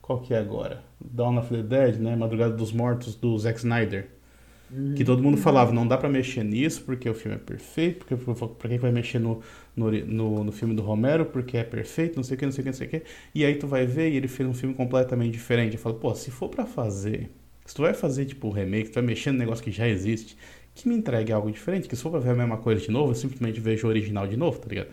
[0.00, 0.84] Qual que é agora?
[1.00, 2.14] Dawn of the Dead, né?
[2.14, 4.08] Madrugada dos Mortos, do Zack Snyder.
[4.96, 8.16] Que todo mundo falava, não dá para mexer nisso porque o filme é perfeito, porque
[8.58, 9.40] pra quem vai mexer no,
[9.76, 12.62] no, no, no, filme do Romero porque é perfeito, não sei o que, não sei
[12.62, 13.02] o que, não sei o que.
[13.32, 15.74] E aí tu vai ver e ele fez um filme completamente diferente.
[15.74, 17.30] Eu falo, pô, se for para fazer,
[17.64, 20.36] se tu vai fazer tipo um remake, tu vai mexer no negócio que já existe,
[20.74, 23.12] que me entregue algo diferente, que se for pra ver a mesma coisa de novo,
[23.12, 24.88] eu simplesmente vejo o original de novo, tá ligado?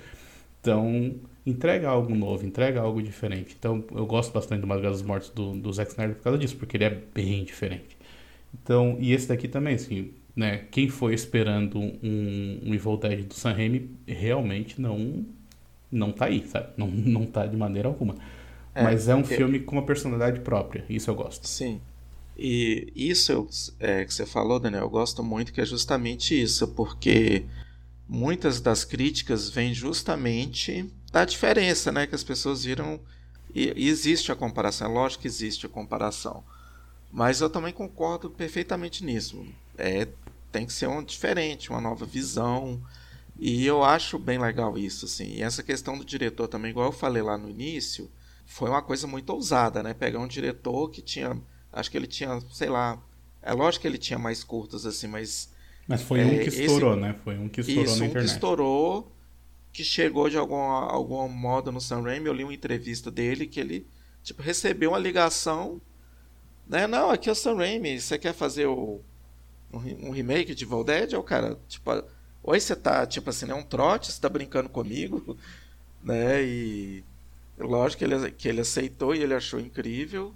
[0.62, 3.56] Então, entrega algo novo, entrega algo diferente.
[3.58, 6.56] Então, eu gosto bastante do Madrugada dos Mortos do, do Zack Snyder por causa disso,
[6.56, 7.98] porque ele é bem diferente.
[8.54, 10.66] Então, e esse daqui também, assim, né?
[10.72, 15.26] Quem foi esperando um, um Evil Dead do Sam Raimi realmente não
[15.92, 16.70] não tá aí, sabe?
[16.76, 18.16] Não, não tá de maneira alguma.
[18.74, 21.48] É, Mas é um filme com uma personalidade própria, isso eu gosto.
[21.48, 21.80] Sim.
[22.36, 23.48] E isso eu,
[23.80, 27.46] é, que você falou, Daniel, eu gosto muito que é justamente isso, porque
[28.10, 32.06] muitas das críticas vêm justamente da diferença, né?
[32.06, 33.00] Que as pessoas viram.
[33.56, 36.44] E, e existe a comparação, é lógico que existe a comparação.
[37.12, 39.46] Mas eu também concordo perfeitamente nisso.
[39.78, 40.08] É
[40.52, 42.80] tem que ser um diferente, uma nova visão.
[43.40, 45.34] E eu acho bem legal isso, assim.
[45.34, 48.10] E essa questão do diretor também, igual eu falei lá no início,
[48.46, 49.96] foi uma coisa muito ousada, né?
[49.96, 51.36] Pegar um diretor que tinha,
[51.72, 53.02] acho que ele tinha, sei lá,
[53.42, 55.52] é lógico que ele tinha mais curtas assim, mas
[55.88, 57.16] mas foi é, um que estourou, esse, né?
[57.24, 58.24] Foi um que estourou isso, na internet.
[58.24, 59.12] um que estourou,
[59.74, 62.28] que chegou de alguma, algum modo no Sam Raimi.
[62.28, 63.88] Eu li uma entrevista dele que ele
[64.24, 65.82] tipo, recebeu uma ligação.
[66.68, 66.88] Né?
[66.88, 69.02] Não, aqui é o Sam Raimi, você quer fazer o,
[69.74, 71.14] um, um remake de Evil Dead?
[71.14, 71.92] o cara, tipo,
[72.44, 75.38] oi, você tá, tipo assim, é um trote, você tá brincando comigo?
[76.06, 76.44] Né?
[76.44, 77.02] E
[77.58, 80.36] lógico que ele, que ele aceitou e ele achou incrível.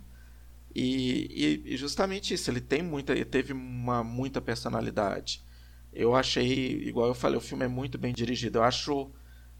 [0.73, 5.43] E, e, e, justamente isso, ele tem muita, ele teve uma muita personalidade.
[5.91, 8.59] Eu achei, igual eu falei, o filme é muito bem dirigido.
[8.59, 9.11] Eu acho,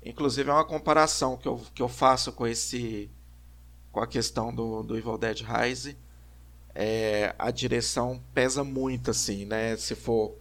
[0.08, 3.10] inclusive, é uma comparação que eu, que eu faço com esse,
[3.92, 5.98] com a questão do, do Evil Dead Rise.
[6.74, 9.76] É, a direção pesa muito, assim, né?
[9.78, 10.36] Se for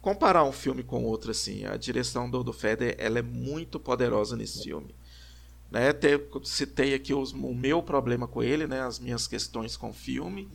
[0.00, 4.36] comparar um filme com outro, assim, a direção do, do Feder, ela é muito poderosa
[4.36, 4.94] nesse filme.
[5.70, 9.88] Né, ter, citei aqui os, o meu problema com ele, né, as minhas questões com
[9.88, 10.48] o filme,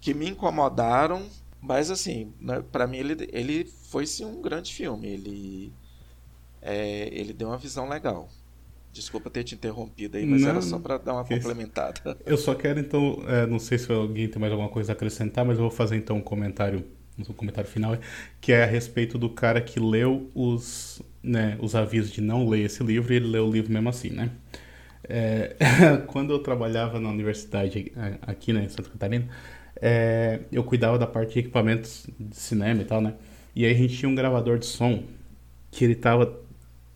[0.00, 1.26] que me incomodaram,
[1.60, 5.06] mas assim, né, para mim ele, ele foi sim um grande filme.
[5.06, 5.72] Ele,
[6.62, 8.28] é, ele deu uma visão legal.
[8.92, 12.16] Desculpa ter te interrompido aí, mas não, era só para dar uma complementada.
[12.24, 15.44] Eu só quero então, é, não sei se alguém tem mais alguma coisa a acrescentar,
[15.44, 16.84] mas eu vou fazer então um comentário,
[17.18, 17.96] um comentário final,
[18.40, 22.64] que é a respeito do cara que leu os, né, os avisos de não ler
[22.64, 24.30] esse livro e ele leu o livro mesmo assim, né?
[25.08, 25.54] É,
[26.08, 29.28] quando eu trabalhava na universidade aqui né, em Santa Catarina,
[29.80, 33.14] é, eu cuidava da parte de equipamentos de cinema e tal, né?
[33.54, 35.04] E aí a gente tinha um gravador de som
[35.70, 36.47] que ele tava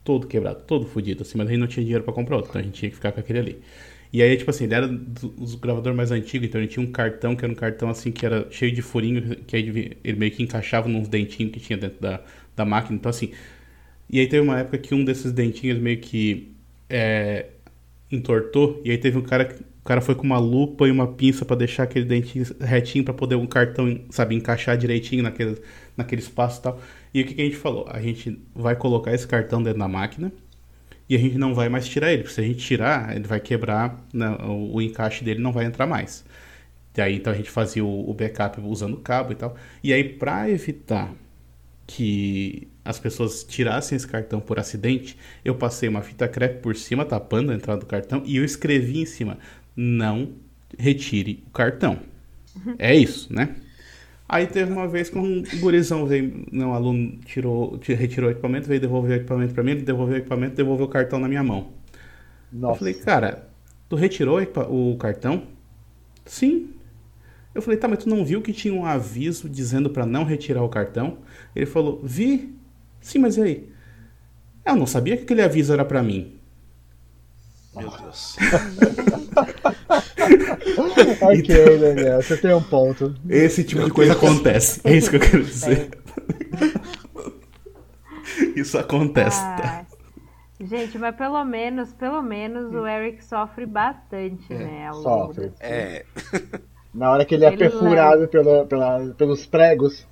[0.05, 2.61] todo quebrado, todo fodido, assim, mas a gente não tinha dinheiro para comprar outro, então
[2.61, 3.63] a gente tinha que ficar com aquele ali.
[4.13, 7.35] E aí, tipo assim, ele era dos gravadores mais antigos, então ele tinha um cartão
[7.35, 10.43] que era um cartão assim que era cheio de furinho, que aí ele meio que
[10.43, 12.21] encaixava nos dentinhos que tinha dentro da,
[12.55, 12.97] da máquina.
[12.97, 13.33] Então, assim,
[14.11, 16.55] e aí teve uma época que um desses dentinhos meio que
[16.91, 17.47] é,
[18.11, 19.49] entortou, e aí teve um cara
[19.83, 23.13] o cara foi com uma lupa e uma pinça para deixar aquele dentinho retinho para
[23.13, 25.61] poder um cartão, sabe, encaixar direitinho naquele,
[25.97, 26.81] naquele espaço e tal.
[27.15, 27.87] E o que, que, a gente falou?
[27.89, 30.33] A gente vai colocar esse cartão dentro da máquina
[31.09, 33.41] e a gente não vai mais tirar ele, porque se a gente tirar, ele vai
[33.41, 36.25] quebrar, né, o, o, encaixe dele não vai entrar mais.
[36.97, 39.57] E aí então a gente fazia o, o backup usando cabo e tal.
[39.83, 41.13] E aí para evitar
[41.87, 47.05] que as pessoas tirassem esse cartão por acidente, eu passei uma fita crepe por cima,
[47.05, 49.39] tapando a entrada do cartão, e eu escrevi em cima:
[49.77, 50.33] não
[50.79, 51.99] retire o cartão.
[52.79, 53.55] É isso, né?
[54.33, 58.67] Aí teve uma vez que um gurizão veio, não, um aluno tirou, retirou o equipamento,
[58.67, 61.43] veio devolver o equipamento para mim, ele devolveu o equipamento, devolveu o cartão na minha
[61.43, 61.69] mão.
[62.51, 62.73] Nossa.
[62.73, 63.49] Eu falei, cara,
[63.91, 64.41] tu retirou
[64.71, 65.43] o cartão?
[66.25, 66.71] Sim.
[67.55, 70.63] Eu falei, tá, mas tu não viu que tinha um aviso dizendo para não retirar
[70.63, 71.19] o cartão?
[71.55, 72.55] Ele falou, vi.
[73.03, 73.69] Sim, mas e aí?
[74.65, 76.39] Eu não sabia que aquele aviso era para mim.
[77.77, 78.37] Meu Deus.
[81.21, 83.15] ok, Daniel, você tem um ponto.
[83.29, 84.81] Esse tipo de coisa acontece.
[84.85, 85.91] É isso que eu quero dizer.
[88.57, 89.41] Isso acontece.
[89.41, 89.85] Ah,
[90.61, 94.59] gente, mas pelo menos, pelo menos o Eric sofre bastante, é.
[94.59, 94.89] né?
[94.89, 95.53] Ao sofre.
[95.61, 96.05] É.
[96.95, 100.07] Na hora que ele é ele perfurado pela, pela, pelos pregos.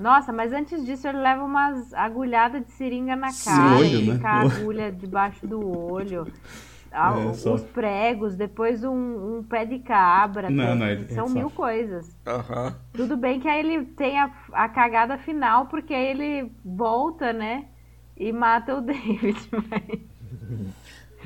[0.00, 4.14] Nossa, mas antes disso ele leva umas agulhadas de seringa na cara, olho, né?
[4.14, 6.26] fica a agulha debaixo do olho.
[6.96, 7.58] É, os só...
[7.58, 10.48] pregos, depois um, um, pé de cabra.
[10.48, 11.56] Não, não, ele, são mil só...
[11.56, 12.16] coisas.
[12.26, 12.74] Uhum.
[12.94, 17.66] Tudo bem que aí ele tem a, a cagada final, porque aí ele volta, né?
[18.16, 19.36] E mata o David.
[19.52, 20.00] Mas...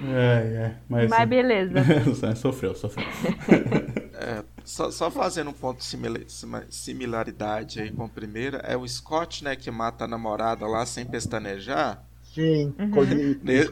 [0.09, 0.76] É, é.
[0.88, 1.74] Mas, mas beleza.
[2.34, 3.06] sofreu, sofreu.
[4.22, 6.26] É, só, só, fazendo um ponto de
[6.68, 11.06] similaridade aí com a primeira, é o Scott, né, que mata a namorada lá sem
[11.06, 12.05] pestanejar.
[12.35, 13.39] Sim, uhum.
[13.43, 13.70] Nesse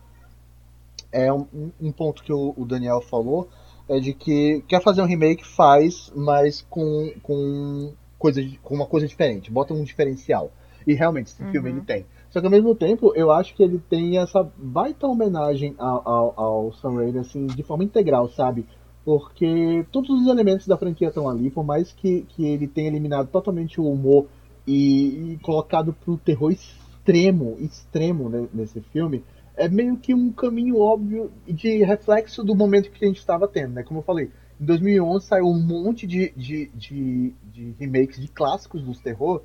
[1.11, 1.47] é um,
[1.81, 3.49] um ponto que o, o, Daniel falou,
[3.89, 9.07] é de que quer fazer um remake, faz, mas com, com, coisa, com uma coisa
[9.07, 10.51] diferente, bota um diferencial.
[10.87, 11.51] E realmente, esse uhum.
[11.51, 12.05] filme ele tem.
[12.31, 16.35] Só que ao mesmo tempo, eu acho que ele tem essa baita homenagem ao, ao,
[16.37, 18.67] ao Sam Raimi, assim, de forma integral, sabe?
[19.07, 23.29] Porque todos os elementos da franquia estão ali, por mais que, que ele tenha eliminado
[23.29, 24.27] totalmente o humor
[24.67, 29.23] e, e colocado pro terror extremo, extremo né, nesse filme,
[29.57, 33.75] é meio que um caminho óbvio de reflexo do momento que a gente estava tendo,
[33.75, 33.85] né?
[33.85, 38.83] Como eu falei, em 2011 saiu um monte de, de, de, de remakes de clássicos
[38.83, 39.41] dos terror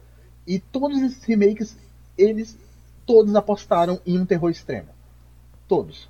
[0.48, 1.78] e todos esses remakes,
[2.18, 2.58] eles
[3.06, 4.90] todos apostaram em um terror extremo.
[5.68, 6.10] Todos.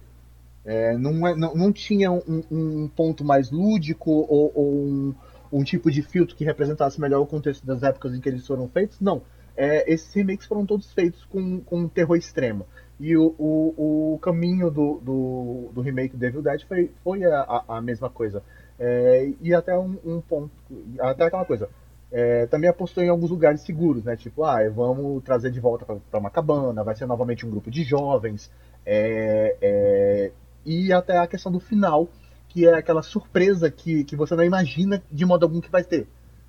[0.64, 5.16] É, não, é, não, não tinha um, um ponto mais lúdico ou, ou um,
[5.52, 8.68] um, tipo de filtro que representasse melhor o contexto das épocas em que eles foram
[8.68, 9.00] feitos.
[9.00, 9.22] Não.
[9.58, 12.66] É, esses remakes foram todos feitos com, com um terror extremo.
[13.00, 17.82] E o, o, o caminho do, do, do, remake Devil Dead foi, foi a, a
[17.82, 18.44] mesma coisa.
[18.80, 20.52] É, e até um, um, ponto.
[21.00, 21.68] Até aquela coisa.
[22.12, 24.16] É, também apostou em alguns lugares seguros, né?
[24.16, 27.84] Tipo, ah, vamos trazer de volta para uma cabana, vai ser novamente um grupo de
[27.84, 28.52] jovens.
[28.86, 30.32] É, é,
[30.66, 32.10] e até a questão do final,
[32.50, 36.08] que é aquela surpresa que, que você não imagina de modo algum que vai ter.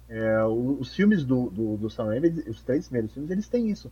[0.09, 3.91] É, os filmes do, do, do Sam Raimi, os três primeiros filmes, eles têm isso.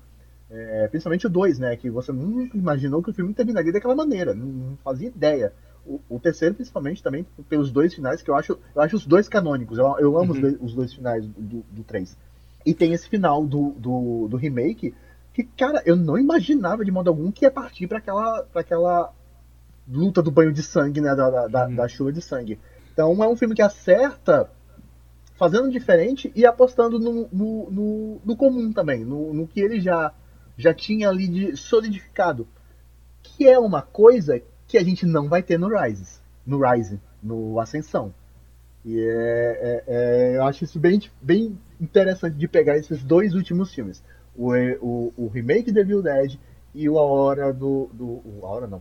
[0.50, 1.76] É, principalmente o 2, né?
[1.76, 5.52] Que você nunca imaginou que o filme terminaria daquela maneira, não, fazia ideia.
[5.86, 9.28] O, o, terceiro, principalmente, também pelos dois finais, que eu acho, eu acho os dois
[9.28, 9.78] canônicos.
[9.78, 10.36] Eu, eu amo uhum.
[10.36, 12.16] os, dois, os, dois, finais do, do 3.
[12.66, 14.92] E tem esse final do, do, do, remake
[15.32, 19.12] que, cara, eu não imaginava de modo algum que ia partir para aquela, pra aquela
[19.90, 21.14] luta do banho de sangue, né?
[21.14, 21.74] Da, da, uhum.
[21.74, 22.58] da chuva de sangue.
[22.92, 24.50] Então é um filme que acerta
[25.36, 30.12] fazendo diferente e apostando no, no, no, no comum também, no, no que ele já
[30.56, 32.46] já tinha ali de solidificado.
[33.22, 36.20] Que é uma coisa que a gente não vai ter no Rise.
[36.46, 38.14] No Rise, no Ascensão.
[38.84, 43.74] E é, é, é, eu acho isso bem, bem interessante de pegar esses dois últimos
[43.74, 44.02] filmes.
[44.36, 46.38] O, o, o remake de Evil Dead
[46.74, 47.90] e o A Hora do.
[47.92, 48.80] do o, a Hora não.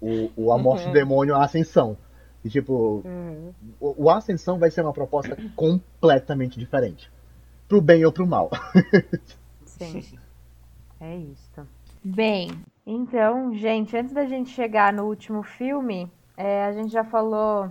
[0.00, 0.90] O, o A Morte uhum.
[0.90, 1.96] do Demônio, a Ascensão.
[2.44, 3.52] E tipo, uhum.
[3.80, 7.10] o, o Ascensão vai ser uma proposta completamente diferente.
[7.68, 8.50] Pro bem ou pro mal.
[9.64, 10.02] Sim.
[11.00, 11.66] É isso.
[12.02, 12.50] Bem,
[12.86, 17.70] então, gente, antes da gente chegar no último filme, é, a gente já falou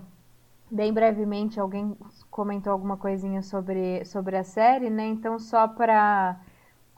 [0.70, 1.96] bem brevemente, alguém
[2.30, 5.06] comentou alguma coisinha sobre, sobre a série, né?
[5.06, 6.40] Então, só para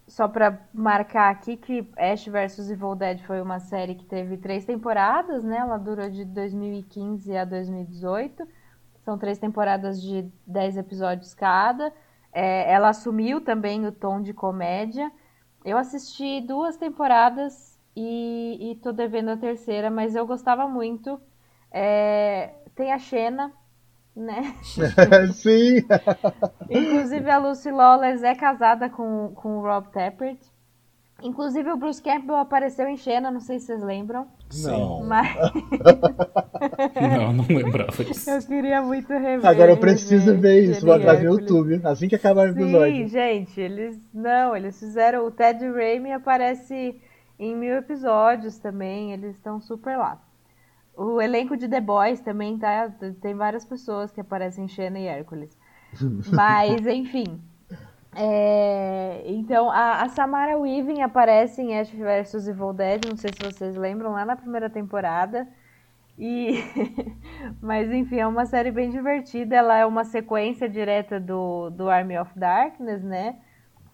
[0.08, 4.66] só para marcar aqui que Ash vs Evil Dead foi uma série que teve três
[4.66, 5.58] temporadas, né?
[5.58, 8.48] Ela durou de 2015 a 2018.
[9.04, 11.94] São três temporadas de dez episódios cada.
[12.32, 15.12] É, ela assumiu também o tom de comédia.
[15.66, 21.20] Eu assisti duas temporadas e, e tô devendo a terceira, mas eu gostava muito.
[21.72, 23.52] É, tem a Xena,
[24.18, 24.56] né?
[25.34, 25.86] Sim!
[26.70, 30.40] Inclusive a Lucy Lawless é casada com, com o Rob Tappert.
[31.24, 34.28] Inclusive o Bruce Campbell apareceu em Xena, não sei se vocês lembram.
[34.62, 35.04] Não.
[35.04, 35.36] Mas...
[37.18, 38.30] não, não lembrava disso.
[38.30, 39.46] Eu queria muito rever.
[39.46, 42.96] Agora eu preciso rever, ver isso, vou atrás no YouTube, assim que acabar o episódio.
[42.96, 44.00] Sim, gente, eles.
[44.14, 45.26] Não, eles fizeram.
[45.26, 47.02] O Ted Raimi aparece
[47.40, 50.22] em mil episódios também, eles estão super lá.
[50.98, 52.92] O elenco de The Boys também tá.
[53.22, 55.56] Tem várias pessoas que aparecem em Xena e Hércules.
[56.34, 57.40] Mas, enfim.
[58.16, 63.46] É, então, a, a, Samara Weaving aparece em Ash vs Evil Dead, não sei se
[63.46, 65.48] vocês lembram, lá na primeira temporada.
[66.18, 66.64] E,
[67.62, 69.56] mas enfim, é uma série bem divertida.
[69.56, 73.36] Ela é uma sequência direta do, do Army of Darkness, né?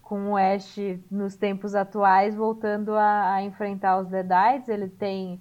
[0.00, 0.78] Com o Ash
[1.10, 4.70] nos tempos atuais voltando a, a enfrentar os Deadites.
[4.70, 5.38] Ele tem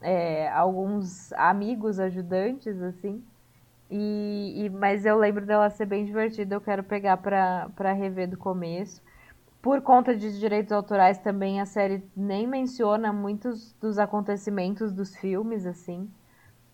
[0.00, 3.22] é, alguns amigos ajudantes, assim.
[3.90, 8.36] E, e, mas eu lembro dela ser bem divertida, eu quero pegar para rever do
[8.36, 9.00] começo.
[9.62, 15.66] Por conta de direitos autorais também a série nem menciona muitos dos acontecimentos dos filmes,
[15.66, 16.08] assim.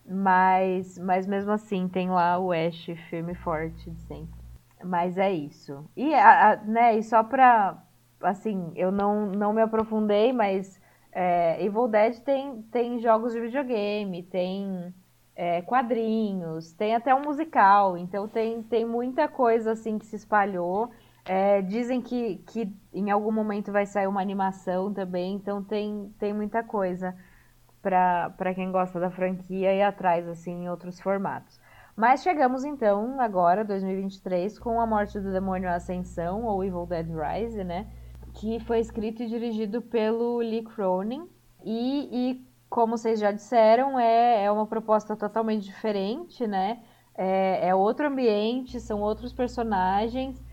[0.05, 4.43] Mas, mas mesmo assim tem lá o Ash, filme forte de sempre.
[4.83, 5.85] Mas é isso.
[5.95, 7.81] E, a, a, né, e só pra.
[8.21, 10.79] Assim, eu não, não me aprofundei, mas
[11.13, 14.93] é, Evil Dead tem, tem jogos de videogame, tem
[15.35, 20.89] é, quadrinhos, tem até um musical, então tem, tem muita coisa assim que se espalhou.
[21.25, 26.33] É, dizem que, que em algum momento vai sair uma animação também, então tem, tem
[26.33, 27.15] muita coisa
[27.81, 31.59] para quem gosta da franquia e atrás assim em outros formatos.
[31.95, 37.63] Mas chegamos então agora, 2023, com A Morte do Demônio Ascensão, ou Evil Dead Rise,
[37.63, 37.87] né?
[38.33, 41.27] Que foi escrito e dirigido pelo Lee Cronin.
[41.63, 46.81] E, e como vocês já disseram, é, é uma proposta totalmente diferente, né?
[47.15, 50.43] É, é outro ambiente, são outros personagens.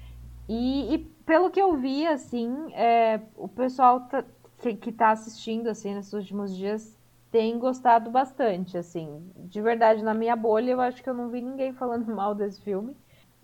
[0.49, 4.25] E, e, pelo que eu vi, assim, é, o pessoal tá,
[4.59, 6.99] que, que tá assistindo, assim, nesses últimos dias
[7.31, 9.31] tem gostado bastante, assim.
[9.37, 12.61] De verdade, na minha bolha, eu acho que eu não vi ninguém falando mal desse
[12.61, 12.97] filme.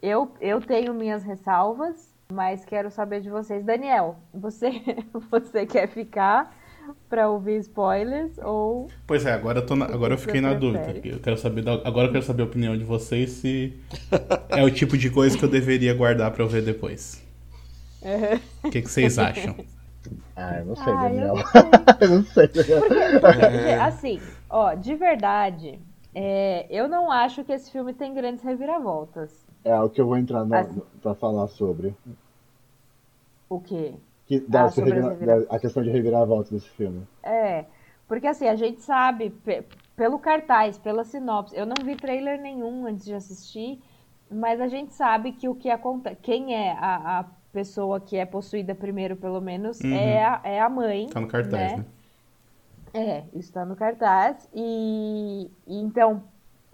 [0.03, 3.65] Eu, eu tenho minhas ressalvas, mas quero saber de vocês.
[3.65, 4.71] Daniel, você,
[5.31, 6.55] você quer ficar
[7.09, 8.89] para ouvir spoilers ou.
[9.07, 11.01] Pois é, agora eu, tô na, agora eu fiquei na dúvida.
[11.05, 13.79] Eu quero saber da, agora eu quero saber a opinião de vocês se
[14.49, 17.25] é o tipo de coisa que eu deveria guardar para eu ver depois.
[18.63, 19.57] O que, que vocês acham?
[20.37, 21.35] Ah, eu não sei, ah, Daniel.
[22.01, 22.47] Eu não sei.
[22.47, 25.81] Porque, assim, ó, de verdade,
[26.15, 29.46] é, eu não acho que esse filme tem grandes reviravoltas.
[29.67, 31.93] É o que eu vou entrar na, assim, pra falar sobre.
[33.49, 33.95] O quê?
[34.27, 37.05] Que, ah, revira, a questão de reviravolta desse filme.
[37.21, 37.65] É,
[38.07, 39.35] porque assim, a gente sabe,
[39.97, 43.83] pelo cartaz, pela sinopse, eu não vi trailer nenhum antes de assistir,
[44.31, 46.17] mas a gente sabe que o que acontece.
[46.23, 49.93] Quem é a, a pessoa que é possuída primeiro, pelo menos, uhum.
[49.93, 51.09] é, a, é a mãe.
[51.09, 51.77] Tá no cartaz, né?
[51.79, 51.87] né?
[52.95, 54.49] É, isso tá no cartaz.
[54.55, 56.23] E, e então,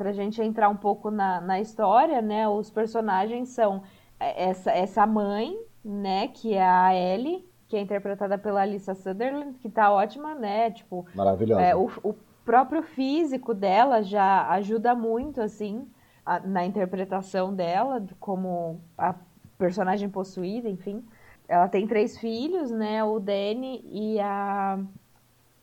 [0.03, 2.49] pra gente entrar um pouco na, na história, né?
[2.49, 3.83] Os personagens são
[4.19, 6.27] essa, essa mãe, né?
[6.27, 10.73] Que é a Ellie, que é interpretada pela Alissa Sutherland, que tá ótima, né?
[10.73, 11.63] Tipo, Maravilhosa.
[11.63, 12.15] É, o, o
[12.45, 15.89] próprio físico dela já ajuda muito, assim,
[16.27, 19.15] a, na interpretação dela, como a
[19.57, 21.05] personagem possuída, enfim.
[21.47, 23.05] Ela tem três filhos, né?
[23.05, 24.81] O Danny e a,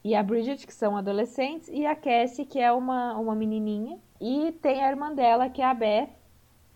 [0.09, 3.99] e a Bridget, que são adolescentes, e a Cassie, que é uma, uma menininha.
[4.19, 6.09] E tem a irmã dela, que é a Beth,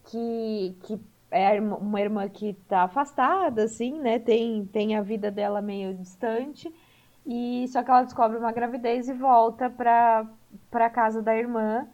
[0.05, 0.99] que, que
[1.31, 4.19] é uma irmã que está afastada, assim, né?
[4.19, 6.71] Tem, tem a vida dela meio distante.
[7.25, 10.27] E só que ela descobre uma gravidez e volta para
[10.69, 11.87] para casa da irmã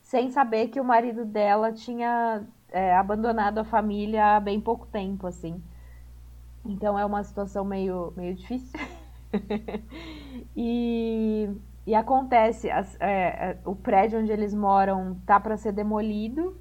[0.00, 5.26] sem saber que o marido dela tinha é, abandonado a família há bem pouco tempo,
[5.26, 5.60] assim.
[6.64, 8.78] Então é uma situação meio, meio difícil.
[10.56, 11.48] e,
[11.86, 16.56] e acontece, as, é, é, o prédio onde eles moram tá para ser demolido.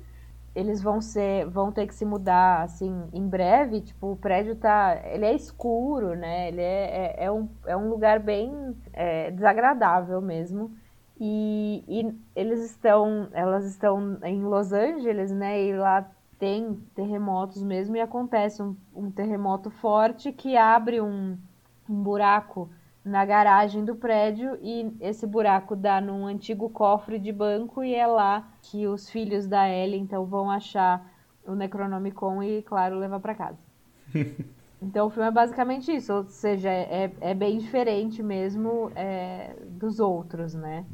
[0.53, 3.81] Eles vão ser, vão ter que se mudar assim em breve.
[3.81, 6.47] Tipo, o prédio tá, ele é escuro, né?
[6.47, 10.71] Ele é, é, é um, é um lugar bem é, desagradável mesmo.
[11.19, 15.61] E, e eles estão, elas estão em Los Angeles, né?
[15.61, 21.37] E lá tem terremotos mesmo e acontece um, um terremoto forte que abre um,
[21.89, 22.69] um buraco
[23.03, 28.07] na garagem do prédio e esse buraco dá num antigo cofre de banco e é
[28.07, 31.05] lá que os filhos da Ellie então vão achar
[31.45, 33.59] o Necronomicon e, claro, levar para casa.
[34.81, 39.99] Então o filme é basicamente isso, ou seja, é, é bem diferente mesmo é, dos
[39.99, 40.85] outros, né?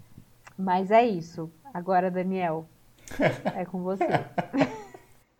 [0.57, 1.51] Mas é isso.
[1.73, 2.65] Agora, Daniel,
[3.53, 4.05] é com você.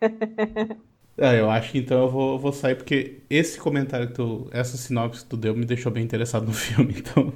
[1.22, 4.48] É, eu acho que então eu vou, vou sair, porque esse comentário que tu.
[4.50, 7.32] Essa sinopse que tu deu me deixou bem interessado no filme, então.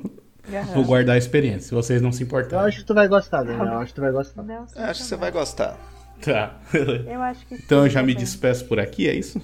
[0.49, 0.75] Uhum.
[0.75, 2.59] Vou guardar a experiência, se vocês não se importarem.
[2.59, 3.65] Eu acho que tu vai gostar, Daniel.
[3.65, 4.43] Eu acho que tu vai gostar.
[4.43, 5.79] Não, acho que você vai gostar.
[6.21, 6.57] Tá.
[7.07, 9.41] Eu acho que Então eu já me despeço por aqui, é isso?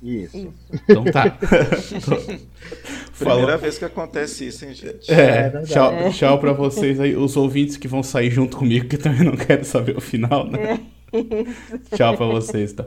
[0.00, 0.36] Isso.
[0.36, 0.54] isso.
[0.72, 1.24] Então tá.
[3.18, 5.12] Primeira vez que acontece isso, hein, gente?
[5.12, 6.10] É, é tchau, é.
[6.10, 9.64] tchau pra vocês aí, os ouvintes que vão sair junto comigo, que também não querem
[9.64, 10.80] saber o final, né?
[11.12, 11.96] É.
[11.96, 12.86] Tchau pra vocês, tá?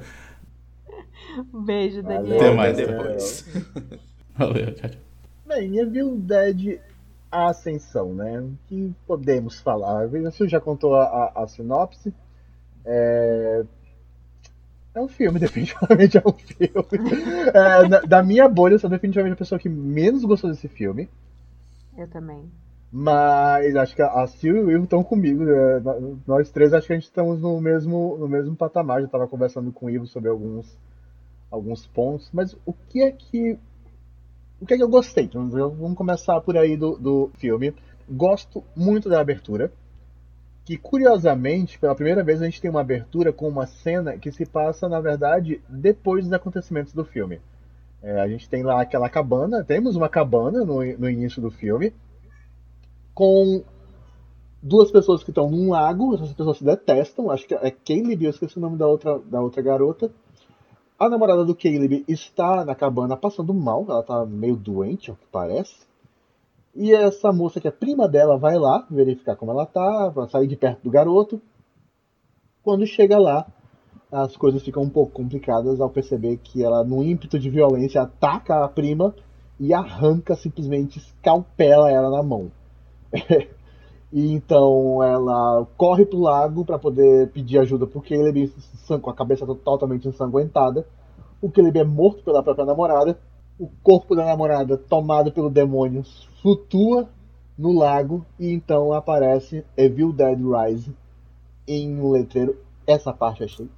[1.65, 2.37] Beijo, Daniel.
[2.37, 3.45] Até mais depois.
[4.37, 5.01] Valeu, tchau, tchau.
[5.45, 6.79] Bem, Evil Dead
[7.31, 8.39] a Ascensão, né?
[8.39, 10.07] O que podemos falar?
[10.07, 12.13] Você já contou a, a, a sinopse.
[12.85, 13.63] É,
[14.93, 16.71] é um filme, definitivamente é um filme.
[17.53, 21.09] É, na, da minha bolha, eu sou definitivamente a pessoa que menos gostou desse filme.
[21.97, 22.49] Eu também.
[22.91, 25.43] Mas acho que a Sil e o Will estão comigo.
[25.43, 25.81] Né?
[26.25, 29.01] Nós três acho que a gente estamos no mesmo, no mesmo patamar.
[29.01, 30.65] Já estava conversando com o Ivo sobre alguns,
[31.49, 32.29] alguns pontos.
[32.33, 33.57] Mas o que é que.
[34.59, 35.25] O que é que eu gostei?
[35.25, 37.73] Então, vamos começar por aí do, do filme.
[38.09, 39.71] Gosto muito da abertura
[40.65, 44.47] que curiosamente, pela primeira vez, a gente tem uma abertura com uma cena que se
[44.47, 47.39] passa, na verdade, depois dos acontecimentos do filme.
[48.01, 51.93] É, a gente tem lá aquela cabana, temos uma cabana no, no início do filme,
[53.13, 53.63] com
[54.61, 58.31] duas pessoas que estão num lago, essas pessoas se detestam, acho que é Caleb, eu
[58.31, 60.11] esqueci o nome da outra, da outra garota.
[60.97, 65.25] A namorada do Caleb está na cabana passando mal, ela está meio doente, ao que
[65.29, 65.85] parece.
[66.73, 70.47] E essa moça, que é prima dela, vai lá verificar como ela tá, pra sair
[70.47, 71.41] de perto do garoto.
[72.63, 73.45] Quando chega lá,
[74.09, 78.63] as coisas ficam um pouco complicadas ao perceber que ela, no ímpeto de violência, ataca
[78.63, 79.13] a prima
[79.59, 82.49] e arranca, simplesmente escalpela ela na mão.
[84.15, 88.51] e então ela corre pro lago para poder pedir ajuda pro Caleb
[89.01, 90.87] com a cabeça totalmente ensanguentada.
[91.39, 93.15] O Caleb é morto pela própria namorada
[93.57, 96.03] o corpo da namorada, tomado pelo demônio,
[96.41, 97.07] flutua
[97.57, 100.93] no lago e então aparece Evil Dead Rise
[101.67, 102.57] em um letreiro.
[102.85, 103.69] Essa parte eu achei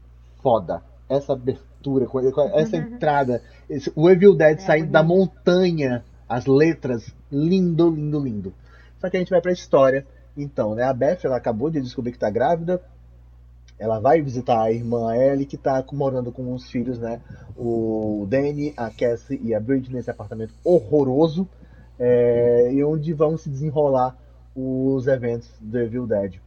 [0.42, 0.82] foda.
[1.08, 2.08] Essa abertura,
[2.54, 2.84] essa uhum.
[2.84, 8.54] entrada, esse, o Evil Dead é, saindo da montanha, as letras, lindo, lindo, lindo.
[9.00, 10.06] Só que a gente vai pra história.
[10.38, 12.82] Então, né, a Beth ela acabou de descobrir que tá grávida.
[13.80, 17.22] ela vai visitar a irmã Ellie, que está morando com os filhos, né?
[17.56, 21.48] O Danny, a Cassie e a Bridget nesse apartamento horroroso,
[22.00, 24.18] é, e onde vão se desenrolar
[24.56, 26.40] os eventos do Evil Dead.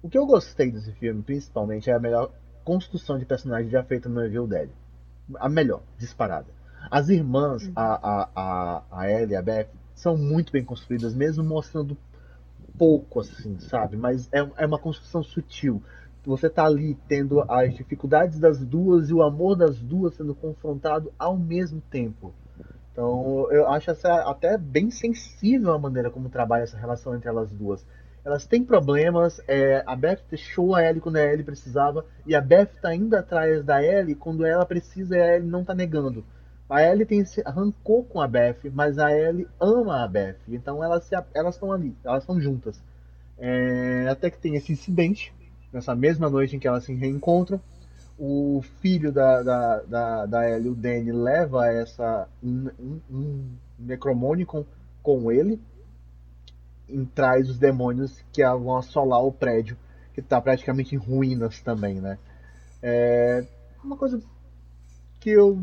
[0.00, 2.30] O que eu gostei desse filme, principalmente, é a melhor
[2.64, 4.70] construção de personagem já feita no Evil Dead.
[5.36, 6.46] A melhor, disparada.
[6.88, 7.72] As irmãs, uhum.
[7.74, 11.96] a, a, a, a Ellie e a Beth, são muito bem construídas, mesmo mostrando
[12.78, 13.96] pouco, assim, sabe?
[13.96, 15.82] Mas é, é uma construção sutil
[16.28, 21.10] você tá ali tendo as dificuldades das duas e o amor das duas sendo confrontado
[21.18, 22.34] ao mesmo tempo.
[22.92, 27.50] Então, eu acho essa até bem sensível a maneira como trabalha essa relação entre elas
[27.50, 27.86] duas.
[28.24, 32.40] Elas têm problemas, é, a Beth deixou a Ellie quando a Ellie precisava, e a
[32.42, 36.24] Beth tá indo atrás da Ellie quando ela precisa e a Ellie não tá negando.
[36.68, 40.36] A Ellie tem se arrancou com a Beth, mas a Ellie ama a Beth.
[40.48, 41.10] Então elas
[41.54, 42.82] estão ali, elas estão juntas.
[43.38, 45.32] É, até que tem esse incidente
[45.72, 47.60] nessa mesma noite em que elas se reencontram,
[48.18, 53.46] o filho da, da, da, da Ellie, o Danny, leva essa um, um, um
[55.02, 55.60] com ele
[56.88, 59.76] e traz os demônios que vão assolar o prédio,
[60.12, 62.18] que está praticamente em ruínas também, né?
[62.82, 63.44] É,
[63.84, 64.20] uma coisa
[65.20, 65.62] que eu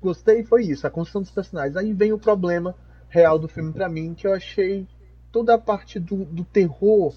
[0.00, 1.76] gostei foi isso, a construção dos personagens.
[1.76, 2.74] Aí vem o problema
[3.08, 4.86] real do filme para mim, que eu achei
[5.32, 7.14] toda a parte do, do terror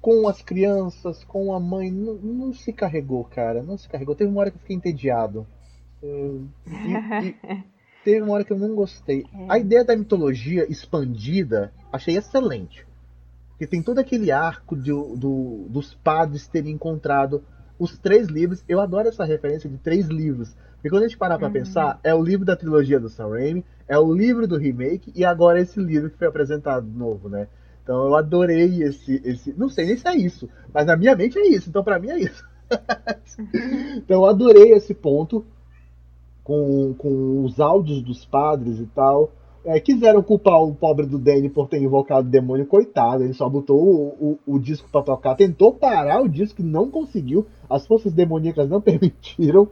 [0.00, 3.62] com as crianças, com a mãe, não, não, se carregou, cara.
[3.62, 4.16] Não se carregou.
[4.16, 5.46] Teve uma hora que eu fiquei entediado.
[6.02, 7.64] Eu, e, e,
[8.04, 9.24] teve uma hora que eu não gostei.
[9.32, 9.46] É.
[9.48, 12.84] A ideia da mitologia expandida, achei excelente.
[13.50, 17.44] Porque tem todo aquele arco de, do, dos padres terem encontrado
[17.78, 18.64] os três livros.
[18.68, 20.54] Eu adoro essa referência de três livros.
[20.74, 21.52] Porque quando a gente parar pra uhum.
[21.52, 25.24] pensar, é o livro da trilogia do Sam Raimi, é o livro do remake e
[25.24, 27.46] agora esse livro que foi apresentado novo, né?
[27.82, 29.52] Então eu adorei esse, esse.
[29.56, 32.10] Não sei nem se é isso, mas na minha mente é isso, então para mim
[32.10, 32.44] é isso.
[33.96, 35.44] então eu adorei esse ponto
[36.42, 39.32] com, com os áudios dos padres e tal.
[39.64, 43.22] É, quiseram culpar o pobre do Danny por ter invocado o demônio, coitado.
[43.22, 47.46] Ele só botou o, o, o disco para tocar, tentou parar o disco, não conseguiu.
[47.70, 49.68] As forças demoníacas não permitiram.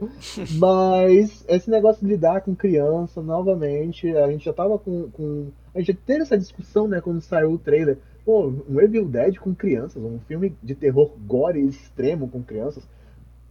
[0.57, 5.79] Mas esse negócio de lidar com criança, novamente, a gente já tava com, com a
[5.79, 7.97] gente teve essa discussão, né, quando saiu o trailer.
[8.25, 12.87] Pô, um Evil Dead com crianças, um filme de terror gore extremo com crianças.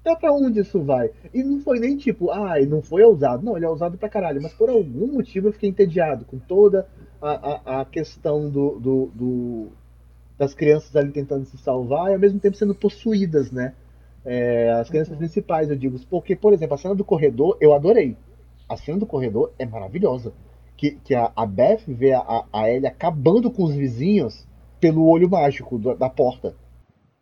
[0.00, 1.10] Até pra onde isso vai?
[1.32, 3.44] E não foi nem tipo, ah, não foi ousado.
[3.44, 4.40] Não, ele é ousado pra caralho.
[4.42, 6.88] Mas por algum motivo eu fiquei entediado com toda
[7.20, 9.68] a, a, a questão do, do, do,
[10.38, 13.74] das crianças ali tentando se salvar e ao mesmo tempo sendo possuídas, né?
[14.24, 15.18] É, as crianças uhum.
[15.18, 15.98] principais, eu digo.
[16.08, 18.16] Porque, por exemplo, a cena do corredor eu adorei.
[18.68, 20.32] A cena do corredor é maravilhosa
[20.80, 24.46] que, que a, a Beth vê a, a Ellie acabando com os vizinhos
[24.80, 26.54] pelo olho mágico da porta.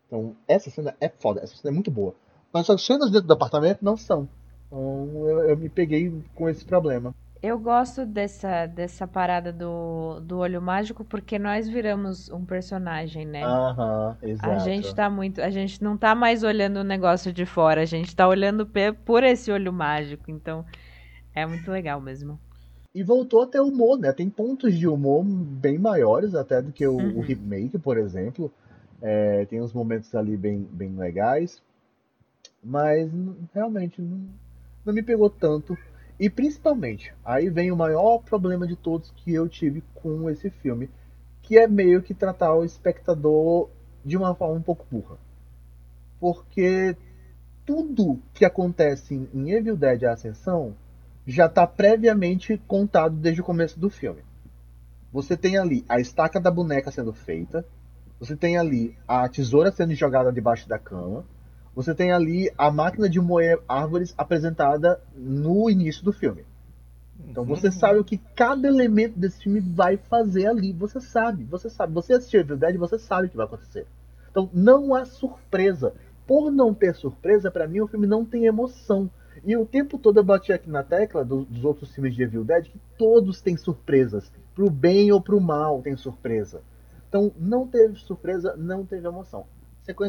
[0.06, 2.14] Então, essa cena é foda, essa cena é muito boa.
[2.52, 4.28] Mas as cenas dentro do apartamento não são.
[4.66, 7.14] Então, eu, eu me peguei com esse problema.
[7.40, 13.44] Eu gosto dessa, dessa parada do, do olho mágico porque nós viramos um personagem, né?
[13.44, 14.50] Aham, exato.
[14.50, 15.40] A gente tá muito.
[15.40, 18.68] A gente não tá mais olhando o negócio de fora, a gente tá olhando
[19.04, 20.30] por esse olho mágico.
[20.30, 20.64] Então,
[21.32, 22.40] é muito legal mesmo.
[22.92, 24.12] E voltou a ter humor, né?
[24.12, 27.18] Tem pontos de humor bem maiores até do que o, uhum.
[27.18, 28.52] o remake, por exemplo.
[29.00, 31.62] É, tem uns momentos ali bem, bem legais.
[32.68, 33.10] Mas
[33.54, 34.28] realmente não,
[34.84, 35.74] não me pegou tanto.
[36.20, 40.90] E principalmente, aí vem o maior problema de todos que eu tive com esse filme,
[41.40, 43.70] que é meio que tratar o espectador
[44.04, 45.16] de uma forma um pouco burra.
[46.20, 46.94] Porque
[47.64, 50.76] tudo que acontece em Evil Dead Ascensão
[51.26, 54.20] já está previamente contado desde o começo do filme.
[55.10, 57.64] Você tem ali a estaca da boneca sendo feita,
[58.20, 61.24] você tem ali a tesoura sendo jogada debaixo da cama,
[61.78, 66.44] você tem ali a máquina de moer árvores apresentada no início do filme.
[67.24, 67.72] Então você uhum.
[67.72, 70.72] sabe o que cada elemento desse filme vai fazer ali.
[70.72, 71.94] Você sabe, você sabe.
[71.94, 73.86] Você assistiu Evil Dead, você sabe o que vai acontecer.
[74.28, 75.94] Então não há surpresa.
[76.26, 79.09] Por não ter surpresa, para mim o filme não tem emoção.
[79.44, 82.42] E o tempo todo eu bati aqui na tecla do, dos outros filmes de Evil
[82.42, 84.32] Dead que todos têm surpresas.
[84.52, 86.60] Pro bem ou pro mal tem surpresa.
[87.09, 89.46] Então não teve surpresa, não teve emoção.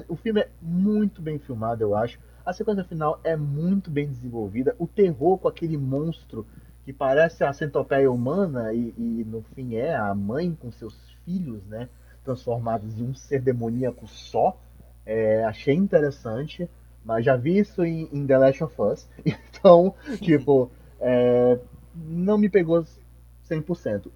[0.08, 2.20] O filme é muito bem filmado, eu acho.
[2.46, 4.76] A sequência final é muito bem desenvolvida.
[4.78, 6.46] O terror com aquele monstro
[6.84, 11.64] que parece a centopeia humana e, e no fim é a mãe com seus filhos,
[11.68, 11.88] né?
[12.24, 14.60] Transformados em um ser demoníaco só.
[15.06, 16.70] É, achei interessante.
[17.04, 19.08] Mas já vi isso em, em The Last of Us.
[19.60, 21.60] Então, tipo, é,
[21.94, 22.86] não me pegou
[23.50, 24.10] 100%.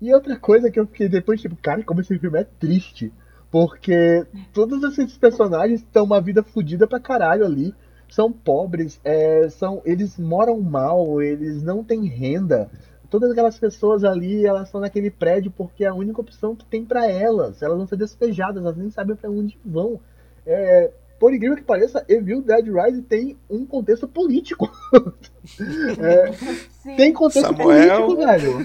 [0.00, 3.12] E outra coisa que eu fiquei depois, tipo, cara, como esse filme é triste.
[3.50, 7.74] Porque todos esses personagens têm uma vida fodida pra caralho ali.
[8.08, 12.68] São pobres, é, são, eles moram mal, eles não têm renda.
[13.08, 16.84] Todas aquelas pessoas ali, elas estão naquele prédio porque é a única opção que tem
[16.84, 17.62] para elas.
[17.62, 20.00] Elas vão ser despejadas, elas nem sabem para onde vão.
[20.46, 20.90] É,
[21.20, 24.70] por incrível que pareça, Evil Dead Rise tem um contexto político.
[26.00, 28.06] é, tem contexto Samuel...
[28.06, 28.64] político, velho.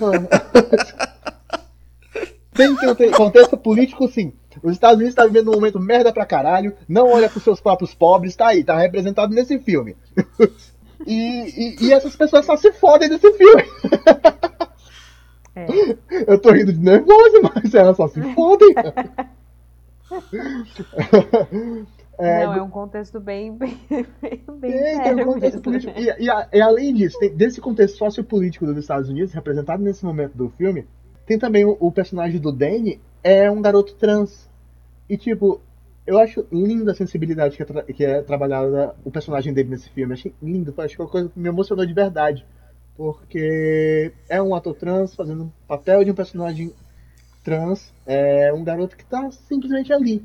[2.96, 4.34] tem contexto político, sim.
[4.64, 7.94] Os Estados Unidos tá vivendo um momento merda pra caralho, não olha pros seus próprios
[7.94, 9.96] pobres, tá aí, tá representado nesse filme.
[11.06, 13.64] e, e, e, essas pessoas só se fodem nesse filme.
[15.56, 15.66] É.
[16.28, 18.76] Eu tô rindo de nervoso, mas elas só se fodem.
[22.18, 23.78] É, não, é um contexto bem, bem,
[24.60, 25.94] bem é, sério um contexto político.
[25.98, 30.34] E, e, e, além disso, tem, desse contexto sociopolítico dos Estados Unidos, representado nesse momento
[30.34, 30.88] do filme,
[31.26, 34.48] tem também o, o personagem do Danny, é um garoto trans.
[35.10, 35.60] E, tipo,
[36.06, 40.14] eu acho linda a sensibilidade que é, que é trabalhada o personagem dele nesse filme.
[40.14, 42.46] Achei lindo, acho que é uma coisa que me emocionou de verdade.
[42.96, 46.72] Porque é um ator trans fazendo um papel de um personagem
[47.44, 50.24] trans, é um garoto que está simplesmente ali.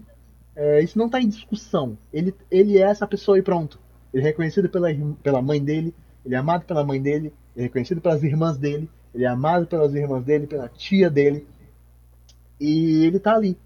[0.54, 1.96] É, isso não está em discussão.
[2.12, 3.80] Ele, ele é essa pessoa e pronto.
[4.12, 4.88] Ele é reconhecido pela,
[5.22, 5.94] pela mãe dele,
[6.24, 9.66] ele é amado pela mãe dele, ele é reconhecido pelas irmãs dele, ele é amado
[9.66, 11.46] pelas irmãs dele, pela tia dele.
[12.60, 13.56] E ele está ali.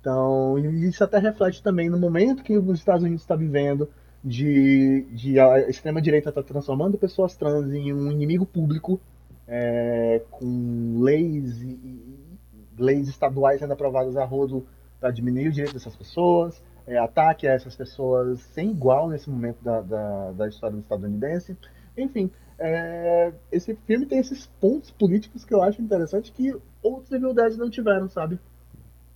[0.00, 3.88] Então, isso até reflete também no momento que os Estados Unidos está vivendo,
[4.24, 9.00] de, de a extrema-direita está transformando pessoas trans em um inimigo público,
[9.46, 11.78] é, com leis, e,
[12.78, 14.66] leis estaduais sendo aprovadas a rodo
[14.98, 19.62] para diminuir o direito dessas pessoas, é, ataque a essas pessoas sem igual nesse momento
[19.62, 21.56] da, da, da história estadunidense.
[21.96, 22.30] Enfim,
[22.64, 27.56] é, esse filme tem esses pontos políticos que eu acho interessante que outros Evil Dead
[27.56, 28.38] não tiveram, sabe?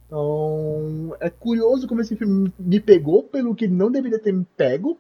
[0.07, 4.99] Então, é curioso como esse filme me pegou pelo que não deveria ter me pego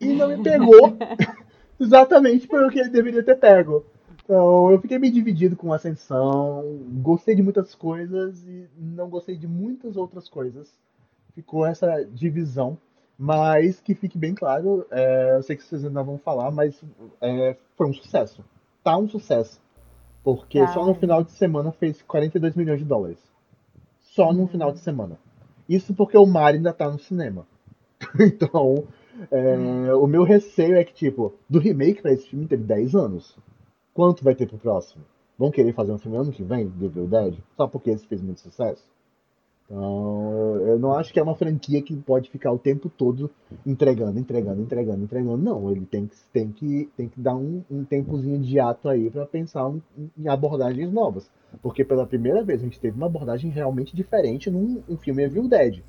[0.00, 0.96] e não me pegou
[1.78, 3.86] exatamente pelo que ele deveria ter pego.
[4.24, 9.46] Então, eu fiquei meio dividido com Ascensão, gostei de muitas coisas e não gostei de
[9.46, 10.68] muitas outras coisas.
[11.32, 12.76] Ficou essa divisão,
[13.18, 16.80] mas que fique bem claro, é, eu sei que vocês ainda vão falar, mas
[17.20, 18.44] é, foi um sucesso.
[18.84, 19.60] Tá um sucesso.
[20.22, 20.68] Porque tá.
[20.68, 23.18] só no final de semana fez 42 milhões de dólares
[24.18, 25.16] só num final de semana.
[25.68, 27.46] Isso porque o Mario ainda tá no cinema.
[28.18, 28.84] então,
[29.30, 33.36] é, o meu receio é que, tipo, do remake pra esse filme teve 10 anos.
[33.94, 35.04] Quanto vai ter pro próximo?
[35.38, 37.34] Vão querer fazer um filme ano que vem, Evil Dead?
[37.56, 38.84] Só porque esse fez muito sucesso?
[39.70, 43.30] Então, eu não acho que é uma franquia que pode ficar o tempo todo
[43.66, 45.36] entregando, entregando, entregando, entregando.
[45.36, 49.10] Não, ele tem que, tem que, tem que dar um, um tempozinho de ato aí
[49.10, 49.82] para pensar um,
[50.16, 51.30] em abordagens novas.
[51.62, 55.46] Porque pela primeira vez a gente teve uma abordagem realmente diferente num um filme Evil
[55.46, 55.82] Dead.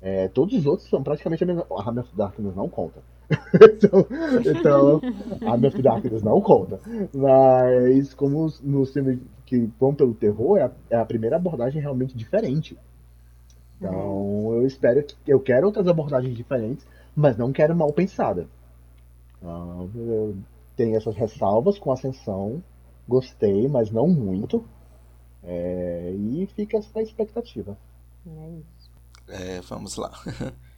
[0.00, 1.66] É, todos os outros são praticamente a mesma.
[1.70, 3.02] A Army of Darkness não conta.
[3.54, 4.06] então,
[4.56, 5.00] então,
[5.46, 6.80] a Army of Darkness não conta.
[7.14, 12.16] Mas, como nos filmes que vão pelo terror, é a, é a primeira abordagem realmente
[12.16, 12.78] diferente.
[13.80, 16.86] Então eu espero que eu quero outras abordagens diferentes,
[17.16, 18.46] mas não quero mal pensada.
[19.38, 20.36] Então, eu
[20.76, 22.62] tenho essas ressalvas com ascensão,
[23.08, 24.64] gostei, mas não muito.
[25.42, 27.76] É, e fica essa expectativa.
[28.26, 28.90] É isso.
[29.28, 30.12] É, vamos lá.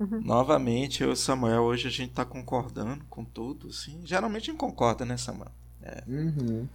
[0.00, 0.20] Uhum.
[0.20, 4.00] Novamente, eu e o Samuel, hoje a gente está concordando com tudo, sim.
[4.04, 5.52] Geralmente a gente concorda, né, Samuel?
[5.80, 6.02] É.
[6.08, 6.66] Uhum.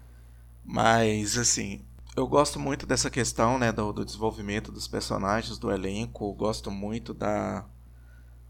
[0.63, 1.81] Mas, assim,
[2.17, 6.33] eu gosto muito dessa questão, né, do, do, desenvolvimento dos personagens, do elenco.
[6.33, 7.63] gosto muito da,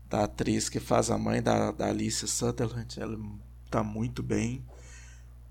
[0.05, 2.97] da atriz que faz a mãe da, da Alicia Sutherland.
[2.97, 3.19] Ela
[3.69, 4.65] tá muito bem.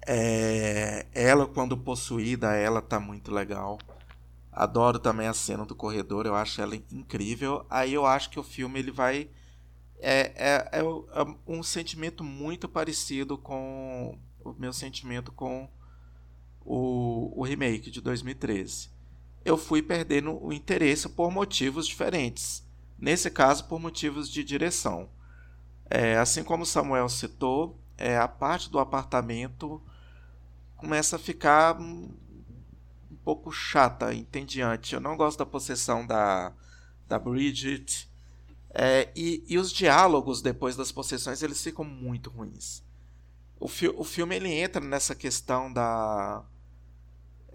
[0.06, 3.78] É, ela, quando possuída, ela tá muito legal.
[4.50, 7.66] Adoro também a cena do corredor, eu acho ela incrível.
[7.68, 9.28] Aí eu acho que o filme ele vai.
[9.98, 15.68] É, é, é, é um sentimento muito parecido com o meu sentimento com
[16.66, 18.90] o, o remake de 2013.
[19.44, 22.66] Eu fui perdendo o interesse por motivos diferentes.
[22.98, 25.08] Nesse caso, por motivos de direção.
[25.88, 29.80] É, assim como Samuel citou, é, a parte do apartamento
[30.76, 32.10] começa a ficar um,
[33.26, 34.94] pouco chata, entediante.
[34.94, 36.52] Eu não gosto da possessão da,
[37.08, 38.08] da Bridget.
[38.70, 42.84] É, e, e, os diálogos depois das possessões eles ficam muito ruins.
[43.58, 46.44] O, fi o filme ele entra nessa questão da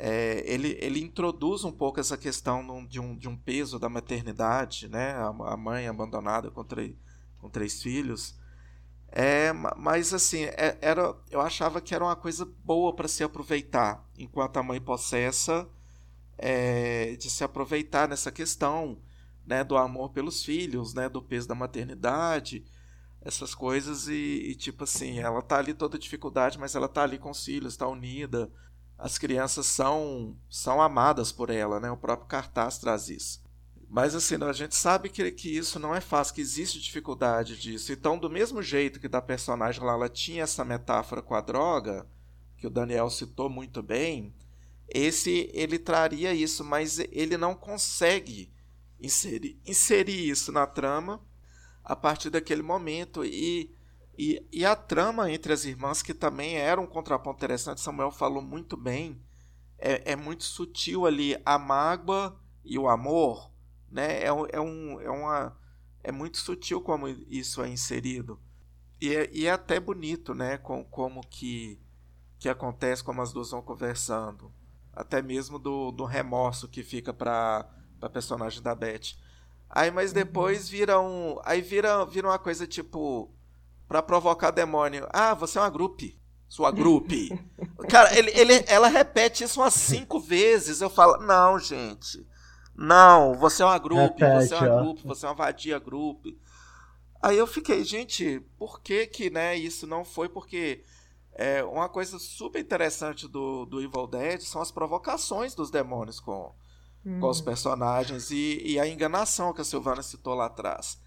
[0.03, 4.89] é, ele, ele introduz um pouco essa questão de um, de um peso da maternidade,
[4.89, 5.11] né?
[5.11, 6.95] a, a mãe abandonada com, três,
[7.37, 8.35] com três filhos.
[9.11, 14.03] É, mas assim, é, era, eu achava que era uma coisa boa para se aproveitar,
[14.17, 15.69] enquanto a mãe possessa,
[16.35, 18.97] é, de se aproveitar nessa questão
[19.45, 22.65] né, do amor pelos filhos, né, do peso da maternidade,
[23.21, 27.19] essas coisas e, e, tipo assim, ela tá ali toda dificuldade, mas ela tá ali
[27.19, 28.51] com os filhos, tá unida.
[29.01, 31.89] As crianças são são amadas por ela, né?
[31.89, 33.41] O próprio cartaz traz isso.
[33.89, 37.91] Mas assim, a gente sabe que, que isso não é fácil, que existe dificuldade disso.
[37.91, 42.07] Então, do mesmo jeito que da personagem lá ela tinha essa metáfora com a droga,
[42.55, 44.33] que o Daniel citou muito bem,
[44.87, 48.51] esse ele traria isso, mas ele não consegue
[48.99, 51.19] inserir, inserir isso na trama
[51.83, 53.25] a partir daquele momento.
[53.25, 53.73] E,
[54.21, 58.41] e, e a trama entre as irmãs, que também era um contraponto interessante, Samuel falou
[58.41, 59.21] muito bem,
[59.77, 63.51] é, é muito sutil ali a mágoa e o amor
[63.91, 64.23] né?
[64.23, 65.57] É, é, um, é, uma,
[66.03, 68.39] é muito sutil como isso é inserido.
[68.99, 70.57] E é, e é até bonito, né?
[70.57, 71.79] Com, como que,
[72.39, 74.51] que acontece, como as duas vão conversando.
[74.93, 77.69] Até mesmo do, do remorso que fica para
[78.01, 79.15] a personagem da Beth.
[79.69, 81.39] Aí, mas depois vira um.
[81.43, 83.33] Aí vira, vira uma coisa tipo.
[83.91, 85.05] Para provocar demônio.
[85.11, 86.17] Ah, você é uma grupe.
[86.47, 87.29] Sua grupe.
[87.89, 90.79] Cara, ele, ele, ela repete isso umas cinco vezes.
[90.79, 92.25] Eu falo, não, gente.
[92.73, 96.29] Não, você é uma grupo, você é uma grupo, você é uma vadia grupo.
[97.21, 100.29] Aí eu fiquei, gente, por que que, né, isso não foi?
[100.29, 100.85] Porque
[101.33, 106.55] é, uma coisa super interessante do, do Evil Dead são as provocações dos demônios com,
[107.05, 107.19] hum.
[107.19, 107.45] com os uhum.
[107.45, 111.00] personagens e, e a enganação que a Silvana citou lá atrás.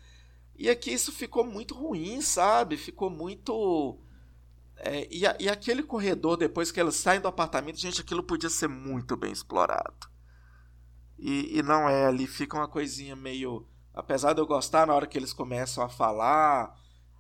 [0.57, 2.77] E aqui isso ficou muito ruim, sabe?
[2.77, 3.99] Ficou muito.
[4.77, 8.51] É, e, a, e aquele corredor, depois que eles saem do apartamento, gente, aquilo podia
[8.51, 10.09] ser muito bem explorado.
[11.19, 13.67] E, e não é, ali fica uma coisinha meio.
[13.93, 16.77] Apesar de eu gostar na hora que eles começam a falar,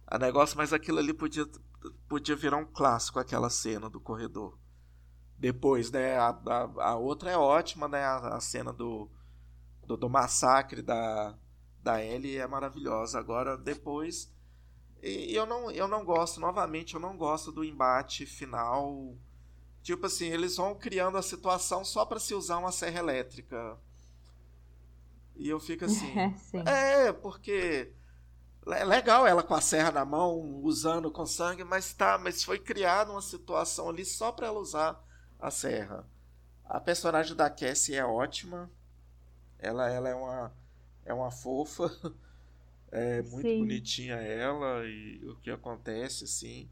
[0.06, 1.46] a negócio, mas aquilo ali podia,
[2.08, 4.58] podia virar um clássico, aquela cena do corredor.
[5.38, 6.16] Depois, né?
[6.16, 8.04] A, a, a outra é ótima, né?
[8.04, 9.10] A, a cena do,
[9.86, 11.36] do, do, massacre da,
[11.84, 13.18] da Ellie é maravilhosa.
[13.18, 14.32] Agora, depois.
[15.02, 19.14] E eu não, eu não gosto, novamente, eu não gosto do embate final
[19.84, 23.78] Tipo assim, eles vão criando a situação só para se usar uma serra elétrica.
[25.36, 26.10] E eu fico assim.
[26.66, 27.92] É, porque.
[28.66, 32.58] É legal ela com a serra na mão, usando com sangue, mas tá, mas foi
[32.58, 34.98] criada uma situação ali só para ela usar
[35.38, 36.08] a serra.
[36.64, 38.70] A personagem da Cassie é ótima.
[39.58, 40.50] Ela, ela é uma
[41.04, 41.90] é uma fofa.
[42.96, 43.58] É muito Sim.
[43.58, 46.70] bonitinha ela e o que acontece assim.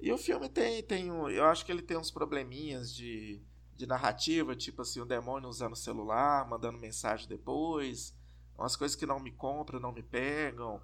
[0.00, 3.42] E o filme tem, tem um, eu acho que ele tem uns probleminhas de,
[3.76, 8.16] de narrativa, tipo assim, o demônio usando o celular, mandando mensagem depois,
[8.56, 10.80] umas coisas que não me compram, não me pegam.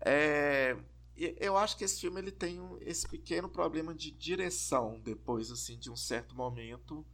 [0.00, 0.76] É,
[1.16, 5.78] eu acho que esse filme ele tem um, esse pequeno problema de direção depois assim
[5.78, 7.06] de um certo momento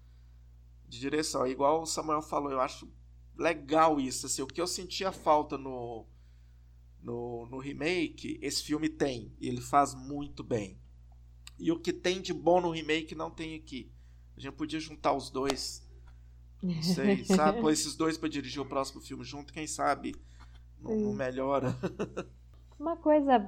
[0.89, 1.47] de direção.
[1.47, 2.89] Igual o Samuel falou, eu acho
[3.39, 4.27] legal isso.
[4.27, 6.07] Assim, o que eu sentia falta no,
[7.03, 9.33] no, no remake, esse filme tem.
[9.41, 10.79] E ele faz muito bem.
[11.59, 13.91] E o que tem de bom no remake não tem aqui.
[14.37, 15.89] A gente podia juntar os dois.
[16.63, 17.61] Não sei, sabe?
[17.61, 20.15] Pôr esses dois para dirigir o próximo filme junto, quem sabe
[20.81, 21.75] não, não melhora.
[22.79, 23.45] Uma coisa,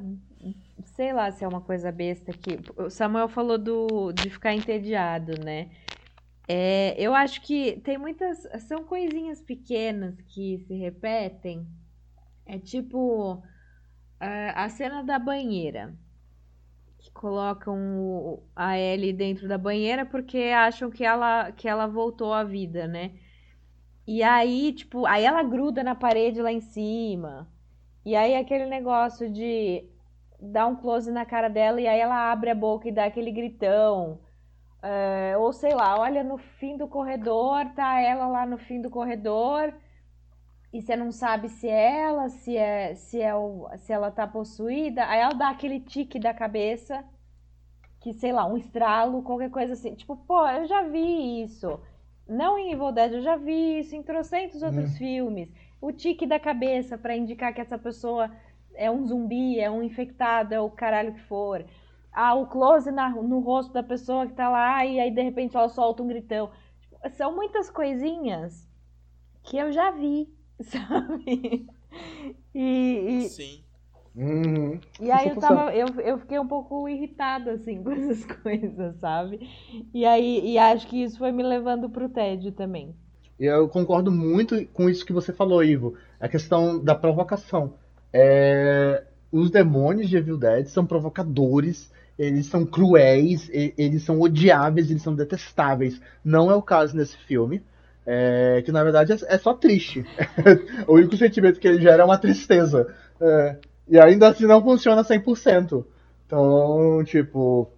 [0.96, 5.40] sei lá se é uma coisa besta que o Samuel falou do de ficar entediado,
[5.44, 5.70] né?
[6.52, 11.64] É, eu acho que tem muitas, são coisinhas pequenas que se repetem.
[12.44, 13.40] É tipo
[14.18, 15.96] a, a cena da banheira
[16.98, 22.32] que colocam o, a Ellie dentro da banheira porque acham que ela, que ela voltou
[22.34, 23.12] à vida, né?
[24.06, 27.48] E aí, tipo, aí ela gruda na parede lá em cima.
[28.04, 29.88] E aí aquele negócio de
[30.40, 33.30] dar um close na cara dela e aí ela abre a boca e dá aquele
[33.30, 34.20] gritão.
[34.82, 38.88] É, ou sei lá, olha no fim do corredor, tá ela lá no fim do
[38.88, 39.74] corredor
[40.72, 44.26] e você não sabe se é ela, se é, se é o, se ela tá
[44.26, 47.04] possuída, aí ela dá aquele tique da cabeça,
[48.00, 49.94] que sei lá, um estralo, qualquer coisa assim.
[49.94, 51.80] Tipo, pô, eu já vi isso.
[52.28, 54.96] Não em Evil Dead, eu já vi isso em trocentos outros hum.
[54.96, 55.52] filmes.
[55.80, 58.30] O tique da cabeça para indicar que essa pessoa
[58.74, 61.64] é um zumbi, é um infectado, é o caralho que for.
[62.12, 65.56] Ah, o close na, no rosto da pessoa que tá lá e aí de repente
[65.56, 66.50] ela solta um gritão.
[66.80, 68.68] Tipo, são muitas coisinhas
[69.42, 70.28] que eu já vi
[70.62, 71.66] sabe?
[72.54, 73.28] E, e...
[73.28, 73.60] Sim.
[74.14, 74.80] Uhum.
[75.00, 79.48] E aí eu, tava, eu, eu fiquei um pouco irritada, assim, com essas coisas, sabe?
[79.94, 82.94] E aí e acho que isso foi me levando pro tédio também.
[83.38, 85.94] Eu concordo muito com isso que você falou, Ivo.
[86.18, 87.74] A questão da provocação.
[88.12, 89.04] É...
[89.32, 91.90] Os demônios de Evil Dead são provocadores,
[92.20, 96.00] eles são cruéis, eles são odiáveis, eles são detestáveis.
[96.22, 97.62] Não é o caso nesse filme.
[98.06, 100.04] é, que na verdade é, é só triste.
[100.86, 102.94] o único sentimento que ele gera é uma tristeza.
[103.20, 103.56] É,
[103.88, 105.84] e ainda assim não funciona 100%.
[106.26, 107.70] Então, tipo,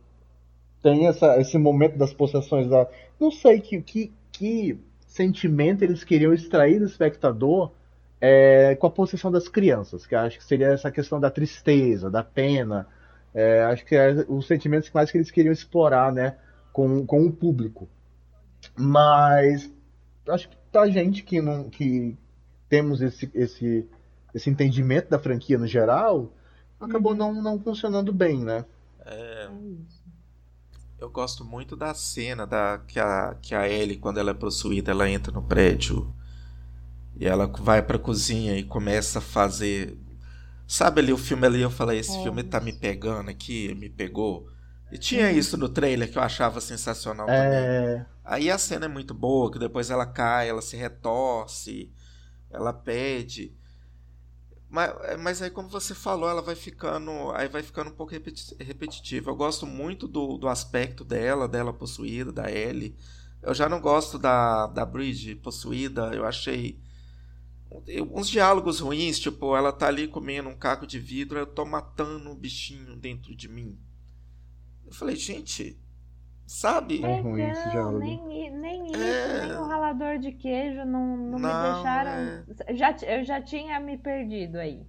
[0.83, 2.89] tem essa, esse momento das possessões da.
[3.21, 7.71] Não sei que, que, que sentimento eles queriam extrair do espectador
[8.21, 12.25] é, com a possessão das crianças, que acho que seria essa questão da tristeza, da
[12.25, 12.89] pena.
[13.35, 16.37] É, acho que é os sentimentos mais que eles queriam explorar, né,
[16.73, 17.89] com, com o público.
[18.77, 19.71] Mas
[20.29, 22.17] acho que pra gente que não que
[22.69, 23.89] temos esse, esse,
[24.35, 26.33] esse entendimento da franquia no geral,
[26.81, 27.19] acabou uhum.
[27.19, 28.65] não, não funcionando bem, né?
[29.05, 29.49] É,
[31.03, 34.93] eu gosto muito da cena da que a, que a Ellie, quando ela é possuída,
[34.93, 36.15] ela entra no prédio
[37.19, 39.99] e ela vai pra cozinha e começa a fazer.
[40.73, 42.23] Sabe ali o filme ali, eu falei, esse é.
[42.23, 44.49] filme tá me pegando aqui, me pegou.
[44.91, 45.37] E tinha uhum.
[45.37, 47.35] isso no trailer que eu achava sensacional é...
[47.35, 48.07] também.
[48.25, 51.93] Aí a cena é muito boa, que depois ela cai, ela se retorce,
[52.51, 53.55] ela pede.
[54.67, 57.31] Mas, mas aí, como você falou, ela vai ficando.
[57.33, 58.15] Aí vai ficando um pouco
[58.59, 59.31] repetitiva.
[59.31, 62.97] Eu gosto muito do, do aspecto dela, dela possuída, da Ellie.
[63.43, 66.15] Eu já não gosto da, da Bridge possuída.
[66.15, 66.81] Eu achei
[68.13, 72.31] uns diálogos ruins, tipo, ela tá ali comendo um caco de vidro, eu tô matando
[72.31, 73.79] um bichinho dentro de mim.
[74.87, 75.79] Eu falei, gente,
[76.47, 77.03] sabe?
[77.03, 77.99] É ruim esse diálogo.
[77.99, 79.47] Nem, nem isso, é...
[79.47, 82.11] nem o ralador de queijo não, não, não me deixaram.
[82.67, 82.75] É...
[82.75, 84.87] Já, eu já tinha me perdido aí,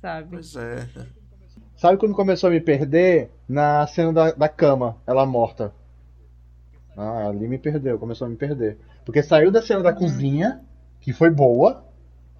[0.00, 0.28] sabe?
[0.30, 0.88] Pois é.
[1.76, 3.30] Sabe quando começou a me perder?
[3.48, 5.74] Na cena da, da cama, ela morta.
[6.96, 8.78] Ah, ali me perdeu, começou a me perder.
[9.04, 9.96] Porque saiu da cena da uhum.
[9.96, 10.60] cozinha,
[11.00, 11.89] que foi boa,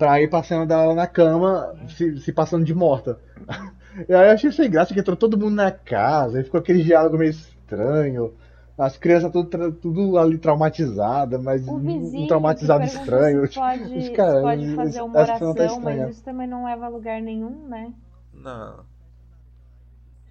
[0.01, 3.21] pra ir pra cena dela na cama, se, se passando de morta.
[4.09, 6.81] E aí eu achei sem graça que entrou todo mundo na casa, e ficou aquele
[6.81, 8.33] diálogo meio estranho.
[8.79, 13.43] As crianças tudo, tudo ali traumatizadas, mas um traumatizado estranho.
[13.53, 16.89] Pode, Os cara, pode fazer uma tá oração, tá mas isso também não leva a
[16.89, 17.93] lugar nenhum, né?
[18.33, 18.85] Não.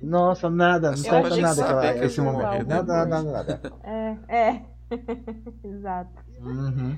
[0.02, 2.66] Nossa, nada, não falta nada aquela, esse momento.
[2.66, 4.62] Nada, nada, nada, É, é.
[5.66, 6.12] Exato.
[6.42, 6.98] Uhum.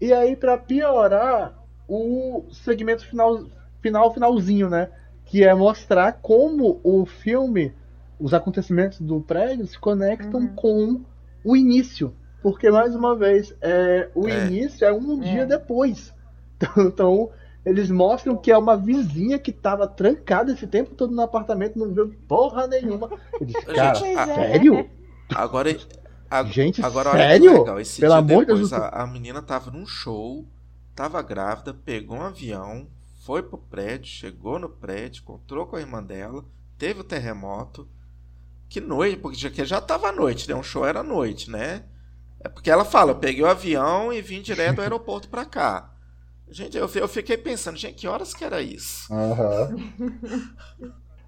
[0.00, 1.59] E aí, pra piorar,
[1.90, 3.44] o segmento final,
[3.82, 4.88] final, finalzinho, né?
[5.30, 7.72] que é mostrar como o filme,
[8.18, 10.54] os acontecimentos do prédio se conectam uhum.
[10.56, 11.00] com
[11.44, 12.12] o início.
[12.42, 14.46] Porque, mais uma vez, é, o é.
[14.46, 15.32] início é um é.
[15.32, 16.12] dia depois.
[16.60, 17.30] Então, então,
[17.64, 21.94] eles mostram que é uma vizinha que estava trancada esse tempo todo no apartamento, não
[21.94, 23.08] viu porra nenhuma.
[23.74, 24.26] Cara, Gente, é.
[24.26, 24.90] sério?
[25.34, 25.74] Agora,
[26.30, 27.60] a, Gente, agora sério?
[27.60, 27.80] Legal.
[27.80, 28.74] Esse Pelo amor de Deus.
[28.74, 30.44] A, a menina tava num show,
[31.00, 32.86] tava grávida, pegou um avião,
[33.24, 36.44] foi pro prédio, chegou no prédio, encontrou com a irmã dela,
[36.76, 37.88] teve o terremoto.
[38.68, 40.54] Que noite, porque já, já tava noite, né?
[40.54, 41.84] Um show era noite, né?
[42.38, 45.90] É porque ela fala, eu peguei o avião e vim direto do aeroporto para cá.
[46.50, 49.10] Gente, eu, eu fiquei pensando, gente, que horas que era isso?
[49.10, 50.12] Uhum.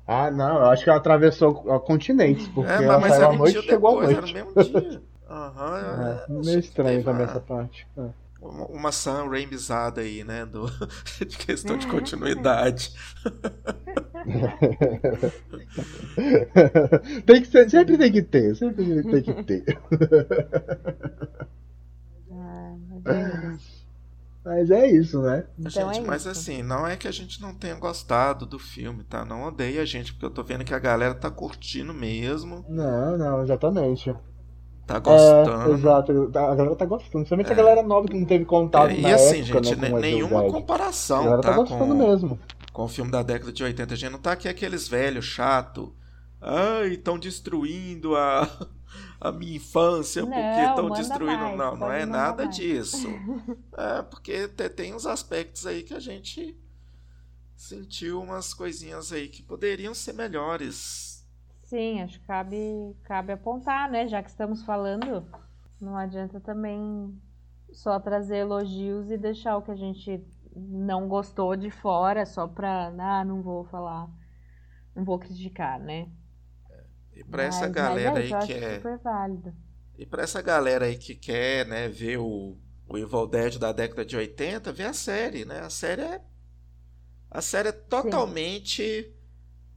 [0.07, 3.59] ah, não, eu acho que ela atravessou o continente, porque é, ela saiu à noite
[3.59, 4.19] e chegou à noite.
[4.19, 5.03] Era no mesmo dia.
[5.31, 7.87] Uhum, é, meio estranho também essa parte.
[7.97, 10.45] É uma, uma Sam Raimizada aí, né?
[10.45, 10.67] Do,
[11.25, 12.93] de questão de continuidade.
[17.25, 19.65] tem que ser, sempre tem que ter, sempre tem que ter.
[22.31, 22.77] Ah,
[24.45, 25.47] mas é isso, né?
[25.59, 26.31] Então gente, é mas isso.
[26.31, 29.25] assim, não é que a gente não tenha gostado do filme, tá?
[29.25, 32.65] Não odeia a gente, porque eu tô vendo que a galera tá curtindo mesmo.
[32.69, 34.15] Não, não, exatamente.
[34.87, 35.71] Tá gostando.
[35.71, 37.11] É, exato, a galera tá gostando.
[37.11, 37.53] Principalmente é.
[37.53, 40.43] a galera nova que não teve contato é, e na assim, época, gente, né, nenhuma
[40.51, 42.39] comparação, a galera tá, tá gostando com, mesmo.
[42.73, 43.95] Com o filme da década de 80.
[43.95, 45.95] A gente não tá aqui aqueles velhos chato.
[46.41, 48.49] Ai, estão destruindo a,
[49.21, 51.43] a minha infância porque estão destruindo.
[51.45, 52.57] Mais, não, não é nada mais.
[52.57, 53.09] disso.
[53.79, 56.57] é porque tem uns aspectos aí que a gente
[57.57, 61.12] sentiu umas coisinhas aí que poderiam ser melhores
[61.73, 64.07] Sim, acho que cabe, cabe apontar, né?
[64.07, 65.27] Já que estamos falando,
[65.81, 67.19] não adianta também
[67.73, 70.23] só trazer elogios e deixar o que a gente
[70.55, 72.93] não gostou de fora só pra.
[72.99, 74.07] Ah, não vou falar.
[74.95, 76.11] Não vou criticar, né?
[77.15, 78.75] E para essa galera é, aí que é.
[78.75, 79.55] Super válido.
[79.97, 82.55] E para essa galera aí que quer, né, ver o,
[82.87, 85.61] o Evil Dead da década de 80, vê a série, né?
[85.61, 86.21] A série é.
[87.31, 89.05] A série é totalmente.
[89.05, 89.22] Sim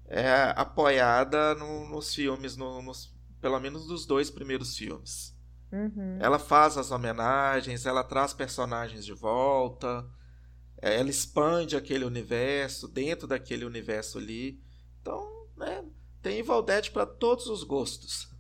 [0.08, 5.36] é apoiada no, nos filmes, no, nos, pelo menos dos dois primeiros filmes.
[5.72, 6.18] Uhum.
[6.20, 10.06] Ela faz as homenagens, ela traz personagens de volta,
[10.82, 14.62] é, ela expande aquele universo dentro daquele universo ali.
[15.02, 15.84] Então, né,
[16.22, 18.34] tem Evil Dead para todos os gostos.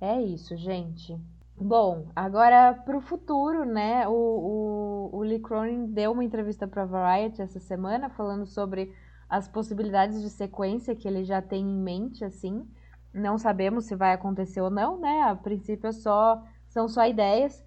[0.00, 1.18] É isso, gente.
[1.60, 4.06] Bom, agora para o futuro, né?
[4.06, 8.94] O, o, o Lee Cronin deu uma entrevista para Variety essa semana falando sobre
[9.28, 12.66] as possibilidades de sequência que ele já tem em mente, assim.
[13.12, 15.22] Não sabemos se vai acontecer ou não, né?
[15.22, 17.64] A princípio é só, são só ideias,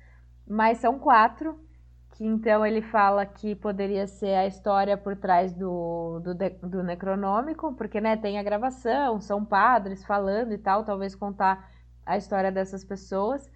[0.48, 1.60] mas são quatro.
[2.12, 6.34] Que então ele fala que poderia ser a história por trás do, do,
[6.68, 11.70] do Necronômico, porque né, tem a gravação, são padres falando e tal, talvez contar
[12.06, 13.50] a história dessas pessoas.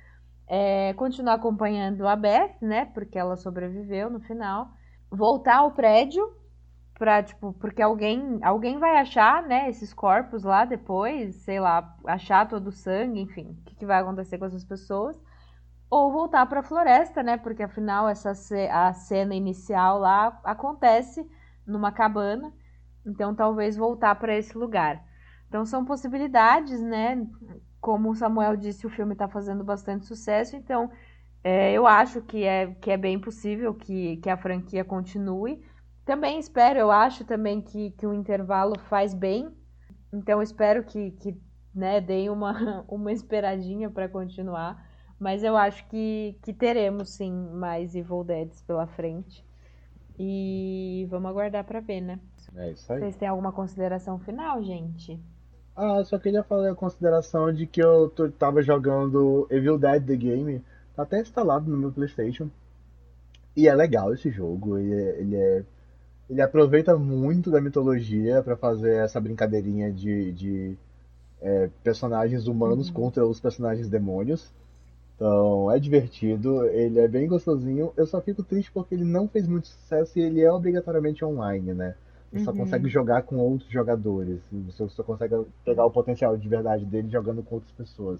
[0.47, 2.85] É, continuar acompanhando a Beth, né?
[2.85, 4.69] Porque ela sobreviveu no final.
[5.09, 6.23] Voltar ao prédio
[6.97, 12.47] para tipo, porque alguém, alguém vai achar, né, esses corpos lá depois, sei lá, achar
[12.47, 15.19] todo o sangue, enfim, o que, que vai acontecer com essas pessoas?
[15.89, 17.37] Ou voltar para a floresta, né?
[17.37, 18.31] Porque afinal essa
[18.71, 21.29] a cena inicial lá acontece
[21.65, 22.51] numa cabana,
[23.05, 25.03] então talvez voltar para esse lugar.
[25.47, 27.27] Então são possibilidades, né?
[27.85, 30.89] como o Samuel disse, o filme está fazendo bastante sucesso, então
[31.43, 35.63] é, eu acho que é, que é bem possível que, que a franquia continue.
[36.05, 39.49] Também espero, eu acho também que, que o intervalo faz bem,
[40.13, 41.35] então espero que, que
[41.73, 44.85] né, deem uma, uma esperadinha para continuar.
[45.19, 49.43] Mas eu acho que, que teremos sim mais Evil Deads pela frente.
[50.17, 52.19] E vamos aguardar para ver, né?
[52.55, 52.99] É isso aí.
[52.99, 55.19] Vocês têm alguma consideração final, gente?
[55.75, 58.09] Ah, só queria fazer a consideração de que eu
[58.39, 60.63] tava jogando Evil Dead The Game,
[60.95, 62.49] tá até instalado no meu PlayStation.
[63.55, 65.65] E é legal esse jogo, ele é, ele, é,
[66.29, 70.77] ele aproveita muito da mitologia para fazer essa brincadeirinha de, de
[71.41, 72.93] é, personagens humanos uhum.
[72.93, 74.51] contra os personagens demônios.
[75.15, 77.93] Então é divertido, ele é bem gostosinho.
[77.95, 81.73] Eu só fico triste porque ele não fez muito sucesso e ele é obrigatoriamente online,
[81.73, 81.95] né?
[82.31, 82.45] Você uhum.
[82.45, 84.41] só consegue jogar com outros jogadores.
[84.51, 88.19] Você só consegue pegar o potencial de verdade dele jogando com outras pessoas.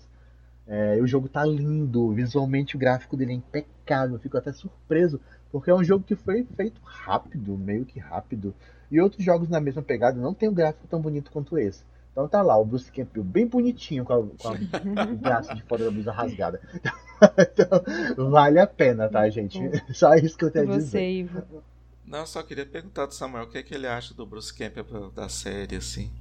[0.67, 5.21] É, o jogo tá lindo, visualmente o gráfico dele é impecável, eu fico até surpreso,
[5.55, 8.53] porque é um jogo que foi feito rápido, meio que rápido.
[8.91, 11.81] E outros jogos na mesma pegada não tem um gráfico tão bonito quanto esse.
[12.11, 15.63] Então tá lá, o Bruce Campbell bem bonitinho com a, com a o braço de
[15.63, 16.59] fora da blusa rasgada.
[17.39, 19.57] então, vale a pena, tá, gente?
[19.95, 20.89] Só isso que eu tenho a dizer.
[20.89, 21.63] Você, Ivo.
[22.05, 25.09] Não, só queria perguntar do Samuel o que, é que ele acha do Bruce Campbell
[25.11, 26.11] da série, assim.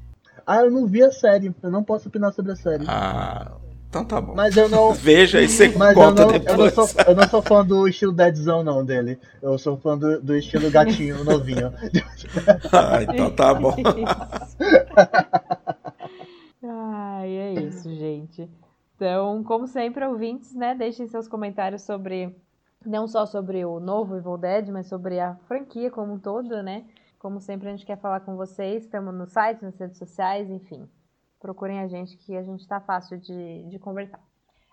[0.46, 2.84] Ah, eu não vi a série, eu não posso opinar sobre a série.
[2.86, 3.56] Ah,
[3.94, 4.34] então tá bom.
[4.34, 4.92] Mas eu não.
[5.04, 6.58] Veja e você Mas conta eu não, depois.
[6.58, 9.20] Eu não, sou, eu não sou fã do estilo Deadzão, não, dele.
[9.40, 11.72] Eu sou fã do, do estilo gatinho novinho.
[12.72, 13.76] ah, então tá bom.
[16.66, 18.50] Ai, é isso, gente.
[18.96, 20.74] Então, como sempre, ouvintes, né?
[20.74, 22.34] Deixem seus comentários sobre
[22.84, 26.84] não só sobre o novo Evil Dead, mas sobre a franquia como um todo, né?
[27.18, 28.84] Como sempre, a gente quer falar com vocês.
[28.84, 30.88] Estamos no site, nas redes sociais, enfim.
[31.44, 34.18] Procurem a gente que a gente está fácil de, de conversar.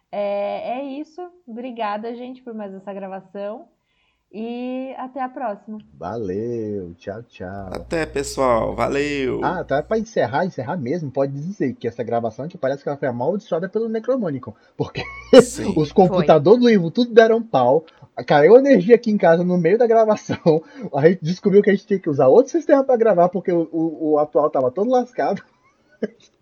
[0.10, 1.22] É, é isso.
[1.46, 3.68] Obrigada, gente, por mais essa gravação.
[4.32, 5.80] E até a próxima.
[6.00, 7.68] Valeu, tchau, tchau.
[7.74, 9.44] Até, pessoal, valeu.
[9.44, 12.98] Ah, tá para encerrar, encerrar mesmo, pode dizer que essa gravação aqui parece que ela
[12.98, 15.04] foi amaldiçoada pelo Necromônico, porque
[15.76, 17.84] os computadores do Ivo tudo deram pau,
[18.26, 20.64] caiu energia aqui em casa no meio da gravação,
[20.96, 23.68] a gente descobriu que a gente tinha que usar outro sistema para gravar, porque o,
[23.74, 25.44] o, o atual tava todo lascado.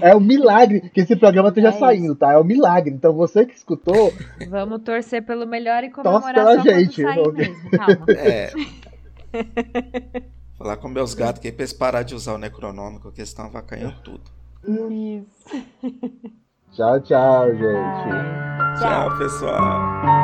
[0.00, 2.32] É um milagre que esse programa esteja é saindo, tá?
[2.32, 2.94] É um milagre.
[2.94, 4.12] Então você que escutou.
[4.48, 7.02] Vamos torcer pelo melhor e comemorar pela gente.
[7.02, 7.70] Mesmo.
[7.70, 8.06] Calma.
[8.18, 8.52] É.
[10.56, 13.28] Falar com meus gatos que é pra eles parar de usar o necronômico, que eles
[13.28, 14.22] estão avacaiando tudo.
[14.66, 15.66] Isso.
[16.72, 18.78] Tchau, tchau, gente.
[18.80, 20.17] Tchau, tchau pessoal.